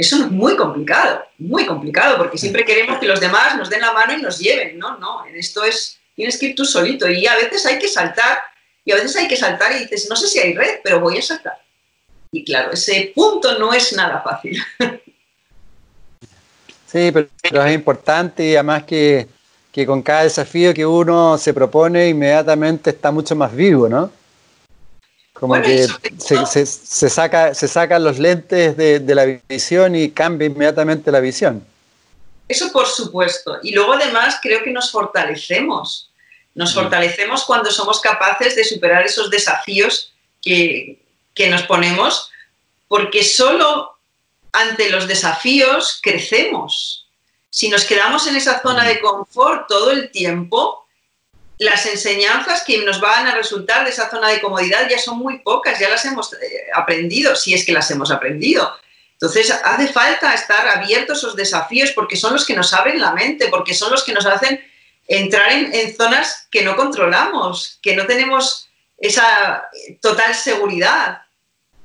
Eso 0.00 0.16
es 0.16 0.30
muy 0.30 0.56
complicado, 0.56 1.26
muy 1.36 1.66
complicado, 1.66 2.16
porque 2.16 2.38
siempre 2.38 2.64
queremos 2.64 2.98
que 2.98 3.06
los 3.06 3.20
demás 3.20 3.54
nos 3.58 3.68
den 3.68 3.82
la 3.82 3.92
mano 3.92 4.14
y 4.14 4.22
nos 4.22 4.38
lleven, 4.38 4.78
¿no? 4.78 4.96
No, 4.96 5.26
en 5.26 5.36
esto 5.36 5.62
es, 5.62 6.00
tienes 6.16 6.38
que 6.38 6.46
ir 6.46 6.54
tú 6.54 6.64
solito 6.64 7.06
y 7.06 7.26
a 7.26 7.34
veces 7.34 7.66
hay 7.66 7.78
que 7.78 7.86
saltar, 7.86 8.38
y 8.82 8.92
a 8.92 8.94
veces 8.94 9.14
hay 9.16 9.28
que 9.28 9.36
saltar 9.36 9.72
y 9.72 9.80
dices, 9.80 10.08
no 10.08 10.16
sé 10.16 10.26
si 10.26 10.38
hay 10.38 10.54
red, 10.54 10.78
pero 10.82 11.00
voy 11.00 11.18
a 11.18 11.22
saltar. 11.22 11.60
Y 12.32 12.46
claro, 12.46 12.72
ese 12.72 13.12
punto 13.14 13.58
no 13.58 13.74
es 13.74 13.92
nada 13.92 14.22
fácil. 14.22 14.58
Sí, 16.86 17.12
pero, 17.12 17.64
es 17.64 17.72
importante 17.72 18.44
y 18.44 18.56
además 18.56 18.82
que, 18.82 19.28
que 19.70 19.86
con 19.86 20.02
cada 20.02 20.24
desafío 20.24 20.74
que 20.74 20.84
uno 20.84 21.38
se 21.38 21.54
propone 21.54 22.08
inmediatamente 22.08 22.90
está 22.90 23.12
mucho 23.12 23.36
más 23.36 23.54
vivo, 23.54 23.88
¿no? 23.88 24.10
Como 25.40 25.54
que 25.62 25.88
se, 26.18 26.66
se, 26.66 27.08
saca, 27.08 27.54
se 27.54 27.66
sacan 27.66 28.04
los 28.04 28.18
lentes 28.18 28.76
de, 28.76 29.00
de, 29.00 29.14
la 29.14 29.24
visión 29.24 29.96
y 29.96 30.10
cambia 30.10 30.46
inmediatamente 30.46 31.10
la 31.10 31.20
visión. 31.20 31.64
Eso 32.46 32.70
por 32.70 32.86
supuesto. 32.86 33.56
Y 33.62 33.72
luego 33.72 33.94
además 33.94 34.38
creo 34.42 34.62
que 34.62 34.70
nos 34.70 34.92
fortalecemos. 34.92 36.10
Nos 36.54 36.72
mm. 36.72 36.74
fortalecemos 36.74 37.44
cuando 37.44 37.70
somos 37.70 38.00
capaces 38.00 38.54
de 38.54 38.64
superar 38.64 39.02
esos 39.06 39.30
desafíos 39.30 40.12
que, 40.42 41.00
que 41.34 41.48
nos 41.48 41.62
ponemos, 41.62 42.30
porque 42.86 43.24
solo 43.24 43.96
ante 44.52 44.90
los 44.90 45.08
desafíos 45.08 46.00
crecemos. 46.02 47.06
Si 47.48 47.70
nos 47.70 47.84
quedamos 47.84 48.26
en 48.26 48.36
esa 48.36 48.60
zona 48.60 48.84
mm. 48.84 48.88
de 48.88 49.00
confort 49.00 49.68
todo 49.68 49.90
el 49.90 50.10
tiempo, 50.10 50.79
las 51.60 51.84
enseñanzas 51.84 52.64
que 52.64 52.78
nos 52.86 53.00
van 53.00 53.26
a 53.26 53.34
resultar 53.34 53.84
de 53.84 53.90
esa 53.90 54.08
zona 54.08 54.28
de 54.28 54.40
comodidad 54.40 54.88
ya 54.88 54.98
son 54.98 55.18
muy 55.18 55.40
pocas, 55.40 55.78
ya 55.78 55.90
las 55.90 56.02
hemos 56.06 56.32
eh, 56.32 56.38
aprendido, 56.74 57.36
si 57.36 57.52
es 57.52 57.66
que 57.66 57.72
las 57.72 57.90
hemos 57.90 58.10
aprendido. 58.10 58.74
Entonces, 59.12 59.50
hace 59.50 59.86
falta 59.88 60.32
estar 60.32 60.66
abiertos 60.66 61.18
a 61.18 61.20
esos 61.20 61.36
desafíos 61.36 61.92
porque 61.92 62.16
son 62.16 62.32
los 62.32 62.46
que 62.46 62.56
nos 62.56 62.72
abren 62.72 62.98
la 62.98 63.12
mente, 63.12 63.48
porque 63.48 63.74
son 63.74 63.90
los 63.90 64.02
que 64.04 64.14
nos 64.14 64.24
hacen 64.24 64.58
entrar 65.06 65.52
en, 65.52 65.94
zonas 65.94 66.48
que 66.50 66.62
no 66.64 66.76
controlamos, 66.76 67.78
que 67.82 67.94
no 67.94 68.06
tenemos 68.06 68.70
esa 68.96 69.68
total 70.00 70.34
seguridad. 70.34 71.20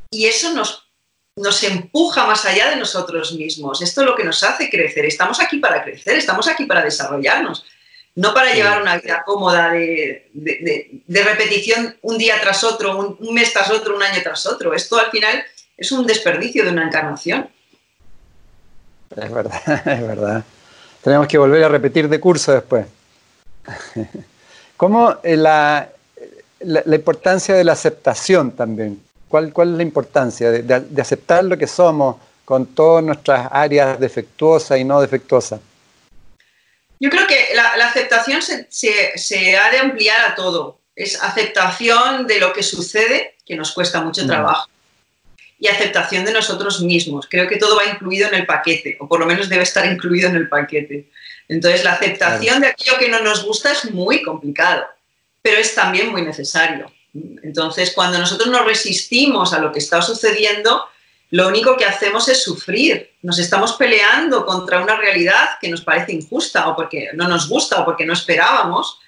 Y 0.09 0.27
eso 0.27 0.53
nos 0.53 1.63
empuja 1.63 2.25
más 2.25 2.45
allá 2.45 2.69
de 2.69 2.77
nosotros 2.77 3.33
mismos. 3.33 3.81
Esto 3.81 4.01
es 4.01 4.07
lo 4.07 4.15
que 4.15 4.23
nos 4.23 4.41
hace 4.41 4.69
crecer. 4.69 5.03
Estamos 5.03 5.41
aquí 5.41 5.57
para 5.57 5.83
crecer, 5.83 6.15
estamos 6.15 6.47
aquí 6.47 6.65
para 6.65 6.81
desarrollarnos, 6.81 7.65
no 8.15 8.33
para 8.33 8.53
llevar 8.53 8.81
una 8.81 8.97
vida 8.97 9.23
cómoda 9.25 9.71
de, 9.71 10.31
repetición 11.07 11.97
un 12.01 12.17
día 12.17 12.35
tras 12.41 12.63
otro, 12.63 12.97
un, 12.97 13.17
un 13.19 13.33
mes 13.33 13.51
tras 13.53 13.69
otro, 13.69 13.95
un 13.95 14.03
año 14.03 14.21
tras 14.23 14.45
otro. 14.45 14.73
Esto 14.73 14.97
al 14.97 15.11
final 15.11 15.43
es 15.77 15.91
un 15.91 16.07
desperdicio 16.07 16.63
de 16.63 16.71
una 16.71 16.87
encarnación. 16.87 17.49
Es 19.15 19.31
verdad, 19.31 19.61
es 19.85 20.07
verdad. 20.07 20.43
Tenemos 21.01 21.27
que 21.27 21.37
volver 21.37 21.63
a 21.63 21.69
repetir 21.69 22.09
de 22.09 22.19
curso 22.19 22.51
después. 22.53 22.85
¿Cómo 24.77 25.17
eh, 25.23 25.37
la, 25.37 25.89
la, 26.59 26.95
importancia 26.95 27.55
de 27.55 27.63
la 27.63 27.73
aceptación 27.73 28.51
también? 28.51 29.01
¿Cuál, 29.27 29.53
cuál 29.53 29.71
es 29.71 29.77
la 29.77 29.83
importancia 29.83 30.51
de, 30.51 31.01
aceptar 31.01 31.43
lo 31.43 31.57
que 31.57 31.67
somos 31.67 32.17
con 32.43 32.65
todas 32.67 33.03
nuestras 33.03 33.49
áreas 33.51 33.99
defectuosas 33.99 34.79
y 34.79 34.83
no 34.83 35.01
defectuosas? 35.01 35.59
Yo 36.99 37.09
creo 37.09 37.27
que 37.27 37.49
la, 37.53 37.87
aceptación 37.87 38.41
se, 38.41 38.67
se, 38.69 39.57
ha 39.57 39.71
de 39.71 39.79
ampliar 39.79 40.21
a 40.21 40.35
todo. 40.35 40.81
Es 40.95 41.21
aceptación 41.21 42.25
de 42.25 42.39
lo 42.39 42.53
que 42.53 42.63
sucede, 42.63 43.35
que 43.45 43.55
nos 43.55 43.71
cuesta 43.71 44.01
mucho 44.01 44.23
mm. 44.23 44.27
trabajo 44.27 44.69
y 45.59 45.67
aceptación 45.67 46.25
de 46.25 46.33
nosotros 46.33 46.81
mismos. 46.81 47.27
Creo 47.29 47.47
que 47.47 47.57
todo 47.57 47.77
va 47.77 47.85
incluido 47.85 48.27
en 48.27 48.35
el 48.35 48.45
paquete, 48.45 48.97
o 48.99 49.07
por 49.07 49.19
lo 49.19 49.25
menos 49.25 49.49
debe 49.49 49.63
estar 49.63 49.85
incluido 49.85 50.29
en 50.29 50.35
el 50.35 50.49
paquete. 50.49 51.09
Entonces, 51.47 51.83
la 51.83 51.93
aceptación 51.93 52.61
de 52.61 52.67
aquello 52.67 52.97
que 52.97 53.09
no 53.09 53.21
nos 53.21 53.43
gusta 53.43 53.71
es 53.71 53.91
muy 53.91 54.21
complicado, 54.21 54.85
pero 55.41 55.59
es 55.59 55.73
también 55.73 56.09
muy 56.09 56.23
necesario. 56.23 56.91
Entonces, 57.43 57.91
cuando 57.91 58.17
nosotros 58.19 58.49
nos 58.49 58.65
resistimos 58.65 59.53
a 59.53 59.59
lo 59.59 59.71
que 59.71 59.79
está 59.79 60.01
sucediendo, 60.01 60.85
lo 61.35 61.47
único 61.49 61.75
que 61.75 61.85
hacemos 61.85 62.27
es 62.29 62.43
sufrir. 62.43 63.15
Nos 63.21 63.39
estamos 63.39 63.73
peleando 63.73 64.45
contra 64.45 64.81
una 64.81 64.95
realidad 64.95 65.49
que 65.59 65.69
nos 65.69 65.81
parece 65.81 66.13
injusta 66.13 66.69
o 66.69 66.75
porque 66.75 67.09
no 67.13 67.27
nos 67.27 67.49
gusta 67.49 67.81
o 67.81 67.85
porque 67.85 68.05
no 68.05 68.13
esperábamos. 68.13 68.99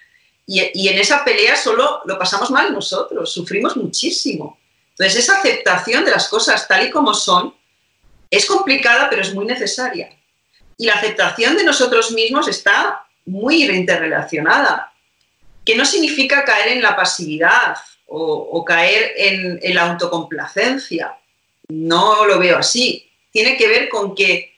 Y, 0.46 0.62
y 0.74 0.88
en 0.88 0.98
esa 0.98 1.24
pelea 1.24 1.56
solo 1.56 2.02
lo 2.04 2.18
pasamos 2.18 2.50
mal 2.50 2.72
nosotros, 2.72 3.32
sufrimos 3.32 3.76
muchísimo. 3.76 4.58
Entonces, 4.90 5.24
esa 5.24 5.38
aceptación 5.38 6.04
de 6.04 6.10
las 6.10 6.28
cosas 6.28 6.66
tal 6.66 6.86
y 6.86 6.90
como 6.90 7.14
son 7.14 7.54
es 8.30 8.44
complicada, 8.46 9.08
pero 9.08 9.22
es 9.22 9.34
muy 9.34 9.46
necesaria. 9.46 10.10
Y 10.76 10.86
la 10.86 10.94
aceptación 10.94 11.56
de 11.56 11.64
nosotros 11.64 12.10
mismos 12.12 12.46
está 12.48 13.06
muy 13.24 13.64
interrelacionada, 13.64 14.92
que 15.64 15.76
no 15.76 15.84
significa 15.84 16.44
caer 16.44 16.68
en 16.68 16.82
la 16.82 16.96
pasividad 16.96 17.76
o, 18.06 18.64
caer 18.64 19.12
en, 19.16 19.74
la 19.74 19.90
autocomplacencia. 19.90 21.16
No 21.68 22.26
lo 22.26 22.38
veo 22.38 22.58
así. 22.58 23.10
Tiene 23.30 23.56
que 23.56 23.68
ver 23.68 23.88
con 23.88 24.14
que 24.14 24.54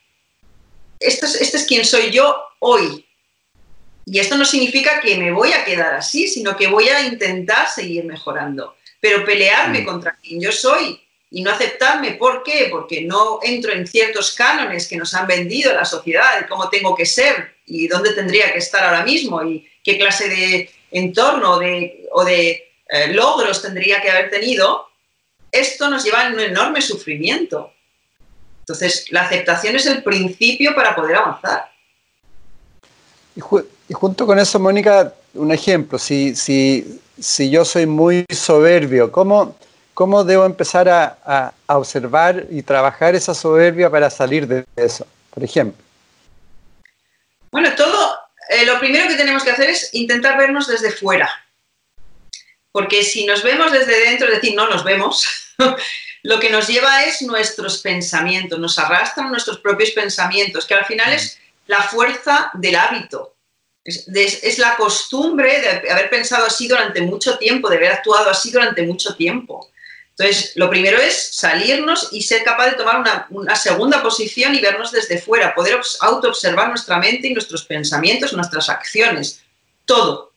este 0.98 1.26
es, 1.26 1.34
este 1.40 1.56
es 1.58 1.64
quien 1.64 1.84
soy 1.84 2.11
yo 2.11 2.36
hoy. 2.61 3.04
Y 4.06 4.18
esto 4.18 4.36
no 4.36 4.44
significa 4.44 5.00
que 5.00 5.16
me 5.16 5.30
voy 5.30 5.52
a 5.52 5.64
quedar 5.64 5.94
así, 5.94 6.26
sino 6.26 6.56
que 6.56 6.66
voy 6.66 6.88
a 6.88 7.06
intentar 7.06 7.68
seguir 7.68 8.04
mejorando 8.04 8.74
pero 9.00 9.24
pelearme 9.24 9.80
mm. 9.80 9.84
contra 9.84 10.16
quien 10.22 10.40
yo 10.40 10.52
soy 10.52 11.00
y 11.32 11.42
no 11.42 11.50
aceptarme, 11.50 12.12
¿por 12.12 12.42
qué? 12.42 12.68
Porque 12.70 13.02
no 13.02 13.38
entro 13.42 13.72
en 13.72 13.86
ciertos 13.86 14.32
cánones 14.32 14.88
que 14.88 14.96
nos 14.96 15.14
han 15.14 15.26
vendido 15.26 15.72
la 15.72 15.84
sociedad 15.84 16.40
de 16.40 16.46
cómo 16.46 16.68
tengo 16.68 16.94
que 16.94 17.06
ser 17.06 17.54
y 17.66 17.86
dónde 17.86 18.12
tendría 18.12 18.52
que 18.52 18.58
estar 18.58 18.84
ahora 18.84 19.04
mismo 19.04 19.42
y 19.44 19.68
qué 19.82 19.96
clase 19.96 20.28
de 20.28 20.70
entorno 20.90 21.61
o 22.12 22.24
de 22.24 22.72
eh, 22.88 23.06
logros 23.12 23.62
tendría 23.62 24.02
que 24.02 24.11
haber 24.11 24.28
tenido, 24.28 24.89
esto 25.53 25.90
nos 25.90 26.05
lleva 26.05 26.26
a 26.26 26.32
un 26.32 26.40
enorme 26.40 26.80
sufrimiento. 26.80 27.72
Entonces, 28.61 29.07
la 29.11 29.22
aceptación 29.22 29.76
es 29.76 29.86
el 29.86 30.03
principio 30.03 30.74
para 30.74 30.94
poder 30.94 31.16
avanzar. 31.16 31.70
Y, 33.34 33.40
junto 33.92 34.26
con 34.26 34.38
eso, 34.38 34.59
Mónica, 34.59 35.14
un 35.34 35.53
ejemplo, 35.53 35.98
si, 35.98 36.34
si 36.36 37.01
si 37.20 37.51
yo 37.51 37.64
soy 37.64 37.86
muy 37.86 38.24
soberbio, 38.30 39.12
¿cómo, 39.12 39.57
cómo 39.94 40.24
debo 40.24 40.46
empezar 40.46 40.88
a, 40.88 41.53
observar 41.66 42.46
y 42.51 42.62
trabajar 42.62 43.14
esa 43.14 43.34
soberbia 43.34 43.90
para 43.90 44.11
salir 44.11 44.46
de 44.46 44.64
eso, 44.74 45.07
por 45.32 45.44
ejemplo? 45.44 45.84
Bueno, 47.53 47.74
todo, 47.76 48.18
eh, 48.48 48.64
lo 48.64 48.78
primero 48.80 49.09
que 49.09 49.16
tenemos 49.16 49.44
que 49.44 49.51
hacer 49.51 49.70
es 49.70 49.94
intentar 49.94 50.36
vernos 50.38 50.66
desde 50.66 50.90
fuera. 50.90 51.30
Porque 52.73 53.03
si 53.03 53.27
nos 53.27 53.43
vemos 53.43 53.73
desde 53.73 54.01
dentro, 54.01 54.29
es 54.29 54.35
decir, 54.35 54.55
no 54.55 54.68
nos 54.68 54.85
vemos, 54.85 55.27
lo 56.23 56.39
que 56.39 56.51
nos 56.51 56.68
lleva 56.68 57.05
es 57.05 57.23
nuestros 57.23 57.79
pensamientos, 57.79 58.59
nos 58.59 58.79
arrastran 58.79 59.31
nuestros 59.31 59.59
propios 59.59 59.91
pensamientos, 59.91 60.66
que 60.66 60.75
al 60.75 60.85
final 60.85 61.12
es 61.12 61.39
la 61.66 61.83
fuerza 61.83 62.51
del 62.55 62.77
hábito. 62.77 63.35
Es, 63.83 64.59
la 64.59 64.77
costumbre 64.77 65.61
de 65.61 65.91
haber 65.91 66.11
pensado 66.11 66.45
así 66.45 66.68
durante 66.68 67.01
mucho 67.01 67.39
tiempo, 67.39 67.68
de 67.68 67.77
haber 67.77 67.93
actuado 67.93 68.29
así 68.29 68.51
durante 68.51 68.83
mucho 68.83 69.16
tiempo. 69.16 69.71
Entonces, 70.11 70.53
lo 70.57 70.68
primero 70.68 70.99
es 70.99 71.35
salirnos 71.35 72.09
y 72.12 72.23
ser 72.23 72.45
capaz 72.45 72.66
de 72.66 72.77
tomar 72.77 73.01
una, 73.01 73.27
una 73.31 73.57
segunda 73.57 74.03
posición 74.03 74.55
y 74.55 74.61
vernos 74.61 74.93
desde 74.93 75.21
fuera, 75.21 75.55
poder 75.55 75.81
auto-observar 76.01 76.68
nuestra 76.68 76.99
mente 76.99 77.29
y 77.29 77.33
nuestros 77.33 77.64
pensamientos, 77.64 78.35
nuestras 78.35 78.68
acciones, 78.68 79.41
todo. 79.87 80.30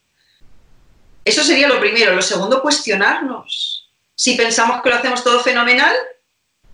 Eso 1.26 1.44
sería 1.44 1.68
lo 1.68 1.80
primero. 1.80 2.16
Lo 2.16 2.22
segundo, 2.22 2.62
cuestionarnos. 2.62 3.90
Si 4.16 4.36
pensamos 4.36 4.82
que 4.82 4.90
lo 4.90 4.96
hacemos 4.96 5.24
todo 5.24 5.40
fenomenal, 5.42 5.96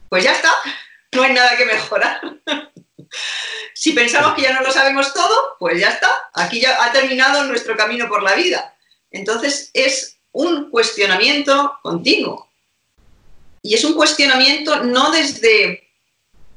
pues 0.10 0.24
ya 0.24 0.34
está, 0.34 0.52
no 1.14 1.24
hay 1.24 1.34
nada 1.34 1.56
que 1.58 1.66
mejorar. 1.66 2.22
Si 3.74 3.94
pensamos 3.94 4.36
que 4.36 4.42
ya 4.42 4.52
no 4.52 4.62
lo 4.62 4.74
sabemos 4.74 5.14
todo, 5.14 5.56
pues 5.58 5.80
ya 5.80 5.88
está, 5.88 6.30
aquí 6.34 6.60
ya 6.60 6.84
ha 6.84 6.92
terminado 6.92 7.46
nuestro 7.46 7.78
camino 7.78 8.10
por 8.10 8.22
la 8.22 8.36
vida. 8.36 8.76
Entonces 9.10 9.72
es 9.74 10.18
un 10.34 10.70
cuestionamiento 10.70 11.80
continuo. 11.82 12.50
Y 13.62 13.76
es 13.76 13.84
un 13.86 13.94
cuestionamiento 13.94 14.84
no 14.84 15.12
desde 15.12 15.88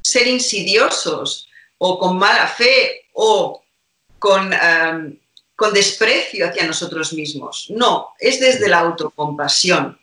ser 0.03 0.27
insidiosos 0.27 1.49
o 1.79 1.99
con 1.99 2.19
mala 2.19 2.49
fe 2.49 3.09
o 3.13 3.63
con, 4.19 4.53
em, 4.53 5.19
con 5.63 5.73
desprecio 5.73 6.49
hacia 6.49 6.67
nosotros 6.67 7.13
mismos. 7.13 7.67
No, 7.71 8.15
es 8.19 8.41
desde 8.41 8.69
la 8.69 8.81
autocompasión. 8.81 9.97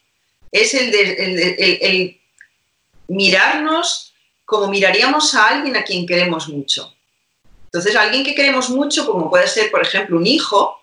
Es 0.53 0.74
el, 0.74 0.95
el 0.95 2.22
mirarnos 3.10 4.14
como 4.45 4.70
miraríamos 4.70 5.36
a 5.36 5.49
alguien 5.49 5.76
a 5.76 5.84
quien 5.84 6.07
queremos 6.07 6.47
mucho. 6.47 6.95
Entonces, 7.66 7.93
a 7.97 8.03
alguien 8.03 8.24
que 8.24 8.36
queremos 8.36 8.70
mucho, 8.70 9.05
como 9.05 9.30
puede 9.30 9.49
ser, 9.49 9.70
por 9.70 9.82
ejemplo, 9.82 10.16
un 10.16 10.26
hijo, 10.26 10.82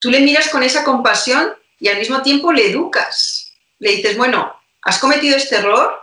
tú 0.00 0.10
le 0.10 0.18
miras 0.18 0.48
con 0.48 0.64
esa 0.64 0.82
compasión 0.82 1.54
y 1.78 1.86
al 1.86 1.98
mismo 1.98 2.22
tiempo 2.22 2.52
le 2.52 2.72
educas. 2.72 3.52
Le 3.78 3.92
dices, 3.92 4.16
bueno, 4.16 4.52
has 4.82 4.98
cometido 4.98 5.36
este 5.36 5.54
error, 5.54 5.96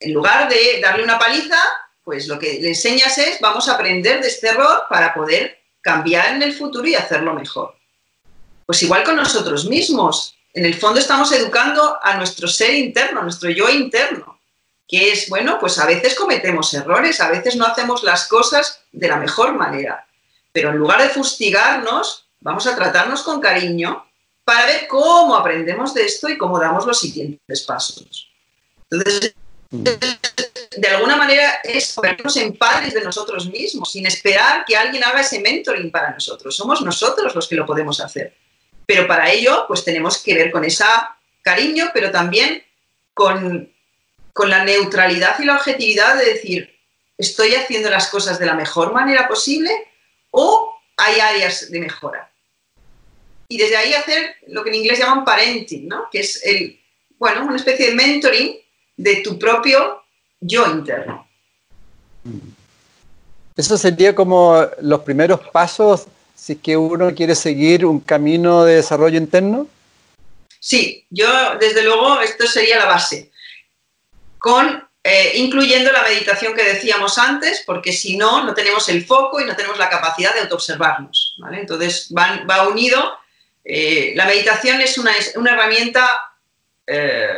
en 0.00 0.14
lugar 0.14 0.48
de 0.48 0.80
darle 0.80 1.04
una 1.04 1.18
paliza, 1.18 1.58
pues 2.02 2.28
lo 2.28 2.38
que 2.38 2.60
le 2.62 2.68
enseñas 2.68 3.18
es, 3.18 3.40
vamos 3.40 3.68
a 3.68 3.74
aprender 3.74 4.22
de 4.22 4.28
este 4.28 4.48
error 4.48 4.84
para 4.88 5.12
poder 5.12 5.61
cambiar 5.82 6.34
en 6.34 6.42
el 6.42 6.54
futuro 6.54 6.88
y 6.88 6.94
hacerlo 6.94 7.34
mejor. 7.34 7.76
Pues 8.64 8.82
igual 8.82 9.04
con 9.04 9.16
nosotros 9.16 9.66
mismos. 9.66 10.34
En 10.54 10.64
el 10.64 10.74
fondo 10.74 11.00
estamos 11.00 11.30
educando 11.32 11.98
a 12.02 12.16
nuestro 12.16 12.48
ser 12.48 12.74
interno, 12.74 13.20
a 13.20 13.24
nuestro 13.24 13.50
yo 13.50 13.68
interno 13.68 14.32
que 14.92 15.10
es, 15.10 15.30
bueno, 15.30 15.58
pues 15.58 15.78
a 15.78 15.86
veces 15.86 16.14
cometemos 16.14 16.74
errores, 16.74 17.18
a 17.22 17.30
veces 17.30 17.56
no 17.56 17.64
hacemos 17.64 18.02
las 18.02 18.28
cosas 18.28 18.80
de 18.92 19.08
la 19.08 19.16
mejor 19.16 19.54
manera, 19.54 20.06
pero 20.52 20.68
en 20.68 20.76
lugar 20.76 21.00
de 21.00 21.08
fustigarnos, 21.08 22.26
vamos 22.40 22.66
a 22.66 22.76
tratarnos 22.76 23.22
con 23.22 23.40
cariño 23.40 24.04
para 24.44 24.66
ver 24.66 24.86
cómo 24.88 25.34
aprendemos 25.34 25.94
de 25.94 26.04
esto 26.04 26.28
y 26.28 26.36
cómo 26.36 26.60
damos 26.60 26.84
los 26.84 27.00
siguientes 27.00 27.62
pasos. 27.62 28.28
Entonces, 28.90 29.34
de 30.76 30.88
alguna 30.88 31.16
manera 31.16 31.60
es 31.64 31.94
vernos 32.00 32.36
en 32.36 32.56
padres 32.56 32.94
de 32.94 33.02
nosotros 33.02 33.46
mismos, 33.48 33.92
sin 33.92 34.06
esperar 34.06 34.64
que 34.64 34.76
alguien 34.76 35.04
haga 35.04 35.20
ese 35.20 35.40
mentoring 35.40 35.90
para 35.90 36.10
nosotros. 36.10 36.56
Somos 36.56 36.82
nosotros 36.82 37.34
los 37.34 37.48
que 37.48 37.56
lo 37.56 37.66
podemos 37.66 38.00
hacer. 38.00 38.34
Pero 38.86 39.06
para 39.06 39.30
ello, 39.30 39.64
pues 39.68 39.84
tenemos 39.84 40.22
que 40.22 40.34
ver 40.34 40.50
con 40.50 40.64
ese 40.64 40.84
cariño, 41.42 41.90
pero 41.92 42.10
también 42.10 42.62
con 43.14 43.72
con 44.32 44.48
la 44.48 44.64
neutralidad 44.64 45.38
y 45.38 45.44
la 45.44 45.56
objetividad 45.56 46.16
de 46.16 46.24
decir, 46.24 46.78
¿estoy 47.18 47.54
haciendo 47.54 47.90
las 47.90 48.08
cosas 48.08 48.38
de 48.38 48.46
la 48.46 48.54
mejor 48.54 48.92
manera 48.92 49.28
posible 49.28 49.70
o 50.30 50.74
hay 50.96 51.20
áreas 51.20 51.70
de 51.70 51.80
mejora? 51.80 52.30
Y 53.48 53.58
desde 53.58 53.76
ahí 53.76 53.92
hacer 53.92 54.36
lo 54.46 54.64
que 54.64 54.70
en 54.70 54.76
inglés 54.76 54.98
llaman 54.98 55.24
parenting, 55.24 55.86
¿no? 55.86 56.08
que 56.10 56.20
es 56.20 56.42
el, 56.44 56.80
bueno, 57.18 57.44
una 57.44 57.56
especie 57.56 57.88
de 57.88 57.94
mentoring 57.94 58.58
de 58.96 59.16
tu 59.16 59.38
propio 59.38 60.01
yo 60.42 60.66
interno. 60.66 61.26
Eso 63.56 63.78
sería 63.78 64.14
como 64.14 64.66
los 64.80 65.00
primeros 65.00 65.40
pasos 65.48 66.06
si 66.34 66.54
es 66.54 66.58
que 66.58 66.76
uno 66.76 67.14
quiere 67.14 67.36
seguir 67.36 67.86
un 67.86 68.00
camino 68.00 68.64
de 68.64 68.76
desarrollo 68.76 69.16
interno. 69.16 69.68
Sí, 70.58 71.06
yo 71.08 71.28
desde 71.60 71.84
luego 71.84 72.20
esto 72.20 72.46
sería 72.46 72.78
la 72.78 72.86
base, 72.86 73.30
con 74.38 74.88
eh, 75.04 75.32
incluyendo 75.36 75.92
la 75.92 76.02
meditación 76.02 76.54
que 76.54 76.64
decíamos 76.64 77.16
antes, 77.18 77.62
porque 77.64 77.92
si 77.92 78.16
no, 78.16 78.44
no 78.44 78.54
tenemos 78.54 78.88
el 78.88 79.04
foco 79.04 79.40
y 79.40 79.44
no 79.44 79.54
tenemos 79.54 79.78
la 79.78 79.88
capacidad 79.88 80.34
de 80.34 80.40
autoobservarnos. 80.40 81.36
¿vale? 81.38 81.60
Entonces 81.60 82.12
va 82.16 82.68
unido. 82.68 83.18
Eh, 83.64 84.12
la 84.16 84.26
meditación 84.26 84.80
es 84.80 84.98
una, 84.98 85.12
una 85.36 85.52
herramienta 85.52 86.31
eh, 86.86 87.28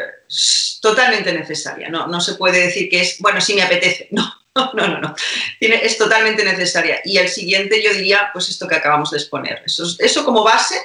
totalmente 0.81 1.33
necesaria. 1.33 1.89
No, 1.89 2.07
no 2.07 2.21
se 2.21 2.35
puede 2.35 2.67
decir 2.67 2.89
que 2.89 3.01
es, 3.01 3.19
bueno, 3.21 3.41
si 3.41 3.55
me 3.55 3.63
apetece. 3.63 4.09
No, 4.57 4.71
no, 4.73 4.87
no, 4.87 5.01
no. 5.01 5.17
Tiene, 5.59 5.85
es 5.85 5.99
totalmente 5.99 6.45
necesaria. 6.45 7.01
Y 7.05 7.19
el 7.19 7.29
siguiente 7.29 7.83
yo 7.83 7.93
diría, 7.93 8.31
pues 8.33 8.49
esto 8.49 8.69
que 8.69 8.77
acabamos 8.77 9.11
de 9.11 9.19
exponer. 9.19 9.63
Eso, 9.67 9.83
eso 9.99 10.25
como 10.25 10.45
base 10.45 10.77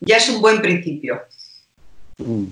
ya 0.00 0.18
es 0.18 0.28
un 0.28 0.42
buen 0.42 0.60
principio. 0.60 1.22
Mm. 2.18 2.44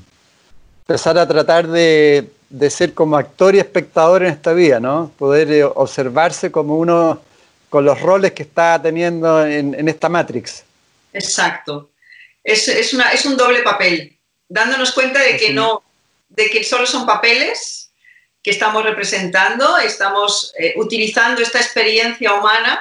Empezar 0.89 1.19
a 1.19 1.29
tratar 1.29 1.69
de, 1.69 2.31
de, 2.49 2.71
ser 2.71 2.95
como 2.95 3.19
actor 3.19 3.55
y 3.55 3.59
espectador 3.59 4.23
en 4.23 4.31
esta 4.31 4.55
vida, 4.55 4.81
¿no? 4.81 5.13
Poder 5.19 5.53
eh, 5.53 5.65
observarse 5.65 6.51
como 6.51 6.79
uno 6.79 7.21
con 7.69 7.85
los 7.85 8.01
roles 8.01 8.33
que 8.33 8.45
está 8.45 8.81
teniendo 8.81 9.45
en, 9.45 9.75
en 9.75 9.87
esta 9.87 10.09
Matrix. 10.09 10.65
Exacto. 11.13 11.91
Es, 12.43 12.69
es, 12.69 12.93
una, 12.95 13.11
es 13.11 13.25
un 13.25 13.37
doble 13.37 13.63
papel, 13.63 14.14
dándonos 14.55 14.93
cuenta 14.93 15.21
de 15.21 15.37
que 15.37 15.53
no, 15.53 15.83
de 16.29 16.49
que 16.49 16.63
solo 16.63 16.87
son 16.87 17.05
papeles 17.05 17.91
que 18.41 18.53
estamos 18.53 18.85
representando, 18.85 19.79
estamos 19.79 20.55
eh, 20.57 20.75
utilizando 20.77 21.43
esta 21.43 21.59
experiencia 21.59 22.33
humana 22.35 22.81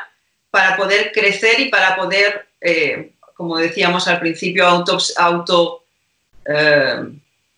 para 0.51 0.78
poder 0.78 1.11
crecer 1.11 1.59
y 1.59 1.69
para 1.69 1.95
poder, 1.95 2.47
eh, 2.61 3.13
como 3.34 3.57
decíamos 3.57 4.07
al 4.07 4.19
principio, 4.19 4.67
auto, 4.67 4.99
auto 5.17 5.84
eh, 6.45 7.05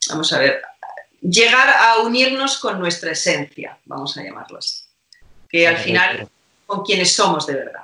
vamos 0.08 0.32
a 0.32 0.40
ver, 0.40 0.62
llegar 1.20 1.76
a 1.78 1.98
unirnos 2.00 2.58
con 2.58 2.80
nuestra 2.80 3.12
esencia, 3.12 3.78
vamos 3.84 4.16
a 4.18 4.24
llamarlo 4.24 4.60
así, 4.60 4.84
que 5.50 5.68
al 5.68 5.78
final 5.78 6.30
con 6.66 6.86
quienes 6.86 7.12
somos 7.12 7.46
de 7.48 7.56
verdad. 7.56 7.84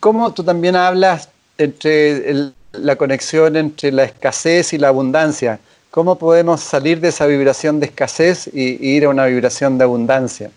¿Cómo 0.00 0.34
tú 0.34 0.42
también 0.42 0.74
hablas 0.74 1.28
entre 1.56 2.52
la 2.78 2.96
conexión 2.96 3.56
entre 3.56 3.92
la 3.92 4.04
escasez 4.04 4.72
y 4.72 4.78
la 4.78 4.88
abundancia? 4.88 5.58
¿Cómo 5.90 6.18
podemos 6.18 6.60
salir 6.60 7.00
de 7.00 7.08
esa 7.08 7.26
vibración 7.26 7.78
de 7.78 7.86
escasez 7.86 8.48
y, 8.52 8.84
ir 8.84 9.04
a 9.04 9.10
una 9.10 9.26
vibración 9.26 9.78
de 9.78 9.84
abundancia? 9.84 10.50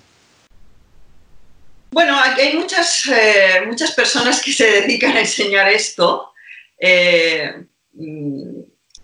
Bueno, 1.91 2.19
hay 2.19 2.55
muchas, 2.55 3.05
eh, 3.07 3.61
muchas 3.65 3.91
personas 3.91 4.41
que 4.41 4.51
se 4.51 4.65
dedican 4.81 5.15
a 5.15 5.21
enseñar 5.21 5.69
esto, 5.69 6.33
eh, 6.79 7.63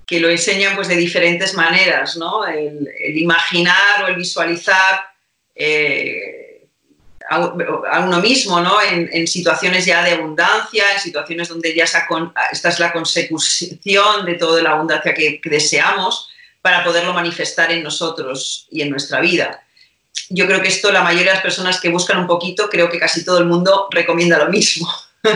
que 0.05 0.20
lo 0.20 0.30
enseñan 0.30 0.76
pues, 0.76 0.88
de 0.88 0.95
diferentes 0.95 1.53
maneras, 1.53 2.18
¿no? 2.18 2.45
El, 2.45 2.89
imaginar 3.16 4.03
o 4.03 4.07
el 4.07 4.16
visualizar 4.16 5.05
eh, 5.55 6.42
a, 7.30 7.99
uno 7.99 8.19
mismo, 8.21 8.59
¿no? 8.59 8.82
En, 8.82 9.28
situaciones 9.28 9.86
ya 9.86 10.03
de 10.03 10.11
abundancia, 10.11 10.93
en 10.93 10.99
situaciones 10.99 11.47
donde 11.47 11.74
ya 11.74 11.84
esta 11.84 12.69
es 12.69 12.80
la 12.80 12.91
consecución 12.91 14.26
de 14.26 14.36
toda 14.36 14.61
la 14.61 14.71
abundancia 14.71 15.13
que, 15.13 15.39
deseamos 15.43 16.30
para 16.61 16.84
poderlo 16.84 17.13
manifestar 17.13 17.71
en 17.71 17.84
nosotros 17.84 18.67
y 18.71 18.82
en 18.82 18.89
nuestra 18.89 19.19
vida. 19.21 19.63
Yo 20.30 20.47
creo 20.47 20.61
que 20.61 20.69
esto 20.69 20.91
la 20.91 21.03
mayoría 21.03 21.32
de 21.32 21.36
las 21.36 21.43
personas 21.43 21.80
que 21.80 21.89
buscan 21.89 22.19
un 22.19 22.28
poquito, 22.28 22.69
creo 22.69 22.89
que 22.89 22.99
casi 22.99 23.26
todo 23.26 23.39
el 23.39 23.45
mundo 23.45 23.88
recomienda 23.91 24.38
lo 24.38 24.49
mismo. 24.49 24.91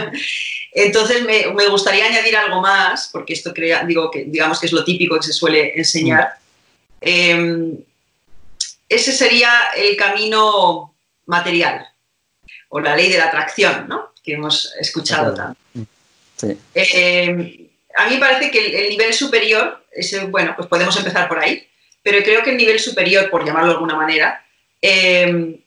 Entonces 0.72 1.24
me, 1.24 1.68
gustaría 1.68 2.06
añadir 2.06 2.36
algo 2.38 2.62
más, 2.62 3.10
porque 3.12 3.34
esto 3.34 3.54
crea, 3.54 3.84
digo 3.84 4.12
que 4.12 4.26
digamos 4.26 4.60
que 4.60 4.68
es 4.68 4.72
lo 4.72 4.84
típico 4.84 5.18
que 5.18 5.24
se 5.24 5.34
suele 5.34 5.74
enseñar. 5.76 6.36
Mm. 7.02 7.08
Em, 7.10 7.78
ese 8.90 9.12
sería 9.12 9.52
el 9.76 9.98
camino 9.98 10.94
material 11.28 11.88
o 12.70 12.80
la 12.80 12.96
ley 12.96 13.12
de 13.12 13.18
la 13.18 13.26
atracción, 13.26 13.88
¿no? 13.88 14.14
que 14.24 14.34
hemos 14.34 14.74
escuchado 14.80 15.34
tanto. 15.34 15.60
Eh, 16.74 17.70
a 17.96 18.08
mí 18.08 18.16
me 18.16 18.20
parece 18.20 18.52
que 18.52 18.84
el, 18.84 18.90
nivel 18.90 19.14
superior, 19.14 19.86
bueno, 20.30 20.54
pues 20.56 20.68
podemos 20.68 20.96
empezar 20.98 21.28
por 21.28 21.40
ahí, 21.40 21.68
pero 22.04 22.22
creo 22.24 22.44
que 22.44 22.52
el 22.52 22.58
nivel 22.58 22.80
superior, 22.80 23.30
por 23.30 23.46
llamarlo 23.46 23.70
de 23.70 23.74
alguna 23.76 23.96
manera, 23.96 24.46
eh, 24.82 25.60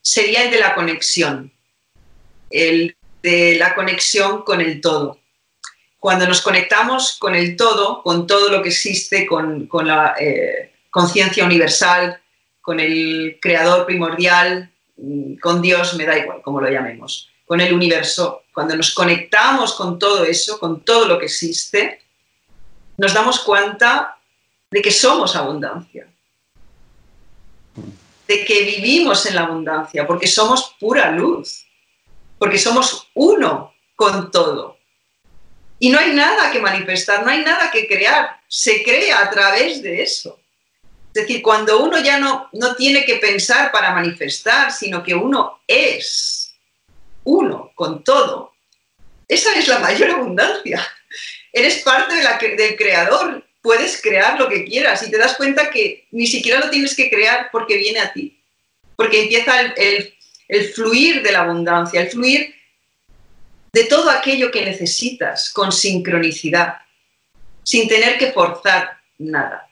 sería 0.00 0.44
el 0.44 0.50
de 0.50 0.60
la 0.60 0.74
conexión, 0.74 1.52
el 2.50 2.96
de 3.22 3.56
la 3.56 3.74
conexión 3.74 4.42
con 4.42 4.60
el 4.60 4.80
todo. 4.80 5.18
Cuando 5.98 6.26
nos 6.26 6.42
conectamos 6.42 7.16
con 7.18 7.34
el 7.34 7.56
todo, 7.56 8.02
con 8.02 8.26
todo 8.26 8.50
lo 8.50 8.62
que 8.62 8.68
existe, 8.68 9.26
con, 9.26 9.68
la 9.84 10.14
eh, 10.18 10.72
conciencia 10.90 11.44
universal, 11.44 12.20
con 12.60 12.80
el 12.80 13.38
creador 13.40 13.86
primordial, 13.86 14.70
con 15.40 15.62
Dios, 15.62 15.94
me 15.94 16.06
da 16.06 16.18
igual 16.18 16.40
cómo 16.42 16.60
lo 16.60 16.68
llamemos, 16.68 17.30
con 17.46 17.60
el 17.60 17.72
universo, 17.72 18.44
cuando 18.52 18.76
nos 18.76 18.94
conectamos 18.94 19.74
con 19.74 19.98
todo 19.98 20.24
eso, 20.24 20.58
con 20.58 20.84
todo 20.84 21.06
lo 21.06 21.18
que 21.18 21.26
existe, 21.26 22.00
nos 22.96 23.12
damos 23.12 23.40
cuenta 23.40 24.18
de 24.70 24.82
que 24.82 24.90
somos 24.90 25.36
abundancia, 25.36 26.08
de 28.26 28.44
que 28.44 28.64
vivimos 28.64 29.26
en 29.26 29.34
la 29.34 29.42
abundancia, 29.42 30.06
porque 30.06 30.26
somos 30.26 30.74
pura 30.80 31.10
luz, 31.10 31.66
porque 32.38 32.58
somos 32.58 33.08
uno 33.14 33.74
con 33.96 34.30
todo. 34.30 34.78
Y 35.78 35.90
no 35.90 35.98
hay 35.98 36.12
nada 36.12 36.50
que 36.50 36.60
manifestar, 36.60 37.24
no 37.24 37.30
hay 37.30 37.44
nada 37.44 37.70
que 37.70 37.86
crear, 37.86 38.40
se 38.48 38.82
crea 38.82 39.20
a 39.20 39.30
través 39.30 39.82
de 39.82 40.02
eso. 40.02 40.40
Es 41.14 41.22
decir, 41.22 41.42
cuando 41.42 41.78
uno 41.78 42.00
ya 42.00 42.18
no, 42.18 42.48
no 42.52 42.74
tiene 42.74 43.04
que 43.04 43.16
pensar 43.16 43.70
para 43.70 43.94
manifestar, 43.94 44.72
sino 44.72 45.00
que 45.00 45.14
uno 45.14 45.60
es 45.68 46.52
uno 47.22 47.70
con 47.76 48.02
todo, 48.02 48.52
esa 49.28 49.54
es 49.54 49.68
la 49.68 49.78
mayor 49.78 50.10
abundancia. 50.10 50.84
Eres 51.52 51.82
parte 51.82 52.16
del 52.56 52.76
creador, 52.76 53.46
puedes 53.62 54.02
crear 54.02 54.40
lo 54.40 54.48
que 54.48 54.64
quieras 54.64 55.06
y 55.06 55.10
te 55.10 55.16
das 55.16 55.36
cuenta 55.36 55.70
que 55.70 56.08
ni 56.10 56.26
siquiera 56.26 56.58
lo 56.58 56.68
tienes 56.68 56.96
que 56.96 57.08
crear 57.08 57.48
porque 57.52 57.76
viene 57.76 58.00
a 58.00 58.12
ti, 58.12 58.36
porque 58.96 59.22
empieza 59.22 59.60
el, 59.60 60.14
el 60.48 60.68
fluir 60.70 61.22
de 61.22 61.30
la 61.30 61.42
abundancia, 61.42 62.00
el 62.00 62.10
fluir 62.10 62.56
de 63.72 63.84
todo 63.84 64.10
aquello 64.10 64.50
que 64.50 64.64
necesitas 64.64 65.52
con 65.52 65.70
sincronicidad, 65.70 66.78
sin 67.62 67.86
tener 67.86 68.18
que 68.18 68.32
forzar 68.32 68.98
nada. 69.18 69.70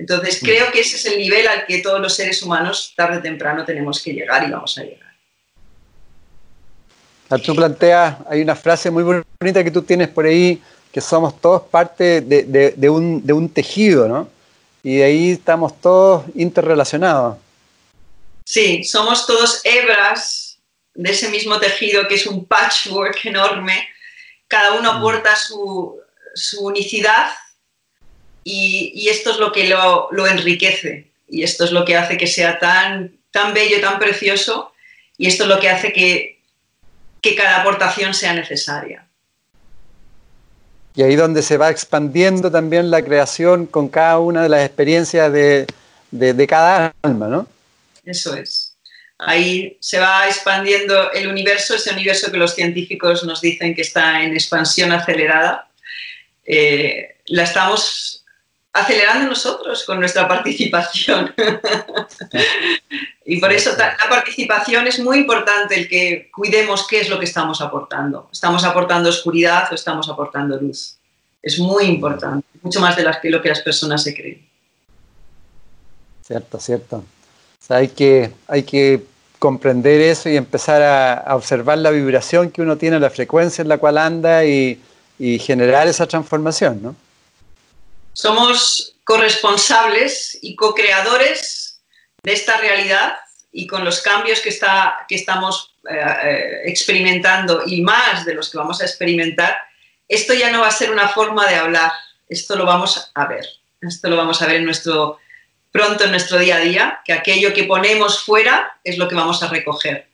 Entonces, 0.00 0.42
mm. 0.42 0.46
creo 0.46 0.72
que 0.72 0.80
ese 0.80 0.96
es 0.96 1.04
el 1.04 1.18
nivel 1.18 1.46
al 1.46 1.66
que 1.66 1.78
todos 1.80 2.00
los 2.00 2.14
seres 2.14 2.42
humanos, 2.42 2.94
tarde 2.96 3.18
o 3.18 3.22
temprano, 3.22 3.66
tenemos 3.66 4.02
que 4.02 4.14
llegar 4.14 4.48
y 4.48 4.50
vamos 4.50 4.76
a 4.78 4.82
llegar. 4.82 5.10
Tú 7.44 7.54
planteas, 7.54 8.16
hay 8.28 8.40
una 8.40 8.56
frase 8.56 8.90
muy 8.90 9.02
bonita 9.02 9.62
que 9.62 9.70
tú 9.70 9.82
tienes 9.82 10.08
por 10.08 10.24
ahí, 10.24 10.60
que 10.90 11.02
somos 11.02 11.38
todos 11.38 11.62
parte 11.62 12.22
de, 12.22 12.90
un, 12.90 13.24
de 13.24 13.32
un 13.32 13.48
tejido, 13.50 14.08
¿no? 14.08 14.28
Y 14.82 14.96
de 14.96 15.04
ahí 15.04 15.30
estamos 15.32 15.78
todos 15.80 16.24
interrelacionados. 16.34 17.36
Sí, 18.46 18.82
somos 18.82 19.26
todos 19.26 19.60
hebras 19.64 20.58
de 20.94 21.10
ese 21.10 21.28
mismo 21.28 21.60
tejido 21.60 22.08
que 22.08 22.14
es 22.14 22.26
un 22.26 22.46
patchwork 22.46 23.24
enorme. 23.26 23.86
Cada 24.48 24.72
uno 24.72 24.94
mm. 24.94 24.96
aporta 24.96 25.36
su, 25.36 26.00
su 26.34 26.64
unicidad 26.64 27.30
y, 28.44 29.08
esto 29.08 29.30
es 29.30 29.38
lo 29.38 29.52
que 29.52 29.68
lo, 29.68 30.26
enriquece 30.26 31.06
y 31.28 31.42
esto 31.42 31.64
es 31.64 31.72
lo 31.72 31.84
que 31.84 31.96
hace 31.96 32.16
que 32.16 32.26
sea 32.26 32.58
tan, 32.58 33.12
tan 33.30 33.54
bello, 33.54 33.80
tan 33.80 33.98
precioso 33.98 34.72
y 35.16 35.26
esto 35.26 35.44
es 35.44 35.48
lo 35.48 35.60
que 35.60 35.68
hace 35.68 35.92
que, 35.92 36.40
que 37.20 37.34
cada 37.34 37.60
aportación 37.60 38.14
sea 38.14 38.32
necesaria. 38.32 39.06
Y 40.94 41.02
ahí 41.02 41.14
donde 41.14 41.42
se 41.42 41.56
va 41.56 41.70
expandiendo 41.70 42.50
también 42.50 42.90
la 42.90 43.02
creación 43.02 43.66
con 43.66 43.88
cada 43.88 44.18
una 44.18 44.42
de 44.42 44.48
las 44.48 44.66
experiencias 44.66 45.32
de, 45.32 45.66
de, 46.10 46.46
cada 46.46 46.92
alma, 47.02 47.28
¿no? 47.28 47.46
Eso 48.04 48.34
es. 48.34 48.74
Ahí 49.18 49.76
se 49.80 50.00
va 50.00 50.26
expandiendo 50.26 51.12
el 51.12 51.28
universo, 51.28 51.74
ese 51.74 51.92
universo 51.92 52.32
que 52.32 52.38
los 52.38 52.54
científicos 52.54 53.22
nos 53.24 53.40
dicen 53.40 53.74
que 53.74 53.82
está 53.82 54.22
en 54.22 54.32
expansión 54.32 54.90
acelerada. 54.92 55.68
Eh, 56.44 57.16
la 57.26 57.44
estamos 57.44 58.19
acelerando 58.72 59.28
nosotros 59.28 59.84
con 59.84 59.98
nuestra 59.98 60.28
participación. 60.28 61.34
y 63.24 63.40
por 63.40 63.52
eso 63.52 63.70
la 63.76 63.96
participación 64.08 64.86
es 64.86 65.00
muy 65.00 65.18
importante 65.18 65.74
el 65.78 65.88
que 65.88 66.30
cuidemos 66.32 66.86
qué 66.88 67.00
es 67.00 67.08
lo 67.08 67.18
que 67.18 67.24
estamos 67.24 67.60
aportando. 67.60 68.28
¿Estamos 68.32 68.64
aportando 68.64 69.10
oscuridad 69.10 69.68
o 69.70 69.74
estamos 69.74 70.08
aportando 70.08 70.56
luz? 70.60 70.96
Es 71.42 71.58
muy 71.58 71.84
importante, 71.84 72.46
mucho 72.62 72.80
más 72.80 72.96
de 72.96 73.04
lo 73.30 73.42
que 73.42 73.48
las 73.48 73.60
personas 73.60 74.02
se 74.02 74.14
creen. 74.14 74.46
Cierto, 76.22 76.60
cierto. 76.60 77.04
hay, 77.68 77.88
que, 77.88 78.30
hay 78.46 78.62
que 78.62 79.02
comprender 79.40 80.00
eso 80.00 80.28
y 80.28 80.36
empezar 80.36 80.82
a, 80.82 81.34
observar 81.34 81.78
la 81.78 81.90
vibración 81.90 82.50
que 82.50 82.62
uno 82.62 82.76
tiene, 82.76 83.00
la 83.00 83.10
frecuencia 83.10 83.62
en 83.62 83.68
la 83.68 83.78
cual 83.78 83.98
anda 83.98 84.44
y, 84.44 84.80
generar 85.40 85.86
esa 85.86 86.06
transformación, 86.06 86.80
¿no? 86.82 86.96
Somos 88.12 88.96
corresponsables 89.04 90.38
y 90.42 90.56
co-creadores 90.56 91.80
de 92.22 92.32
esta 92.32 92.58
realidad 92.58 93.18
y 93.52 93.66
con 93.66 93.84
los 93.84 94.00
cambios 94.00 94.40
que, 94.40 94.50
está, 94.50 95.04
que 95.08 95.16
estamos 95.16 95.74
eh, 95.90 95.96
eh, 95.96 96.60
experimentando 96.66 97.62
y 97.66 97.82
más 97.82 98.24
de 98.24 98.34
los 98.34 98.50
que 98.50 98.58
vamos 98.58 98.80
a 98.80 98.84
experimentar, 98.84 99.58
esto 100.08 100.34
ya 100.34 100.50
no 100.50 100.60
va 100.60 100.68
a 100.68 100.72
ser 100.72 100.90
una 100.90 101.08
forma 101.08 101.46
de 101.46 101.56
hablar, 101.56 101.90
esto 102.28 102.56
lo 102.56 102.64
vamos 102.64 103.10
a 103.14 103.26
ver, 103.26 103.46
esto 103.80 104.08
lo 104.08 104.16
vamos 104.16 104.42
a 104.42 104.46
ver 104.46 104.56
en 104.56 104.64
nuestro 104.64 105.18
pronto 105.72 106.04
en 106.04 106.10
nuestro 106.10 106.38
día 106.38 106.56
a 106.56 106.60
día, 106.60 107.00
que 107.04 107.12
aquello 107.12 107.54
que 107.54 107.64
ponemos 107.64 108.24
fuera 108.24 108.78
es 108.82 108.98
lo 108.98 109.08
que 109.08 109.14
vamos 109.14 109.42
a 109.42 109.48
recoger. 109.48 110.08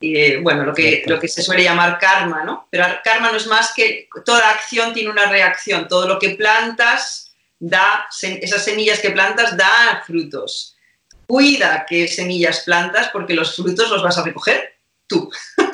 Eh, 0.00 0.38
bueno, 0.42 0.64
lo 0.64 0.74
que, 0.74 1.02
lo 1.06 1.18
que 1.18 1.28
se 1.28 1.42
suele 1.42 1.62
llamar 1.62 1.98
karma, 1.98 2.42
¿no? 2.44 2.68
Pero 2.70 2.86
karma 3.02 3.30
no 3.30 3.36
es 3.36 3.46
más 3.46 3.72
que 3.74 4.08
toda 4.24 4.50
acción 4.50 4.92
tiene 4.92 5.10
una 5.10 5.30
reacción, 5.30 5.88
todo 5.88 6.06
lo 6.08 6.18
que 6.18 6.30
plantas 6.30 7.23
da, 7.68 8.06
esas 8.40 8.64
semillas 8.64 9.00
que 9.00 9.10
plantas 9.10 9.56
da 9.56 10.02
frutos. 10.06 10.76
Cuida 11.26 11.86
qué 11.88 12.06
semillas 12.06 12.60
plantas 12.60 13.08
porque 13.12 13.34
los 13.34 13.56
frutos 13.56 13.90
los 13.90 14.02
vas 14.02 14.18
a 14.18 14.24
recoger 14.24 14.74
tú. 15.06 15.30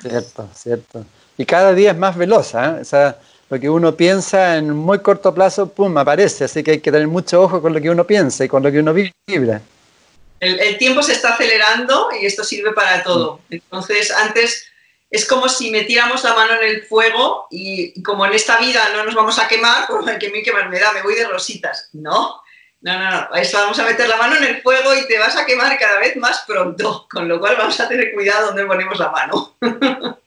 Cierto, 0.00 0.48
cierto. 0.54 1.04
Y 1.36 1.44
cada 1.44 1.74
día 1.74 1.90
es 1.90 1.96
más 1.96 2.16
veloz, 2.16 2.54
¿eh? 2.54 2.78
O 2.80 2.84
sea, 2.84 3.18
lo 3.50 3.58
que 3.58 3.68
uno 3.68 3.96
piensa 3.96 4.56
en 4.56 4.70
muy 4.70 5.00
corto 5.00 5.34
plazo, 5.34 5.68
pum, 5.68 5.96
aparece. 5.98 6.44
Así 6.44 6.62
que 6.62 6.72
hay 6.72 6.80
que 6.80 6.92
tener 6.92 7.08
mucho 7.08 7.42
ojo 7.42 7.60
con 7.60 7.74
lo 7.74 7.80
que 7.80 7.90
uno 7.90 8.06
piensa 8.06 8.44
y 8.44 8.48
con 8.48 8.62
lo 8.62 8.70
que 8.70 8.78
uno 8.78 8.94
vibra. 8.94 9.60
El, 10.40 10.78
tiempo 10.78 11.02
se 11.02 11.12
está 11.12 11.34
acelerando 11.34 12.08
y 12.20 12.24
esto 12.24 12.44
sirve 12.44 12.72
para 12.72 13.02
todo. 13.02 13.40
Entonces, 13.50 14.12
antes 14.12 14.66
es 15.10 15.26
como 15.26 15.48
si 15.48 15.70
metiéramos 15.70 16.22
la 16.22 16.34
mano 16.34 16.54
en 16.60 16.68
el 16.68 16.82
fuego 16.82 17.46
y, 17.50 18.02
como 18.02 18.26
en 18.26 18.34
esta 18.34 18.58
vida 18.58 18.90
no 18.92 19.04
nos 19.04 19.14
vamos 19.14 19.38
a 19.38 19.48
quemar, 19.48 19.86
pues 19.88 20.18
que 20.18 20.30
me 20.30 20.42
quemar 20.42 20.68
me 20.68 20.78
da, 20.78 20.92
me 20.92 21.02
voy 21.02 21.14
de 21.14 21.26
rositas. 21.26 21.88
No, 21.94 22.42
no, 22.82 22.98
no, 22.98 23.10
no. 23.10 23.28
Vamos 23.30 23.78
a 23.78 23.84
meter 23.84 24.08
la 24.08 24.16
mano 24.16 24.36
en 24.36 24.44
el 24.44 24.62
fuego 24.62 24.94
y 24.94 25.06
te 25.08 25.18
vas 25.18 25.36
a 25.36 25.46
quemar 25.46 25.78
cada 25.78 25.98
vez 25.98 26.16
más 26.16 26.44
pronto. 26.46 27.06
Con 27.10 27.26
lo 27.26 27.40
cual 27.40 27.56
vamos 27.56 27.78
a 27.80 27.88
tener 27.88 28.12
cuidado 28.12 28.48
donde 28.48 28.66
ponemos 28.66 28.98
la 28.98 29.10
mano. 29.10 29.54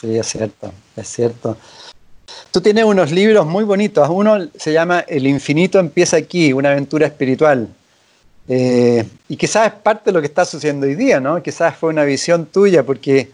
sí, 0.00 0.18
es 0.18 0.26
cierto, 0.26 0.72
es 0.96 1.08
cierto. 1.08 1.56
Tú 2.50 2.60
tienes 2.60 2.84
unos 2.84 3.12
libros 3.12 3.46
muy 3.46 3.64
bonitos. 3.64 4.08
Uno 4.10 4.48
se 4.56 4.72
llama 4.72 5.00
El 5.06 5.26
infinito 5.26 5.78
empieza 5.78 6.16
aquí, 6.16 6.52
una 6.52 6.70
aventura 6.70 7.06
espiritual. 7.06 7.68
Eh, 8.48 9.06
y 9.28 9.36
quizás 9.36 9.66
es 9.68 9.72
parte 9.74 10.06
de 10.06 10.12
lo 10.12 10.20
que 10.20 10.26
está 10.26 10.44
sucediendo 10.44 10.86
hoy 10.86 10.96
día, 10.96 11.20
¿no? 11.20 11.40
Quizás 11.40 11.76
fue 11.76 11.90
una 11.90 12.02
visión 12.02 12.46
tuya, 12.46 12.82
porque 12.82 13.30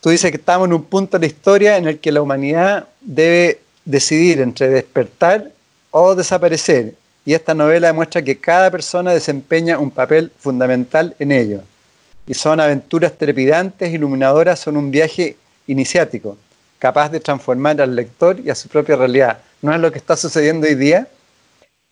tú 0.00 0.10
dices 0.10 0.30
que 0.30 0.36
estamos 0.36 0.66
en 0.66 0.74
un 0.74 0.84
punto 0.84 1.18
de 1.18 1.26
la 1.26 1.32
historia 1.32 1.76
en 1.76 1.88
el 1.88 1.98
que 1.98 2.12
la 2.12 2.22
humanidad 2.22 2.88
debe 3.00 3.60
decidir 3.84 4.40
entre 4.40 4.68
despertar 4.68 5.50
o 5.90 6.14
desaparecer. 6.14 6.94
Y 7.24 7.34
esta 7.34 7.54
novela 7.54 7.88
demuestra 7.88 8.22
que 8.22 8.38
cada 8.38 8.70
persona 8.70 9.12
desempeña 9.12 9.78
un 9.78 9.90
papel 9.90 10.32
fundamental 10.38 11.14
en 11.18 11.32
ello. 11.32 11.62
Y 12.26 12.34
son 12.34 12.60
aventuras 12.60 13.16
trepidantes, 13.16 13.92
iluminadoras, 13.92 14.60
son 14.60 14.76
un 14.76 14.90
viaje 14.90 15.36
iniciático 15.66 16.36
capaz 16.80 17.10
de 17.10 17.20
transformar 17.20 17.80
al 17.80 17.94
lector 17.94 18.40
y 18.40 18.50
a 18.50 18.54
su 18.56 18.68
propia 18.68 18.96
realidad. 18.96 19.38
¿No 19.62 19.72
es 19.72 19.80
lo 19.80 19.92
que 19.92 19.98
está 19.98 20.16
sucediendo 20.16 20.66
hoy 20.66 20.74
día? 20.74 21.06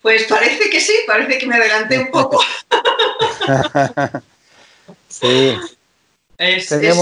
Pues 0.01 0.23
parece 0.23 0.69
que 0.69 0.81
sí, 0.81 0.93
parece 1.05 1.37
que 1.37 1.45
me 1.45 1.55
adelanté 1.55 1.99
un 1.99 2.09
poco. 2.09 2.41
sí. 5.07 5.55
Es, 6.37 6.71
es, 6.71 6.97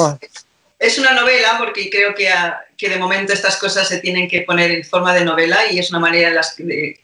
una 1.00 1.14
novela 1.14 1.56
porque 1.58 1.90
creo 1.90 2.14
que, 2.14 2.30
que, 2.78 2.90
de 2.90 2.98
momento 2.98 3.34
estas 3.34 3.58
cosas 3.58 3.88
se 3.88 4.00
tienen 4.00 4.28
que 4.28 4.42
poner 4.42 4.72
en 4.72 4.84
forma 4.84 5.14
de 5.14 5.26
novela 5.26 5.72
y 5.72 5.80
es 5.80 5.90
una 5.90 6.00
manera, 6.00 6.30
las, 6.30 6.54
que, 6.56 7.00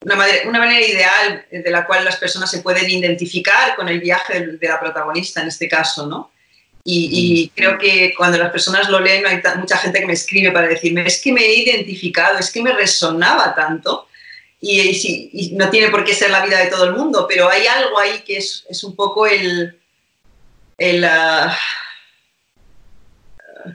una, 0.00 0.16
manera, 0.16 0.48
una 0.48 0.58
manera 0.58 0.86
ideal 0.86 1.44
de 1.50 1.70
la 1.70 1.86
cual 1.86 2.04
las 2.04 2.16
personas 2.16 2.50
se 2.50 2.62
pueden 2.62 2.88
identificar 2.88 3.76
con 3.76 3.88
el 3.88 4.00
viaje 4.00 4.40
de 4.40 4.68
la 4.68 4.80
protagonista 4.80 5.42
en 5.42 5.48
este 5.48 5.68
caso, 5.68 6.06
¿no? 6.06 6.30
Y, 6.88 7.50
creo 7.56 7.78
que 7.78 8.14
cuando 8.16 8.38
las 8.38 8.52
personas 8.52 8.88
lo 8.88 9.00
leen, 9.00 9.26
hay 9.26 9.42
mucha 9.58 9.76
gente 9.76 9.98
que 9.98 10.06
me 10.06 10.12
escribe 10.12 10.52
para 10.52 10.68
decirme, 10.68 11.04
es 11.04 11.20
que 11.20 11.32
me 11.32 11.40
he 11.40 11.56
identificado, 11.56 12.38
es 12.38 12.52
que 12.52 12.62
me 12.62 12.72
resonaba 12.72 13.54
tanto. 13.56 14.06
Y, 14.60 15.50
no 15.54 15.68
tiene 15.68 15.90
por 15.90 16.04
qué 16.04 16.14
ser 16.14 16.30
la 16.30 16.44
vida 16.44 16.58
de 16.58 16.70
todo 16.70 16.84
el 16.84 16.92
mundo, 16.92 17.26
pero 17.28 17.50
hay 17.50 17.66
algo 17.66 17.98
ahí 17.98 18.22
que 18.24 18.38
es, 18.38 18.64
es 18.70 18.84
un 18.84 18.94
poco 18.94 19.26
el, 19.26 19.76
el 20.78 21.04
uh, 21.04 21.50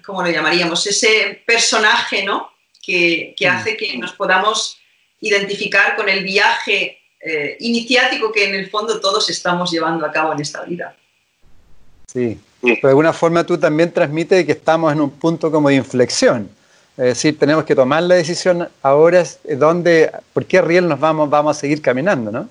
¿cómo 0.05 0.23
lo 0.23 0.29
llamaríamos? 0.29 0.85
Ese 0.87 1.41
personaje, 1.45 2.23
¿no? 2.23 2.51
Que, 2.81 3.33
que 3.37 3.49
mm. 3.49 3.53
hace 3.53 3.77
que 3.77 3.97
nos 3.97 4.13
podamos 4.13 4.79
identificar 5.19 5.95
con 5.95 6.09
el 6.09 6.23
viaje 6.23 6.99
eh, 7.19 7.57
iniciático 7.59 8.31
que 8.31 8.49
en 8.49 8.55
el 8.55 8.69
fondo 8.69 8.99
todos 8.99 9.29
estamos 9.29 9.71
llevando 9.71 10.05
a 10.05 10.11
cabo 10.11 10.33
en 10.33 10.41
esta 10.41 10.63
vida. 10.63 10.95
Sí, 12.07 12.39
pero 12.61 12.79
de 12.81 12.89
alguna 12.89 13.13
forma 13.13 13.45
tú 13.45 13.57
también 13.57 13.91
transmites 13.91 14.45
que 14.45 14.51
estamos 14.53 14.91
en 14.91 15.01
un 15.01 15.11
punto 15.11 15.51
como 15.51 15.69
de 15.69 15.75
inflexión. 15.75 16.49
Es 16.97 17.05
decir, 17.05 17.39
tenemos 17.39 17.63
que 17.63 17.75
tomar 17.75 18.03
la 18.03 18.15
decisión 18.15 18.67
ahora 18.81 19.23
dónde, 19.43 20.11
por 20.33 20.45
qué 20.45 20.61
riel 20.61 20.87
nos 20.87 20.99
vamos, 20.99 21.29
vamos 21.29 21.57
a 21.57 21.59
seguir 21.59 21.81
caminando, 21.81 22.31
¿no? 22.31 22.49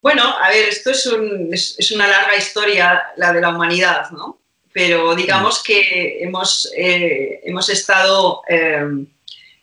Bueno, 0.00 0.22
a 0.22 0.48
ver, 0.50 0.68
esto 0.68 0.90
es, 0.90 1.06
un, 1.06 1.48
es, 1.52 1.90
una 1.90 2.06
larga 2.06 2.36
historia, 2.36 3.02
la 3.16 3.32
de 3.32 3.40
la 3.40 3.48
humanidad, 3.48 4.10
¿no? 4.10 4.38
Pero 4.76 5.14
digamos 5.14 5.62
que 5.62 6.18
hemos, 6.22 6.70
eh, 6.76 7.40
hemos 7.44 7.66
estado 7.70 8.42
eh, 8.46 8.84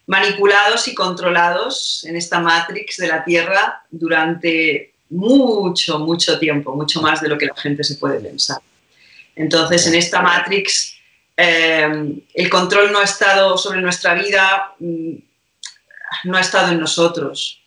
manipulados 0.08 0.88
y 0.88 0.96
controlados 0.96 2.04
en 2.06 2.16
esta 2.16 2.40
matrix 2.40 2.98
de 2.98 3.10
la 3.10 3.24
Tierra 3.24 3.84
durante 3.92 4.94
mucho, 5.12 6.00
mucho 6.00 6.40
tiempo, 6.40 6.76
mucho 6.76 7.00
más 7.00 7.22
de 7.22 7.30
lo 7.30 7.38
que 7.38 7.46
la 7.46 7.56
gente 7.56 7.84
se 7.84 7.98
puede 7.98 8.20
pensar. 8.22 8.58
Entonces, 9.36 9.86
en 9.86 9.94
esta 9.94 10.20
Matrix, 10.24 10.96
eh, 11.38 12.20
el 12.34 12.50
control 12.50 12.92
no 12.92 12.98
ha 12.98 13.04
estado 13.04 13.56
sobre 13.56 13.82
nuestra 13.82 14.16
vida, 14.16 14.74
mm, 14.80 15.14
no 16.24 16.38
ha 16.38 16.42
estado 16.42 16.72
en 16.72 16.80
nosotros. 16.80 17.62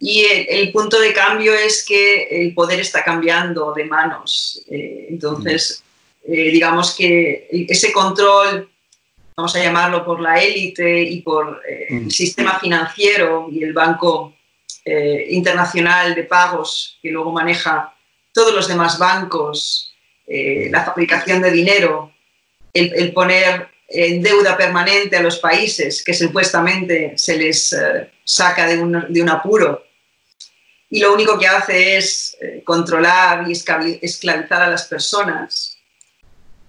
Y 0.00 0.24
el, 0.24 0.72
punto 0.72 0.98
de 0.98 1.12
cambio 1.12 1.52
es 1.52 1.84
que 1.84 2.28
el 2.30 2.54
poder 2.54 2.80
está 2.80 3.04
cambiando 3.04 3.74
de 3.74 3.84
manos. 3.84 4.62
Eh, 4.70 5.08
entonces, 5.10 5.84
eh, 6.24 6.50
digamos 6.50 6.94
que 6.94 7.48
ese 7.50 7.92
control, 7.92 8.70
vamos 9.36 9.56
a 9.56 9.62
llamarlo 9.62 10.04
por 10.04 10.20
la 10.20 10.42
élite 10.42 11.02
y 11.02 11.22
por 11.22 11.60
el 11.88 12.10
sistema 12.10 12.58
financiero 12.58 13.48
y 13.50 13.62
el 13.62 13.72
Banco 13.72 14.34
Internacional 14.84 16.14
de 16.14 16.24
Pagos, 16.24 16.98
que 17.00 17.10
luego 17.10 17.30
maneja 17.30 17.94
todos 18.32 18.54
los 18.54 18.66
demás 18.66 18.98
bancos, 18.98 19.92
eh, 20.26 20.68
la 20.70 20.84
fabricación 20.84 21.42
de 21.42 21.50
dinero, 21.50 22.12
el, 22.72 23.12
poner 23.12 23.68
en 23.88 24.22
deuda 24.22 24.56
permanente 24.56 25.16
a 25.16 25.22
los 25.22 25.38
países 25.38 26.02
que 26.02 26.14
supuestamente 26.14 27.12
se 27.16 27.36
les 27.36 27.72
eh, 27.74 28.10
saca 28.24 28.66
de 28.66 28.80
un, 28.80 29.28
apuro. 29.28 29.84
Y 30.88 31.00
lo 31.00 31.12
único 31.12 31.38
que 31.38 31.46
hace 31.46 31.96
es 31.98 32.36
eh, 32.40 32.62
controlar 32.64 33.46
y 33.48 33.52
esclavizar 33.52 34.62
a 34.62 34.68
las 34.68 34.84
personas, 34.86 35.71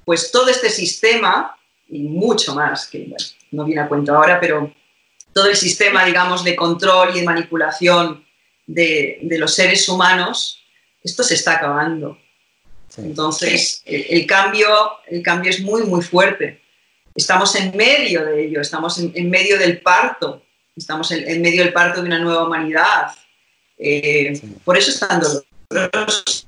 pues 0.05 0.31
todo 0.31 0.47
este 0.49 0.69
sistema, 0.69 1.57
y 1.87 1.99
mucho 2.03 2.55
más, 2.55 2.87
que 2.87 3.13
no 3.51 3.65
viene 3.65 3.81
a 3.81 3.87
cuento 3.87 4.15
ahora, 4.15 4.39
pero 4.39 4.73
todo 5.33 5.47
el 5.47 5.55
sistema, 5.55 6.05
digamos, 6.05 6.43
de 6.43 6.55
control 6.55 7.15
y 7.15 7.19
de 7.19 7.25
manipulación 7.25 8.25
de, 8.65 9.19
de 9.23 9.37
los 9.37 9.53
seres 9.53 9.87
humanos, 9.89 10.63
esto 11.03 11.23
se 11.23 11.35
está 11.35 11.53
acabando. 11.53 12.17
Entonces, 12.97 13.81
el, 13.85 14.25
cambio, 14.27 14.67
el 15.07 15.23
cambio 15.23 15.49
es 15.49 15.61
muy, 15.61 15.83
muy 15.83 16.01
fuerte. 16.01 16.61
Estamos 17.15 17.55
en 17.55 17.75
medio 17.75 18.25
de 18.25 18.45
ello, 18.45 18.61
estamos 18.61 18.99
en, 18.99 19.29
medio 19.29 19.57
del 19.57 19.81
parto, 19.81 20.43
estamos 20.75 21.11
en, 21.11 21.41
medio 21.41 21.63
del 21.63 21.73
parto 21.73 22.01
de 22.01 22.07
una 22.07 22.19
nueva 22.19 22.45
humanidad. 22.45 23.11
Eh, 23.77 24.39
por 24.63 24.77
eso 24.77 24.91
están 24.91 25.21
dolorosos. 25.69 26.47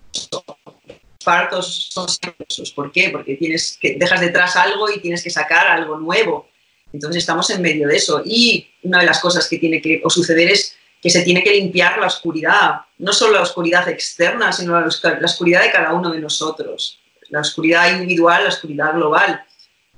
Partos 1.26 1.90
son 1.92 2.08
dolorosos. 2.22 2.72
¿Por 2.72 2.92
qué? 2.92 3.10
Porque 3.10 3.36
tienes 3.36 3.78
que, 3.82 3.98
dejas 4.00 4.22
detrás 4.22 4.56
algo 4.56 4.90
y 4.90 5.02
tienes 5.02 5.22
que 5.22 5.30
sacar 5.30 5.68
algo 5.68 5.98
nuevo. 5.98 6.48
Entonces 6.94 7.24
estamos 7.24 7.50
en 7.50 7.62
medio 7.62 7.90
de 7.90 7.98
eso. 7.98 8.22
Y 8.24 8.70
una 8.84 9.00
de 9.00 9.06
las 9.06 9.20
cosas 9.20 9.50
que 9.50 9.58
tiene 9.58 9.82
que 9.82 10.02
suceder 10.08 10.50
es 10.50 10.78
que 11.02 11.10
se 11.10 11.22
tiene 11.22 11.44
que 11.44 11.52
limpiar 11.52 12.00
la 12.00 12.08
oscuridad, 12.08 12.82
no 12.98 13.14
solo 13.14 13.34
la 13.34 13.42
oscuridad 13.42 13.88
externa, 13.90 14.52
sino 14.52 14.80
la, 14.80 14.88
oscuridad 14.88 15.62
de 15.62 15.72
cada 15.72 15.94
uno 15.94 16.12
de 16.12 16.20
nosotros, 16.20 17.00
la 17.30 17.42
oscuridad 17.42 17.92
individual, 17.92 18.44
la 18.44 18.50
oscuridad 18.50 18.94
global. 18.94 19.44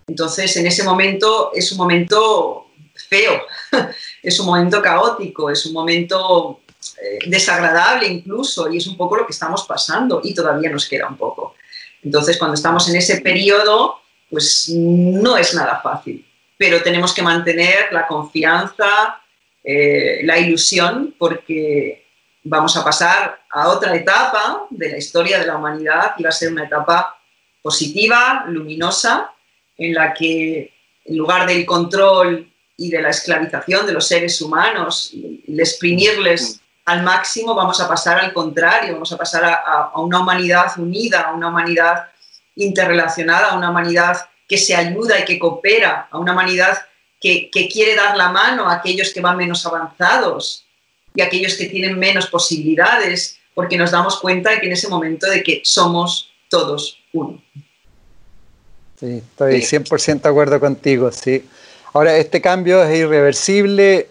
Entonces, 0.08 0.58
en 0.58 0.68
ese 0.68 0.84
momento 0.84 1.52
es 1.54 1.72
un 1.72 1.78
momento 1.78 2.72
feo, 3.10 3.42
es 4.24 4.40
un 4.40 4.48
momento 4.48 4.82
caótico, 4.82 5.50
es 5.50 5.66
un 5.66 5.74
momento 5.74 6.62
eh, 7.02 7.20
desagradable 7.28 8.08
incluso, 8.08 8.72
y 8.72 8.78
es 8.78 8.88
un 8.88 8.98
poco 8.98 9.18
lo 9.18 9.26
que 9.26 9.34
estamos 9.34 9.66
pasando 9.66 10.22
y 10.24 10.34
todavía 10.34 10.70
nos 10.70 10.88
queda 10.88 11.08
un 11.08 11.18
poco. 11.18 11.56
Entonces, 12.04 12.38
cuando 12.38 12.56
estamos 12.56 12.90
en 12.90 12.96
ese 12.96 13.22
periodo, 13.22 14.02
pues 14.30 14.70
no 14.70 15.38
es 15.38 15.54
nada 15.54 15.80
fácil, 15.82 16.26
pero 16.58 16.82
tenemos 16.82 17.14
que 17.14 17.22
mantener 17.22 17.92
la 17.92 18.08
confianza, 18.08 19.22
eh, 19.64 20.22
la 20.24 20.40
ilusión, 20.40 21.16
porque 21.18 22.06
vamos 22.44 22.76
a 22.78 22.84
pasar 22.84 23.42
a 23.50 23.70
otra 23.70 23.96
etapa 23.96 24.66
de 24.70 24.90
la 24.90 24.98
historia 24.98 25.40
de 25.40 25.48
la 25.48 25.58
humanidad 25.58 26.14
y 26.18 26.24
va 26.24 26.30
a 26.30 26.32
ser 26.32 26.52
una 26.52 26.66
etapa 26.66 27.20
positiva, 27.62 28.46
luminosa, 28.48 29.32
en 29.78 29.94
la 29.94 30.14
que 30.14 30.74
en 31.06 31.18
lugar 31.18 31.48
del 31.48 31.66
control 31.66 32.50
y 32.76 32.90
de 32.90 33.02
la 33.02 33.10
esclavización 33.10 33.86
de 33.86 33.94
los 33.94 34.08
seres 34.08 34.42
humanos 34.42 35.12
de 35.14 35.62
exprimirles 35.62 36.62
al 36.88 37.04
máximo, 37.04 37.54
vamos 37.54 37.82
a 37.82 37.88
pasar 37.88 38.18
al 38.18 38.32
contrario, 38.32 38.94
vamos 38.94 39.12
a 39.12 39.18
pasar 39.18 39.44
a, 39.44 39.92
una 40.00 40.22
humanidad 40.22 40.72
unida, 40.78 41.22
a 41.24 41.34
una 41.34 41.50
humanidad 41.50 42.06
interrelacionada, 42.56 43.50
a 43.50 43.58
una 43.58 43.72
humanidad 43.72 44.30
que 44.48 44.58
se 44.58 44.74
ayuda 44.74 45.20
y 45.20 45.26
que 45.26 45.38
coopera, 45.38 46.08
a 46.10 46.18
una 46.18 46.32
humanidad 46.32 46.78
que, 47.20 47.50
que 47.52 47.68
quiere 47.68 47.94
dar 47.94 48.16
la 48.16 48.30
mano 48.30 48.70
a 48.70 48.76
aquellos 48.76 49.14
que 49.14 49.20
van 49.20 49.36
menos 49.36 49.66
avanzados 49.66 50.66
y 51.14 51.22
a 51.22 51.26
aquellos 51.26 51.56
que 51.56 51.66
tienen 51.66 52.00
menos 52.00 52.28
posibilidades, 52.28 53.38
porque 53.54 53.78
nos 53.78 53.92
damos 53.92 54.18
cuenta 54.22 54.52
de 54.52 54.62
que 54.62 54.68
en 54.68 54.74
ese 54.74 54.88
momento 54.88 55.30
de 55.30 55.44
que 55.44 55.62
somos 55.66 56.32
todos 56.48 57.04
uno. 57.12 57.42
Sí, 58.98 59.22
estoy 59.30 59.56
100% 59.56 60.22
de 60.22 60.30
acuerdo 60.30 60.58
contigo, 60.62 61.12
sí. 61.12 61.46
Ahora, 61.92 62.16
este 62.16 62.40
cambio 62.40 62.82
es 62.82 62.98
irreversible 62.98 64.08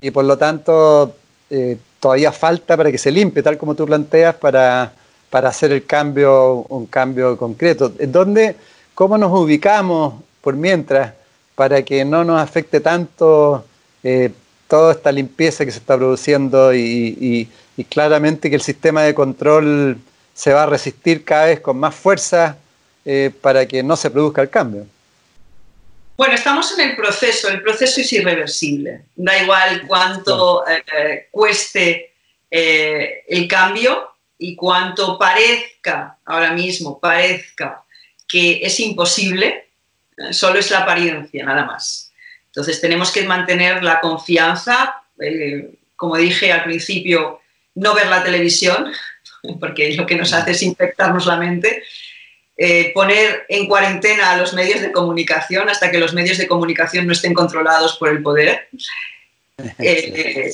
y 0.00 0.10
por 0.10 0.24
lo 0.24 0.38
tanto 0.38 1.14
eh, 1.50 1.76
todavía 2.00 2.32
falta 2.32 2.76
para 2.76 2.90
que 2.90 2.98
se 2.98 3.10
limpie, 3.10 3.42
tal 3.42 3.56
como 3.56 3.74
tú 3.74 3.86
planteas, 3.86 4.34
para, 4.34 4.92
para 5.30 5.48
hacer 5.48 5.72
el 5.72 5.86
cambio, 5.86 6.66
un 6.68 6.86
cambio 6.86 7.36
concreto. 7.36 7.88
¿Dónde, 7.88 8.56
¿Cómo 8.94 9.18
nos 9.18 9.32
ubicamos 9.32 10.14
por 10.40 10.56
mientras 10.56 11.12
para 11.54 11.82
que 11.82 12.04
no 12.04 12.24
nos 12.24 12.40
afecte 12.40 12.80
tanto 12.80 13.64
eh, 14.02 14.30
toda 14.68 14.92
esta 14.92 15.10
limpieza 15.10 15.64
que 15.64 15.72
se 15.72 15.78
está 15.78 15.96
produciendo 15.96 16.74
y, 16.74 17.48
y 17.76 17.84
claramente 17.84 18.48
que 18.48 18.56
el 18.56 18.62
sistema 18.62 19.02
de 19.02 19.14
control 19.14 19.98
se 20.34 20.52
va 20.52 20.64
a 20.64 20.66
resistir 20.66 21.24
cada 21.24 21.46
vez 21.46 21.60
con 21.60 21.78
más 21.78 21.94
fuerza 21.94 22.56
eh, 23.04 23.30
para 23.40 23.66
que 23.66 23.82
no 23.82 23.96
se 23.96 24.10
produzca 24.10 24.42
el 24.42 24.50
cambio. 24.50 24.86
Bueno, 26.16 26.34
estamos 26.34 26.76
en 26.78 26.90
el 26.90 26.96
proceso, 26.96 27.48
el 27.48 27.62
proceso 27.62 28.00
es 28.00 28.12
irreversible. 28.12 29.02
Da 29.14 29.42
igual 29.42 29.86
cuánto 29.86 30.66
eh, 30.66 30.82
eh, 30.96 31.28
cueste 31.30 32.12
el 32.48 33.48
cambio 33.48 34.12
y 34.38 34.56
cuánto 34.56 35.18
parezca 35.18 36.16
ahora 36.24 36.52
mismo, 36.52 36.98
parezca 36.98 37.82
que 38.26 38.60
es 38.62 38.80
imposible, 38.80 39.68
solo 40.30 40.58
es 40.58 40.70
la 40.70 40.78
apariencia, 40.78 41.44
nada 41.44 41.64
más. 41.64 42.12
Entonces 42.46 42.80
tenemos 42.80 43.12
que 43.12 43.24
mantener 43.24 43.82
la 43.82 44.00
confianza, 44.00 45.02
como 45.96 46.16
dije 46.16 46.52
al 46.52 46.64
principio, 46.64 47.40
no 47.74 47.94
ver 47.94 48.06
la 48.06 48.24
televisión, 48.24 48.92
porque 49.60 49.94
lo 49.94 50.06
que 50.06 50.16
nos 50.16 50.32
hace 50.32 50.52
es 50.52 50.62
infectarnos 50.62 51.26
la 51.26 51.36
mente, 51.36 51.82
eh, 52.58 52.92
poner 52.94 53.44
en 53.48 53.66
cuarentena 53.66 54.32
a 54.32 54.36
los 54.36 54.54
medios 54.54 54.80
de 54.80 54.90
comunicación 54.90 55.68
hasta 55.68 55.90
que 55.90 55.98
los 55.98 56.14
medios 56.14 56.38
de 56.38 56.46
comunicación 56.46 57.06
no 57.06 57.12
estén 57.12 57.34
controlados 57.34 57.96
por 57.96 58.08
el 58.08 58.22
poder. 58.22 58.68
Eh, 59.78 60.52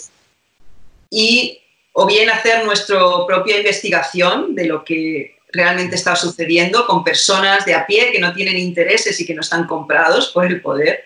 y 1.10 1.60
o 1.92 2.06
bien 2.06 2.30
hacer 2.30 2.64
nuestra 2.64 3.00
propia 3.26 3.58
investigación 3.58 4.54
de 4.54 4.66
lo 4.66 4.84
que 4.84 5.36
realmente 5.52 5.96
está 5.96 6.16
sucediendo 6.16 6.86
con 6.86 7.04
personas 7.04 7.64
de 7.66 7.74
a 7.74 7.84
pie 7.84 8.12
que 8.12 8.20
no 8.20 8.32
tienen 8.32 8.56
intereses 8.56 9.20
y 9.20 9.26
que 9.26 9.34
no 9.34 9.40
están 9.40 9.66
comprados 9.66 10.28
por 10.28 10.46
el 10.46 10.60
poder, 10.60 11.04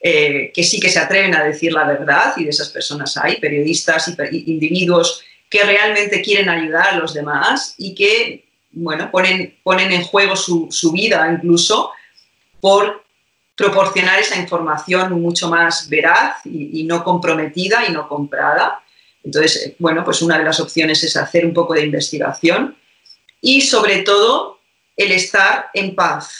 eh, 0.00 0.50
que 0.54 0.64
sí 0.64 0.80
que 0.80 0.88
se 0.88 0.98
atreven 0.98 1.34
a 1.34 1.44
decir 1.44 1.72
la 1.72 1.84
verdad, 1.84 2.34
y 2.36 2.44
de 2.44 2.50
esas 2.50 2.70
personas 2.70 3.16
hay, 3.16 3.36
periodistas 3.36 4.12
y 4.32 4.52
individuos 4.52 5.22
que 5.48 5.62
realmente 5.62 6.20
quieren 6.20 6.48
ayudar 6.48 6.88
a 6.88 6.96
los 6.96 7.14
demás 7.14 7.74
y 7.78 7.94
que 7.94 8.43
bueno, 8.74 9.10
ponen, 9.10 9.58
ponen 9.62 9.92
en 9.92 10.02
juego 10.02 10.36
su, 10.36 10.92
vida 10.92 11.30
incluso 11.32 11.92
por 12.60 13.04
proporcionar 13.54 14.18
esa 14.18 14.38
información 14.38 15.20
mucho 15.20 15.48
más 15.48 15.88
veraz 15.88 16.44
y, 16.44 16.84
no 16.84 17.04
comprometida 17.04 17.86
y 17.88 17.92
no 17.92 18.08
comprada. 18.08 18.82
Entonces, 19.22 19.66
eh, 19.66 19.76
bueno, 19.78 20.04
pues 20.04 20.22
una 20.22 20.38
de 20.38 20.44
las 20.44 20.60
opciones 20.60 21.02
es 21.04 21.16
hacer 21.16 21.46
un 21.46 21.54
poco 21.54 21.74
de 21.74 21.84
investigación 21.84 22.76
y 23.40 23.60
sobre 23.60 24.02
todo 24.02 24.58
el 24.96 25.12
estar 25.12 25.70
en 25.72 25.94
paz, 25.94 26.34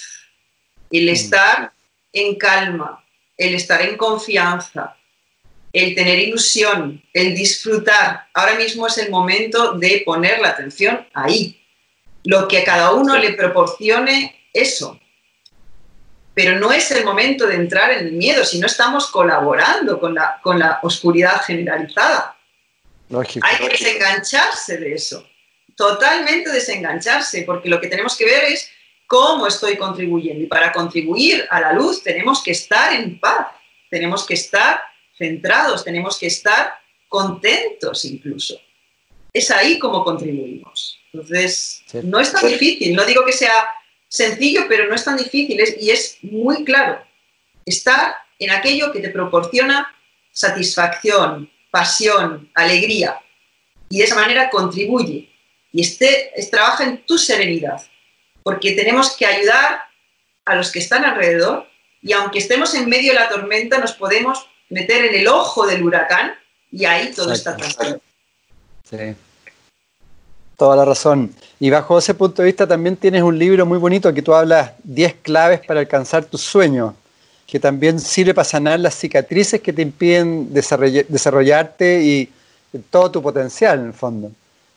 el 0.90 1.06
mm. 1.06 1.08
estar 1.08 1.72
en 2.12 2.34
calma, 2.36 3.04
el 3.36 3.54
estar 3.54 3.82
en 3.82 3.96
confianza, 3.96 4.96
el 5.72 5.94
tener 5.94 6.18
ilusión, 6.18 7.02
el 7.12 7.34
disfrutar. 7.34 8.28
Ahora 8.32 8.54
mismo 8.54 8.86
es 8.86 8.96
el 8.98 9.10
momento 9.10 9.72
de 9.72 10.02
poner 10.04 10.40
la 10.40 10.50
atención 10.50 11.06
ahí, 11.12 11.60
lo 12.24 12.48
que 12.48 12.58
a 12.58 12.64
cada 12.64 12.92
uno 12.92 13.16
le 13.16 13.34
proporcione 13.34 14.48
eso. 14.52 15.00
Pero 16.34 16.58
no 16.58 16.72
es 16.72 16.90
el 16.90 17.04
momento 17.04 17.46
de 17.46 17.54
entrar 17.54 17.92
en 17.92 18.06
el 18.06 18.12
miedo 18.12 18.44
si 18.44 18.58
no 18.58 18.66
estamos 18.66 19.06
colaborando 19.06 20.00
con 20.00 20.14
la, 20.14 20.40
con 20.42 20.58
la 20.58 20.80
oscuridad 20.82 21.42
generalizada. 21.42 22.36
Hay 23.42 23.58
que 23.58 23.68
desengancharse 23.68 24.78
de 24.78 24.94
eso, 24.94 25.28
totalmente 25.76 26.50
desengancharse, 26.50 27.42
porque 27.42 27.68
lo 27.68 27.80
que 27.80 27.88
tenemos 27.88 28.16
que 28.16 28.24
ver 28.24 28.44
es 28.44 28.68
cómo 29.06 29.46
estoy 29.46 29.76
contribuyendo. 29.76 30.42
Y 30.42 30.46
para 30.46 30.72
contribuir 30.72 31.46
a 31.50 31.60
la 31.60 31.72
luz 31.72 32.02
tenemos 32.02 32.42
que 32.42 32.50
estar 32.52 32.92
en 32.92 33.20
paz, 33.20 33.48
tenemos 33.90 34.26
que 34.26 34.34
estar 34.34 34.80
centrados, 35.16 35.84
tenemos 35.84 36.18
que 36.18 36.26
estar 36.26 36.74
contentos 37.08 38.04
incluso. 38.06 38.58
Es 39.32 39.50
ahí 39.50 39.78
como 39.78 40.02
contribuimos. 40.02 41.03
Entonces, 41.14 41.84
no 42.02 42.18
es 42.18 42.32
tan 42.32 42.46
difícil, 42.48 42.94
no 42.96 43.04
digo 43.04 43.24
que 43.24 43.32
sea 43.32 43.68
sencillo, 44.08 44.62
pero 44.68 44.88
no 44.88 44.96
es 44.96 45.04
tan 45.04 45.16
difícil 45.16 45.62
y 45.80 45.90
es 45.90 46.18
muy 46.22 46.64
claro. 46.64 47.00
Estar 47.64 48.16
en 48.40 48.50
aquello 48.50 48.90
que 48.90 48.98
te 48.98 49.10
proporciona 49.10 49.94
satisfacción, 50.32 51.48
pasión, 51.70 52.50
alegría 52.54 53.20
y 53.88 53.98
de 53.98 54.04
esa 54.04 54.16
manera 54.16 54.50
contribuye 54.50 55.30
y 55.72 55.82
este, 55.82 56.32
trabaja 56.50 56.84
en 56.84 57.04
tu 57.06 57.16
serenidad, 57.16 57.80
porque 58.42 58.72
tenemos 58.72 59.16
que 59.16 59.26
ayudar 59.26 59.82
a 60.44 60.56
los 60.56 60.72
que 60.72 60.80
están 60.80 61.04
alrededor 61.04 61.68
y 62.02 62.12
aunque 62.12 62.40
estemos 62.40 62.74
en 62.74 62.88
medio 62.88 63.12
de 63.12 63.20
la 63.20 63.28
tormenta 63.28 63.78
nos 63.78 63.92
podemos 63.92 64.48
meter 64.68 65.04
en 65.04 65.14
el 65.14 65.28
ojo 65.28 65.64
del 65.66 65.82
huracán 65.84 66.34
y 66.72 66.84
ahí 66.84 67.12
todo 67.14 67.32
está 67.32 67.56
tranquilo. 67.56 68.00
Sí. 68.82 69.14
Toda 70.56 70.76
la 70.76 70.84
razón. 70.84 71.34
Y 71.58 71.70
bajo 71.70 71.98
ese 71.98 72.14
punto 72.14 72.42
de 72.42 72.46
vista 72.46 72.66
también 72.66 72.96
tienes 72.96 73.22
un 73.22 73.38
libro 73.38 73.66
muy 73.66 73.78
bonito 73.78 74.12
que 74.12 74.22
tú 74.22 74.34
hablas 74.34 74.72
10 74.84 75.16
claves 75.22 75.60
para 75.66 75.80
alcanzar 75.80 76.24
tus 76.24 76.42
sueños, 76.42 76.94
que 77.46 77.58
también 77.58 77.98
sirve 77.98 78.34
para 78.34 78.44
sanar 78.44 78.80
las 78.80 78.94
cicatrices 78.94 79.60
que 79.60 79.72
te 79.72 79.82
impiden 79.82 80.52
desarrollarte 80.52 82.02
y 82.02 82.30
todo 82.90 83.10
tu 83.10 83.22
potencial 83.22 83.80
en 83.80 83.86
el 83.86 83.94
fondo, 83.94 84.30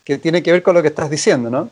que 0.03 0.17
tiene 0.17 0.41
que 0.41 0.51
ver 0.51 0.63
con 0.63 0.75
lo 0.75 0.81
que 0.81 0.89
estás 0.89 1.09
diciendo, 1.09 1.49
¿no? 1.49 1.69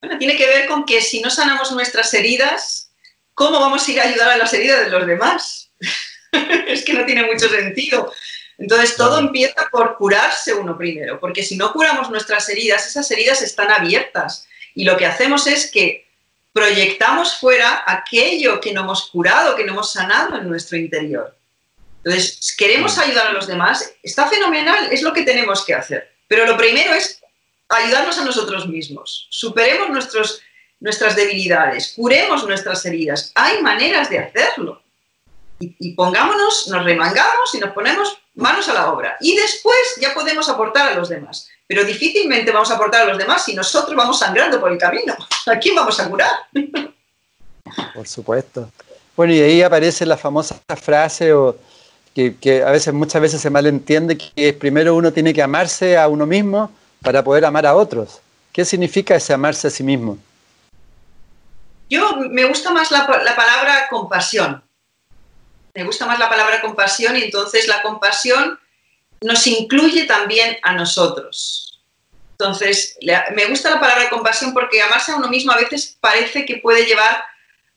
Bueno, 0.00 0.18
tiene 0.18 0.36
que 0.36 0.46
ver 0.46 0.66
con 0.66 0.84
que 0.84 1.00
si 1.00 1.20
no 1.20 1.30
sanamos 1.30 1.72
nuestras 1.72 2.12
heridas, 2.14 2.90
¿cómo 3.34 3.58
vamos 3.60 3.86
a 3.86 3.92
ir 3.92 4.00
a 4.00 4.04
ayudar 4.04 4.30
a 4.30 4.36
las 4.36 4.52
heridas 4.52 4.84
de 4.84 4.90
los 4.90 5.06
demás? 5.06 5.70
es 6.68 6.84
que 6.84 6.92
no 6.92 7.04
tiene 7.04 7.24
mucho 7.24 7.48
sentido. 7.48 8.12
Entonces 8.58 8.96
todo 8.96 9.18
empieza 9.18 9.68
por 9.70 9.96
curarse 9.96 10.54
uno 10.54 10.76
primero, 10.78 11.20
porque 11.20 11.42
si 11.42 11.56
no 11.56 11.72
curamos 11.72 12.10
nuestras 12.10 12.48
heridas, 12.48 12.86
esas 12.86 13.10
heridas 13.10 13.42
están 13.42 13.70
abiertas 13.70 14.48
y 14.74 14.84
lo 14.84 14.96
que 14.96 15.06
hacemos 15.06 15.46
es 15.46 15.70
que 15.70 16.06
proyectamos 16.52 17.36
fuera 17.36 17.82
aquello 17.86 18.60
que 18.60 18.72
no 18.72 18.82
hemos 18.82 19.10
curado, 19.10 19.56
que 19.56 19.64
no 19.64 19.72
hemos 19.72 19.92
sanado 19.92 20.38
en 20.38 20.48
nuestro 20.48 20.78
interior. 20.78 21.36
Entonces, 22.02 22.54
queremos 22.56 22.96
ayudar 22.98 23.26
a 23.26 23.32
los 23.32 23.46
demás, 23.46 23.92
está 24.02 24.26
fenomenal, 24.26 24.88
es 24.90 25.02
lo 25.02 25.12
que 25.12 25.22
tenemos 25.22 25.64
que 25.64 25.74
hacer. 25.74 26.14
Pero 26.28 26.46
lo 26.46 26.56
primero 26.56 26.94
es 26.94 27.20
ayudarnos 27.68 28.16
a 28.18 28.24
nosotros 28.24 28.66
mismos, 28.68 29.26
superemos 29.28 29.90
nuestros, 29.90 30.40
nuestras 30.80 31.14
debilidades, 31.14 31.92
curemos 31.94 32.46
nuestras 32.46 32.86
heridas. 32.86 33.32
Hay 33.34 33.60
maneras 33.60 34.08
de 34.08 34.20
hacerlo. 34.20 34.82
Y, 35.58 35.74
y 35.78 35.94
pongámonos, 35.94 36.68
nos 36.68 36.84
remangamos 36.84 37.54
y 37.54 37.58
nos 37.58 37.72
ponemos 37.72 38.18
manos 38.36 38.68
a 38.68 38.74
la 38.74 38.92
obra. 38.92 39.16
Y 39.20 39.34
después 39.36 39.76
ya 40.00 40.14
podemos 40.14 40.48
aportar 40.48 40.88
a 40.88 40.94
los 40.94 41.08
demás. 41.08 41.48
Pero 41.66 41.84
difícilmente 41.84 42.52
vamos 42.52 42.70
a 42.70 42.74
aportar 42.74 43.02
a 43.02 43.06
los 43.06 43.18
demás 43.18 43.44
si 43.44 43.54
nosotros 43.54 43.96
vamos 43.96 44.18
sangrando 44.18 44.60
por 44.60 44.70
el 44.70 44.78
camino. 44.78 45.16
¿A 45.46 45.58
quién 45.58 45.74
vamos 45.74 45.98
a 45.98 46.08
curar? 46.08 46.30
Por 47.94 48.06
supuesto. 48.06 48.70
Bueno, 49.16 49.32
y 49.32 49.40
ahí 49.40 49.62
aparece 49.62 50.06
la 50.06 50.16
famosa 50.16 50.60
frase 50.80 51.32
o 51.32 51.56
que, 52.14 52.62
a 52.66 52.70
veces, 52.70 52.94
muchas 52.94 53.20
veces 53.20 53.40
se 53.40 53.50
malentiende 53.50 54.16
que 54.16 54.52
primero 54.52 54.94
uno 54.94 55.12
tiene 55.12 55.34
que 55.34 55.42
amarse 55.42 55.98
a 55.98 56.08
uno 56.08 56.24
mismo 56.24 56.70
para 57.02 57.22
poder 57.22 57.44
amar 57.44 57.66
a 57.66 57.74
otros. 57.74 58.20
¿Qué 58.52 58.64
significa 58.64 59.16
ese 59.16 59.34
amarse 59.34 59.66
a 59.68 59.70
sí 59.70 59.82
mismo? 59.82 60.18
Yo 61.90 62.16
me 62.30 62.44
gusta 62.46 62.70
más 62.70 62.90
la, 62.90 63.00
la 63.22 63.36
palabra 63.36 63.86
compasión. 63.90 64.62
Me 65.76 65.84
gusta 65.84 66.06
más 66.06 66.18
la 66.18 66.28
palabra 66.28 66.60
compasión 66.62 67.16
y 67.16 67.22
entonces 67.24 67.68
la 67.68 67.82
compasión 67.82 68.58
nos 69.20 69.46
incluye 69.46 70.04
también 70.04 70.56
a 70.62 70.72
nosotros. 70.72 71.82
Entonces, 72.32 72.98
me 73.34 73.46
gusta 73.46 73.70
la 73.70 73.80
palabra 73.80 74.10
compasión 74.10 74.52
porque 74.52 74.82
amarse 74.82 75.12
a 75.12 75.16
uno 75.16 75.28
mismo 75.28 75.52
a 75.52 75.56
veces 75.56 75.96
parece 76.00 76.44
que 76.44 76.58
puede 76.58 76.84
llevar 76.84 77.24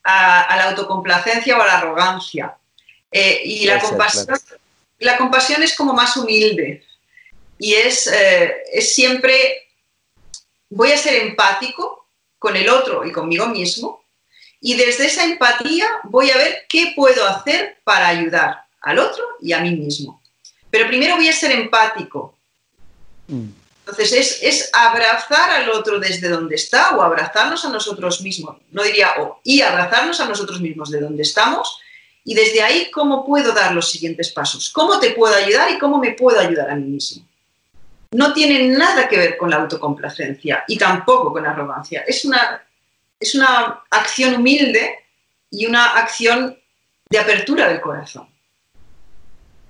a, 0.04 0.56
la 0.56 0.70
autocomplacencia 0.70 1.56
o 1.56 1.62
a 1.62 1.66
la 1.66 1.78
arrogancia. 1.78 2.56
Eh, 3.10 3.40
y 3.44 3.64
la 3.66 3.80
compasión, 3.80 4.38
la 4.98 5.16
compasión 5.16 5.62
es 5.62 5.74
como 5.74 5.92
más 5.92 6.16
humilde 6.16 6.84
y 7.58 7.74
es, 7.74 8.06
eh, 8.06 8.54
es 8.72 8.94
siempre, 8.94 9.68
voy 10.68 10.92
a 10.92 10.96
ser 10.96 11.16
empático 11.16 12.06
con 12.38 12.56
el 12.56 12.68
otro 12.68 13.04
y 13.04 13.12
conmigo 13.12 13.46
mismo 13.46 14.04
y 14.60 14.74
desde 14.74 15.06
esa 15.06 15.24
empatía 15.24 15.86
voy 16.04 16.30
a 16.30 16.36
ver 16.36 16.64
qué 16.68 16.92
puedo 16.94 17.26
hacer 17.26 17.78
para 17.84 18.08
ayudar 18.08 18.64
al 18.82 18.98
otro 18.98 19.24
y 19.40 19.52
a 19.52 19.60
mí 19.60 19.70
mismo. 19.70 20.20
Pero 20.70 20.86
primero 20.86 21.16
voy 21.16 21.28
a 21.28 21.32
ser 21.32 21.52
empático. 21.52 22.36
Mm. 23.28 23.48
Entonces 23.80 24.12
es, 24.12 24.42
es, 24.42 24.70
abrazar 24.72 25.50
al 25.50 25.70
otro 25.70 25.98
desde 25.98 26.28
donde 26.28 26.54
está 26.54 26.96
o 26.96 27.02
abrazarnos 27.02 27.64
a 27.64 27.70
nosotros 27.70 28.20
mismos. 28.20 28.58
No 28.70 28.82
diría 28.84 29.14
o, 29.18 29.40
y 29.42 29.62
abrazarnos 29.62 30.20
a 30.20 30.28
nosotros 30.28 30.60
mismos 30.60 30.90
de 30.90 31.00
donde 31.00 31.22
estamos 31.22 31.80
y 32.22 32.34
desde 32.34 32.62
ahí 32.62 32.90
cómo 32.90 33.26
puedo 33.26 33.52
dar 33.52 33.74
los 33.74 33.90
siguientes 33.90 34.30
pasos. 34.30 34.70
¿Cómo 34.70 35.00
te 35.00 35.10
puedo 35.10 35.34
ayudar 35.34 35.70
y 35.72 35.78
cómo 35.78 35.98
me 35.98 36.12
puedo 36.12 36.38
ayudar 36.38 36.70
a 36.70 36.76
mí 36.76 36.84
mismo? 36.84 37.26
No 38.12 38.32
tiene 38.32 38.68
nada 38.68 39.08
que 39.08 39.16
ver 39.16 39.36
con 39.36 39.50
la 39.50 39.56
autocomplacencia 39.56 40.64
y 40.68 40.76
tampoco 40.76 41.32
con 41.32 41.42
la 41.42 41.50
arrogancia. 41.50 42.04
Es 42.06 42.24
una, 42.24 42.62
es 43.20 43.34
una 43.34 43.84
acción 43.90 44.34
humilde 44.34 44.98
y 45.50 45.66
una 45.66 45.98
acción 45.98 46.58
de 47.10 47.18
apertura 47.18 47.68
del 47.68 47.80
corazón. 47.80 48.26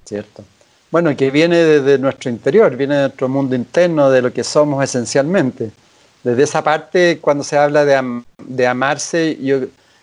Cierto. 0.05 0.45
Bueno, 0.91 1.17
que 1.17 1.31
viene 1.31 1.57
desde 1.57 1.99
nuestro 1.99 2.31
interior, 2.31 2.77
viene 2.77 2.95
de 2.95 3.01
nuestro 3.03 3.29
mundo 3.29 3.55
interno, 3.55 4.11
de 4.11 4.23
lo 4.23 4.33
que 4.33 4.45
somos 4.45 4.83
esencialmente. 4.83 5.71
Desde 6.23 6.43
esa 6.43 6.63
parte, 6.63 7.19
cuando 7.21 7.45
se 7.45 7.57
habla 7.57 7.85
de, 7.85 8.67
amarse, 8.67 9.39
yo 9.41 9.61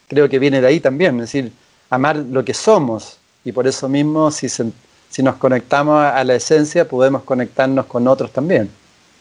creo 0.07 0.29
que 0.29 0.39
viene 0.39 0.61
de 0.61 0.67
ahí 0.67 0.79
también, 0.79 1.15
es 1.15 1.31
decir, 1.31 1.51
amar 1.89 2.17
lo 2.17 2.43
que 2.43 2.53
somos. 2.53 3.17
Y 3.43 3.51
por 3.51 3.67
eso 3.67 3.87
mismo, 3.87 4.31
si, 4.31 4.47
si 4.49 5.23
nos 5.23 5.35
conectamos 5.35 6.01
a 6.03 6.23
la 6.23 6.35
esencia, 6.35 6.87
podemos 6.87 7.23
conectarnos 7.23 7.85
con 7.85 8.07
otros 8.07 8.31
también. 8.31 8.69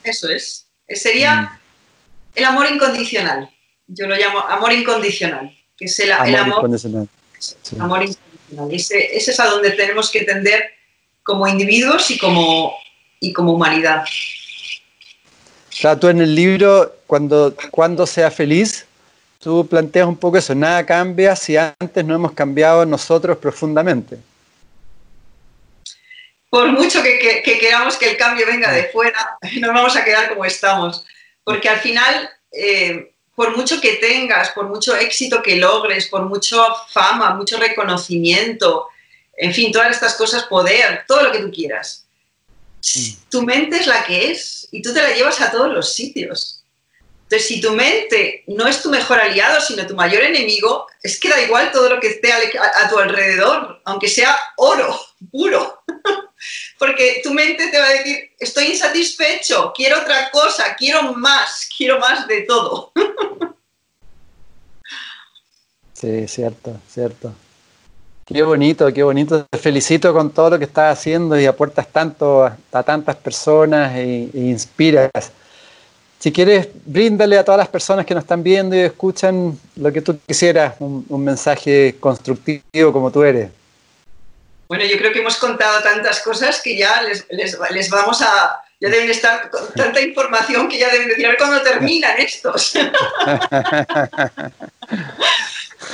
Eso 0.03 0.29
es. 0.29 0.67
Sería 0.89 1.43
mm. 1.43 1.49
el 2.37 2.45
amor 2.45 2.67
incondicional. 2.71 3.51
Yo 3.89 4.07
lo 4.07 4.17
llamo 4.17 4.41
amor 4.41 4.73
incondicional, 4.73 5.57
que 5.77 5.85
es 5.85 5.99
el 6.01 6.13
amor, 6.13 6.59
incondicional. 6.59 7.09
Amor 7.79 8.03
incondicional. 8.03 8.75
Ese, 8.75 9.17
ese 9.17 9.31
es 9.31 9.41
a 9.41 9.47
donde 9.47 9.71
tenemos 9.71 10.11
que 10.11 10.25
tender 10.25 10.65
como 11.23 11.47
individuos 11.47 12.11
y 12.11 12.19
como, 12.19 12.77
y 13.21 13.33
como 13.33 13.53
humanidad. 13.53 14.05
Tú 16.01 16.09
en 16.09 16.21
el 16.21 16.35
libro, 16.35 16.97
cuando, 17.07 17.55
cuando 17.71 18.07
sea 18.07 18.31
feliz, 18.31 18.87
tú 19.39 19.67
planteas 19.67 20.09
un 20.09 20.17
poco 20.17 20.39
eso, 20.39 20.55
nada 20.55 20.87
cambia 20.87 21.37
si 21.37 21.57
antes 21.57 22.05
no 22.05 22.15
hemos 22.15 22.33
cambiado 22.33 22.87
nosotros 22.87 23.37
profundamente. 23.37 24.19
Por 26.49 26.73
mucho 26.73 27.03
que, 27.03 27.43
queramos 27.61 27.97
que 27.97 28.11
el 28.11 28.17
cambio 28.17 28.47
venga 28.47 28.73
de 28.73 28.85
fuera, 28.85 29.37
nos 29.61 29.75
vamos 29.75 29.97
a 29.97 30.05
quedar 30.05 30.31
como 30.31 30.45
estamos, 30.45 31.05
porque 31.45 31.69
al 31.69 31.79
final, 31.81 32.31
eh, 32.53 33.13
por 33.37 33.55
mucho 33.55 33.81
que 33.81 33.97
tengas, 33.97 34.49
por 34.51 34.67
mucho 34.67 34.97
éxito 34.97 35.43
que 35.43 35.57
logres, 35.57 36.07
por 36.07 36.23
mucho 36.23 36.67
fama, 36.89 37.35
mucho 37.35 37.59
reconocimiento, 37.59 38.89
en 39.37 39.53
fin, 39.53 39.71
todas 39.71 39.91
estas 39.91 40.15
cosas, 40.15 40.45
poder, 40.45 41.05
todo 41.07 41.23
lo 41.23 41.33
que 41.33 41.41
tú 41.41 41.53
quieras. 41.53 42.07
Mm. 42.97 43.11
Tu 43.29 43.43
mente 43.43 43.77
es 43.77 43.87
la 43.87 44.05
que 44.05 44.31
es 44.31 44.67
y 44.73 44.81
tú 44.81 44.93
te 44.93 45.03
la 45.03 45.15
llevas 45.15 45.41
a 45.43 45.51
todos 45.51 45.71
los 45.71 45.93
sitios. 45.93 46.56
Entonces, 47.29 47.49
si 47.49 47.61
tu 47.61 47.73
mente 47.73 48.45
no 48.47 48.69
es 48.69 48.81
tu 48.83 48.89
mejor 48.89 49.19
aliado, 49.19 49.61
sino 49.61 49.85
tu 49.85 49.97
mayor 49.97 50.23
enemigo, 50.23 50.87
es 51.03 51.19
que 51.19 51.29
da 51.29 51.43
igual 51.43 51.73
todo 51.73 51.91
lo 51.91 52.01
que 52.01 52.07
esté 52.07 52.33
a, 52.33 52.89
tu 52.89 52.99
alrededor, 52.99 53.81
aunque 53.85 54.07
sea 54.07 54.39
oro 54.57 54.97
puro. 55.33 55.83
Porque 56.79 57.21
tu 57.25 57.35
mente 57.35 57.67
te 57.67 57.81
va 57.81 57.87
a 57.87 57.93
decir, 57.95 58.31
estoy 58.39 58.67
insatisfecho, 58.67 59.73
quiero 59.75 60.03
otra 60.03 60.31
cosa, 60.31 60.77
quiero 60.77 61.15
más, 61.15 61.69
quiero 61.77 61.99
más 61.99 62.29
de 62.29 62.43
todo. 62.43 62.93
Sí, 65.99 66.29
cierto, 66.29 66.79
cierto. 66.91 67.35
Qué 68.27 68.43
bonito, 68.43 68.93
qué 68.93 69.03
bonito. 69.03 69.47
Te 69.47 69.57
felicito 69.57 70.13
con 70.13 70.31
todo 70.31 70.51
lo 70.51 70.59
que 70.59 70.67
estás 70.67 70.99
haciendo 70.99 71.41
y 71.41 71.47
aportas 71.47 71.89
tanto 71.91 72.45
a, 72.45 72.83
tantas 72.83 73.17
personas 73.17 73.97
e, 73.97 74.25
e, 74.25 74.31
inspiras. 74.35 75.33
Si 76.19 76.33
quieres, 76.33 76.69
bríndale 76.85 77.39
a 77.39 77.45
todas 77.45 77.59
las 77.59 77.69
personas 77.69 78.07
que 78.07 78.15
nos 78.15 78.25
están 78.25 78.43
viendo 78.43 78.75
y 78.75 78.81
escuchan 78.81 79.59
lo 79.77 79.93
que 79.93 80.01
tú 80.01 80.19
quisieras, 80.27 80.75
un, 80.81 81.25
mensaje 81.25 81.97
constructivo 82.01 82.93
como 82.93 83.13
tú 83.13 83.23
eres. 83.23 83.51
Bueno, 84.69 84.85
yo 84.85 84.97
creo 84.99 85.13
que 85.13 85.21
hemos 85.21 85.37
contado 85.37 85.83
tantas 85.83 86.21
cosas 86.21 86.61
que 86.63 86.77
ya 86.77 87.03
les, 87.03 87.27
les, 87.31 87.91
vamos 87.91 88.23
a, 88.23 88.61
ya 88.81 88.89
deben 88.89 89.11
estar 89.11 89.51
con 89.51 89.73
tanta 89.75 90.01
información 90.01 90.69
que 90.69 90.79
ya 90.79 90.91
deben 90.91 91.09
decir, 91.09 91.27
a 91.27 91.29
ver 91.29 91.39
cuándo 91.39 91.63
terminan 91.63 92.19
estos. 92.19 92.73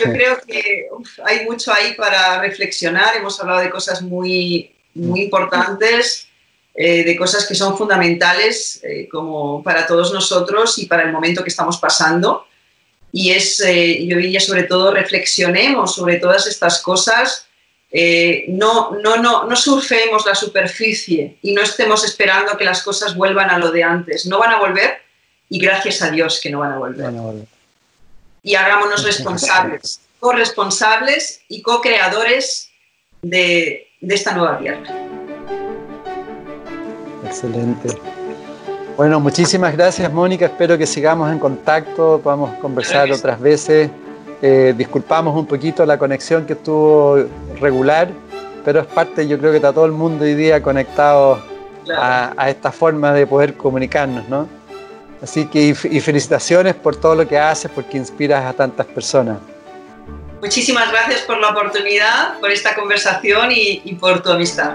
Yo 0.01 0.05
creo 0.13 0.41
que 0.47 0.89
hay 1.25 1.45
mucho 1.45 1.73
ahí 1.73 1.93
para 1.95 2.41
reflexionar. 2.41 3.15
Hemos 3.17 3.39
hablado 3.41 3.61
de 3.61 3.71
cosas 3.71 4.01
muy, 4.01 4.75
muy 4.95 5.23
importantes, 5.23 6.29
eh, 6.75 7.05
de 7.05 7.17
cosas 7.17 7.47
que 7.47 7.55
son 7.55 7.77
fundamentales 7.77 8.81
eh, 8.83 9.09
como 9.11 9.63
para 9.63 9.87
todos 9.87 10.13
nosotros 10.13 10.79
y 10.79 10.87
para 10.87 11.03
el 11.03 11.13
momento 11.13 11.43
que 11.43 11.51
estamos 11.51 11.79
pasando. 11.79 12.47
Y 13.13 13.31
es, 13.31 13.61
eh, 13.61 14.07
yo 14.07 14.17
diría 14.17 14.41
sobre 14.41 14.65
todo, 14.65 14.93
reflexionemos 14.93 15.95
sobre 15.95 16.17
todas 16.17 16.47
estas 16.47 16.81
cosas. 16.81 17.47
no, 18.49 18.93
no, 19.03 19.17
no, 19.17 19.45
no 19.45 19.57
surfemos 19.57 20.25
la 20.25 20.35
superficie 20.35 21.37
y 21.43 21.53
no 21.53 21.61
estemos 21.61 22.05
esperando 22.05 22.57
que 22.57 22.65
las 22.65 22.83
cosas 22.83 23.15
vuelvan 23.15 23.51
a 23.51 23.59
lo 23.59 23.71
de 23.71 23.83
antes. 23.83 24.25
No 24.27 24.39
van 24.39 24.53
a 24.53 24.59
volver 24.59 25.03
y 25.51 25.59
gracias 25.59 26.01
a 26.01 26.11
Dios 26.11 26.41
que 26.43 26.51
no 26.51 26.61
van 26.61 26.73
a 26.73 26.79
volver. 26.79 27.05
Van 27.05 27.19
a 27.19 27.21
volver 27.21 27.53
y 28.43 28.55
hagámonos 28.55 29.05
responsables, 29.05 30.01
corresponsables 30.19 31.43
y 31.49 31.63
co-creadores 31.63 32.71
de, 33.23 33.89
esta 34.01 34.35
nueva 34.35 34.59
tierra. 34.59 35.22
Excelente. 37.33 37.89
Bueno, 38.97 39.19
muchísimas 39.19 39.75
gracias 39.75 40.13
Mónica, 40.13 40.45
espero 40.45 40.77
que 40.77 40.87
sigamos 40.87 41.33
en 41.33 41.39
contacto, 41.39 42.21
podamos 42.23 42.59
conversar 42.59 43.11
otras 43.11 43.41
veces. 43.41 43.91
Eh, 44.43 44.75
disculpamos 44.77 45.35
un 45.35 45.47
poquito 45.47 45.87
la 45.87 45.97
conexión 45.97 46.45
que 46.45 46.53
estuvo 46.53 47.25
regular, 47.59 48.11
pero 48.65 48.81
es 48.81 48.87
parte, 48.87 49.27
yo 49.27 49.39
creo 49.39 49.51
que 49.51 49.57
está 49.57 49.73
todo 49.73 49.87
el 49.87 49.93
mundo 49.93 50.25
hoy 50.25 50.35
día 50.35 50.63
conectado 50.63 51.43
a, 51.97 52.33
a, 52.37 52.51
esta 52.51 52.71
forma 52.71 53.13
de 53.13 53.27
poder 53.27 53.57
comunicarnos, 53.57 54.29
¿no? 54.29 54.47
Así 55.23 55.47
que 55.47 55.69
y, 55.69 56.01
felicitaciones 56.01 56.75
por 56.75 56.97
todo 56.97 57.15
lo 57.15 57.27
que 57.27 57.39
haces, 57.39 57.71
porque 57.75 57.97
inspiras 57.97 58.45
a 58.45 58.53
tantas 58.53 58.87
personas. 58.87 59.39
Muchísimas 60.41 60.91
gracias 60.91 61.23
por 61.23 61.39
la 61.39 61.51
oportunidad, 61.51 62.39
por 62.41 62.51
esta 62.51 62.75
conversación 62.75 63.53
y, 63.53 63.81
y 63.85 63.95
por 63.95 64.23
tu 64.23 64.31
amistad. 64.33 64.75